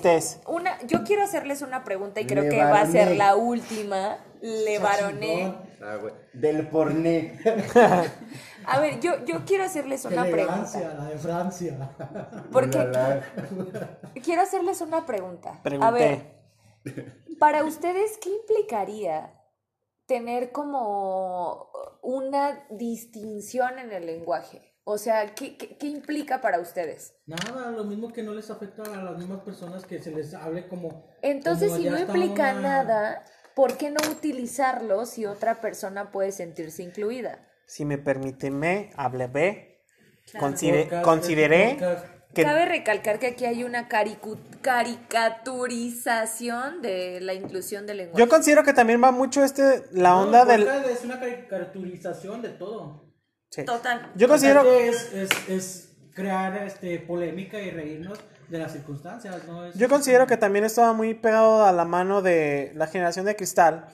[0.46, 4.18] una, yo quiero hacerles una pregunta y creo Le que va a ser la última.
[4.42, 5.54] Le varoné.
[5.82, 5.96] Ah.
[6.34, 7.38] Del porné.
[8.66, 11.02] A ver, yo, yo quiero hacerles una Elegancia, pregunta.
[11.04, 11.90] la de Francia.
[12.52, 13.22] Porque Ulala.
[14.24, 15.60] quiero hacerles una pregunta.
[15.62, 15.86] Pregunté.
[15.86, 16.33] A ver,
[17.38, 19.40] para ustedes, ¿qué implicaría
[20.06, 21.70] tener como
[22.02, 24.70] una distinción en el lenguaje?
[24.86, 27.14] O sea, ¿qué, qué, qué implica para ustedes?
[27.26, 30.68] Nada, lo mismo que no les afecta a las mismas personas que se les hable
[30.68, 31.06] como.
[31.22, 33.24] Entonces, como si no implica una- nada,
[33.54, 37.48] ¿por qué no utilizarlo si otra persona puede sentirse incluida?
[37.66, 39.80] Si me permíteme, hablé.
[40.30, 40.46] Claro.
[40.46, 42.06] Consider- Podcast, consideré podcast.
[42.34, 48.20] Que Cabe recalcar que aquí hay una caricaturización de la inclusión del lenguaje.
[48.22, 52.42] yo considero que también va mucho este la No, onda del podcast Es una caricaturización
[52.42, 53.04] de todo.
[53.50, 53.64] sí.
[53.64, 54.10] Total.
[54.16, 59.66] Yo considero Es, es, es crear este, polémica y reírnos de las circunstancias, ¿no?
[59.66, 63.36] Es- yo considero que también estaba muy pegado a la mano de la generación de
[63.36, 63.86] cristal.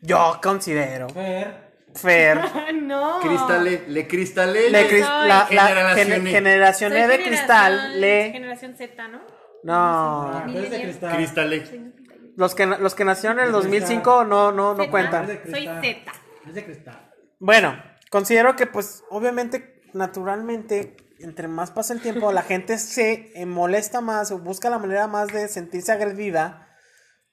[0.00, 2.38] Yo considero Fer, Fer
[2.82, 3.20] no.
[3.20, 4.70] Cristale, le cristalé.
[4.70, 6.30] le cris- la, la generación gener- E.
[6.30, 9.20] generación E de generación- cristal le Generación Z, ¿no?
[9.64, 11.16] no ah, tú eres de cristal.
[11.16, 11.92] Cristalé.
[12.36, 15.30] los que los que nacieron en el 2005 no no no cuentan.
[15.30, 15.66] Es Soy.
[15.66, 16.12] Z.
[16.48, 17.10] Es de cristal.
[17.38, 24.00] Bueno, considero que pues obviamente, naturalmente, entre más pasa el tiempo, la gente se molesta
[24.00, 26.68] más o busca la manera más de sentirse agredida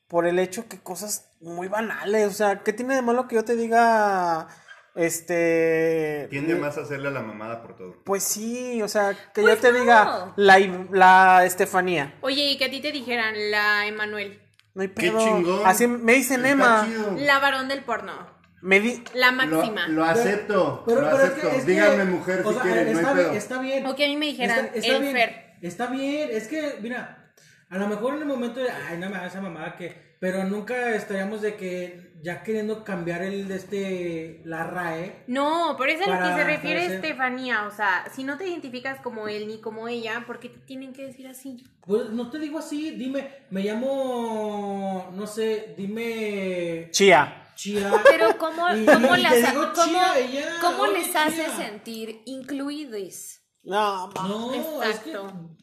[0.08, 3.46] por el hecho que cosas muy banales, o sea, ¿qué tiene de malo que yo
[3.46, 4.48] te diga,
[4.96, 6.28] este...
[6.30, 7.96] Tiende más a hacerle a la mamada por todo.
[8.04, 9.80] Pues sí, o sea, que Pues yo te no.
[9.80, 10.60] diga la,
[10.92, 12.16] la Estefanía.
[12.22, 14.42] Oye, y que a ti te dijeran la Emanuel.
[14.74, 15.20] No hay Qué pedo.
[15.20, 15.62] chingón.
[15.66, 16.86] Así me dicen Está Emma.
[16.88, 17.16] chido.
[17.18, 18.38] La varón del porno.
[18.62, 19.04] Me di...
[19.14, 19.88] La máxima.
[19.88, 20.84] lo acepto.
[20.86, 21.50] Pero, lo pero es acepto.
[21.50, 23.38] que, es que- Díganme mujer o si sea, quieren, no está, hay bien, pedo.
[23.38, 23.86] está bien.
[23.86, 25.56] O que a mí me dijeran Está, está el bien, Fer.
[25.62, 27.32] Está bien, es que, mira,
[27.70, 30.44] a lo mejor en el momento de, ay, no me hagas esa mamada que, pero
[30.44, 35.24] nunca estaríamos de que ya queriendo cambiar el de este, la RAE.
[35.28, 37.66] No, por eso es a lo que se refiere Estefanía.
[37.66, 40.92] O sea, si no te identificas como él ni como ella, ¿por qué te tienen
[40.92, 41.64] que decir así?
[41.86, 47.46] Pues no te digo así, dime, me llamo, no sé, dime Chía.
[47.56, 47.92] Chía.
[48.10, 53.40] Pero ¿cómo, Y- cómo y las digo cómo- chía cómo les hace sentir incluidos?
[53.64, 54.66] No, No, es
[55.00, 55.58] que, Exacto.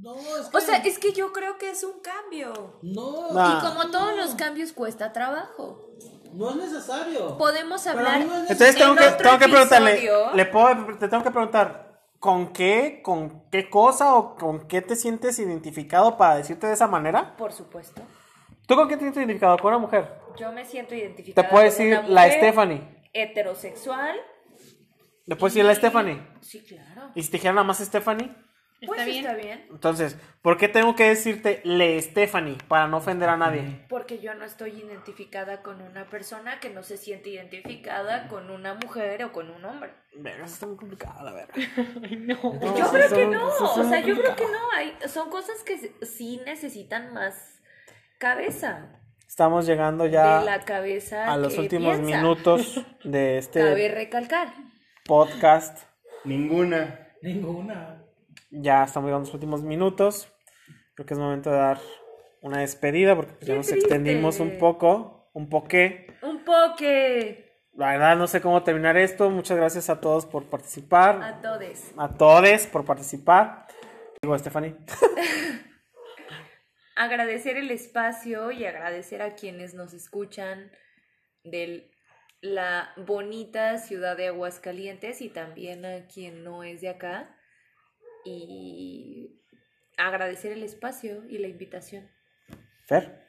[0.00, 2.78] No, es que, O sea, es que yo creo que es un cambio.
[2.82, 3.58] no, No.
[3.58, 5.90] Y como todos no, los cambios cuesta trabajo.
[6.32, 7.36] no es necesario.
[7.36, 8.24] Podemos hablar.
[8.24, 11.30] no es Entonces tengo En que, otro tengo que preguntarle, le puedo, te tengo que
[11.30, 16.74] preguntar, ¿con qué, con qué cosa o con qué te sientes identificado para decirte de
[16.74, 17.36] esa manera?
[17.36, 18.02] Por supuesto.
[18.66, 19.56] ¿Tú con qué te sientes identificado?
[19.58, 20.20] ¿Con una mujer?
[20.38, 21.48] Yo me siento Te identificada.
[21.48, 23.08] puedo con decir una la mujer Stephanie.
[23.12, 24.16] Heterosexual.
[25.26, 26.22] ¿Le puedo decir la Stephanie?
[26.40, 27.10] Sí, claro.
[27.14, 28.34] ¿Y si te dijeran nada más Stephanie?
[28.86, 29.24] Pues ¿Está bien?
[29.26, 29.66] está bien.
[29.70, 33.84] Entonces, ¿por qué tengo que decirte le Stephanie para no ofender a nadie?
[33.88, 38.74] Porque yo no estoy identificada con una persona que no se siente identificada con una
[38.74, 39.90] mujer o con un hombre.
[40.16, 41.54] Verga, eso está muy complicado, la verga.
[42.18, 42.36] No.
[42.54, 45.92] No, Yo creo que no, o sea, yo creo que no, hay, son cosas que
[46.04, 47.60] sí necesitan más
[48.18, 48.94] cabeza.
[49.26, 52.16] Estamos llegando de ya la cabeza a los últimos piensa.
[52.16, 52.74] minutos
[53.04, 54.54] de Cabe este recalcar.
[55.04, 55.84] podcast.
[56.24, 57.08] Ninguna.
[57.22, 57.97] Ninguna.
[58.50, 60.32] Ya estamos llegando a los últimos minutos.
[60.94, 61.78] Creo que es momento de dar
[62.40, 63.86] una despedida porque pues, ya nos triste.
[63.86, 66.06] extendimos un poco, un poqué.
[66.22, 67.46] Un poque.
[67.74, 69.30] La verdad no sé cómo terminar esto.
[69.30, 71.22] Muchas gracias a todos por participar.
[71.22, 71.92] A todes.
[71.96, 73.66] A todos por participar.
[74.20, 74.74] Digo, Stephanie.
[76.96, 80.72] Agradecer el espacio y agradecer a quienes nos escuchan
[81.44, 81.92] de
[82.40, 87.37] la bonita ciudad de Aguascalientes y también a quien no es de acá.
[88.28, 89.42] Y
[89.96, 92.08] agradecer el espacio y la invitación.
[92.86, 93.26] Fer.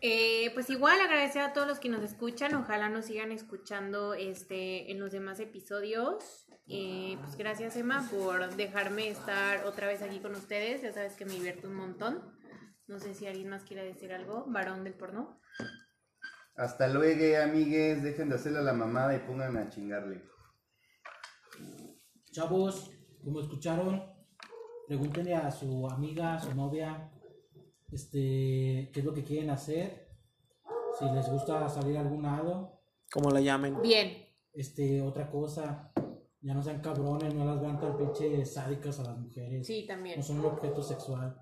[0.00, 4.90] Eh, pues igual agradecer a todos los que nos escuchan, ojalá nos sigan escuchando este
[4.90, 6.46] en los demás episodios.
[6.66, 11.24] Eh, pues gracias Emma por dejarme estar otra vez aquí con ustedes, ya sabes que
[11.24, 12.36] me divierto un montón.
[12.88, 15.40] No sé si alguien más quiere decir algo, varón del porno.
[16.56, 18.02] Hasta luego, amigues.
[18.02, 20.22] Dejen de hacerle a la mamada y pongan a chingarle.
[22.30, 22.90] Chavos,
[23.24, 24.02] como escucharon,
[24.86, 27.10] pregúntenle a su amiga, a su novia,
[27.90, 30.08] este, qué es lo que quieren hacer,
[30.98, 32.80] si les gusta salir a algún lado,
[33.10, 33.80] Como la llamen.
[33.82, 35.92] Bien, este, otra cosa,
[36.40, 40.18] ya no sean cabrones, no las vean tan pinche sádicas a las mujeres, sí, también.
[40.18, 41.38] no son un objeto sexual.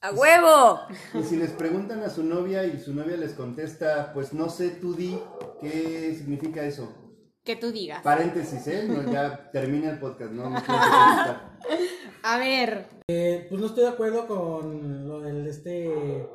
[0.00, 0.80] ¡A huevo!
[1.14, 4.68] Y si les preguntan a su novia y su novia les contesta, pues no sé,
[4.70, 5.18] tú di,
[5.60, 7.03] ¿qué significa eso?
[7.44, 8.00] Que tú digas.
[8.02, 8.86] Paréntesis, ¿eh?
[8.88, 10.54] No, ya termina el podcast, no.
[12.22, 16.26] A ver, Eh, pues no estoy de acuerdo con lo del este,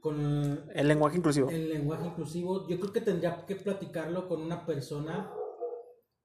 [0.00, 1.50] con El lenguaje inclusivo.
[1.50, 2.66] el lenguaje inclusivo.
[2.68, 5.30] Yo creo que tendría que platicarlo con una persona,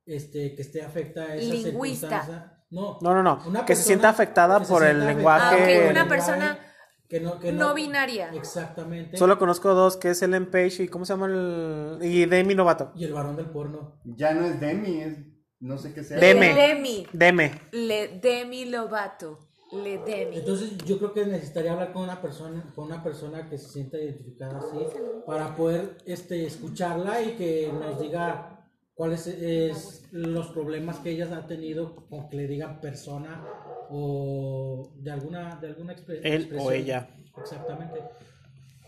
[0.05, 2.07] este, que esté afecta a esa Lingüista.
[2.09, 2.51] circunstancia.
[2.71, 3.43] No, No, no, no.
[3.47, 5.43] Una que se sienta afectada que se por el lenguaje.
[5.45, 6.74] Ah, ok, afectada por una persona lenguaje
[7.09, 8.31] que no, que No binaria.
[8.33, 9.17] Exactamente.
[9.17, 11.99] Solo conozco dos, que es Ellen Page y ¿cómo se llama el...?
[12.01, 12.91] Y Demi Novato.
[12.95, 13.99] Y el varón del porno.
[14.03, 15.17] Ya no es Demi, es
[15.59, 16.19] no sé qué sea.
[16.19, 16.53] Deme.
[16.53, 17.07] Le Demi.
[17.13, 17.61] Deme.
[17.71, 19.39] Le Demi Lovato.
[19.71, 20.37] Le Demi.
[20.37, 23.97] Entonces yo creo que necesitaría hablar con una persona, con una persona que se sienta
[23.97, 24.77] identificada así,
[25.25, 31.47] para poder este, escucharla y que nos diga cuáles es los problemas que ellas han
[31.47, 33.43] tenido con que le digan persona
[33.89, 36.35] o de alguna de alguna expre- Él o
[36.71, 36.73] expresión.
[36.73, 37.09] ella.
[37.37, 37.99] Exactamente.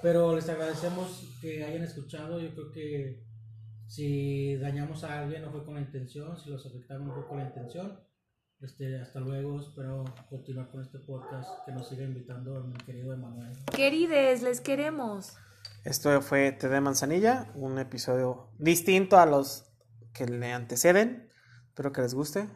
[0.02, 2.40] Pero les agradecemos que hayan escuchado.
[2.40, 3.24] Yo creo que
[3.88, 7.38] si dañamos a alguien no fue con la intención, si los afectamos no fue con
[7.40, 8.00] la intención.
[8.60, 13.54] Este, hasta luego, espero continuar con este podcast que nos siga invitando mi querido Emanuel.
[13.76, 15.36] Querides, les queremos.
[15.84, 19.72] Esto fue Té de Manzanilla, un episodio distinto a los
[20.14, 21.30] que le anteceden.
[21.68, 22.50] Espero que les guste.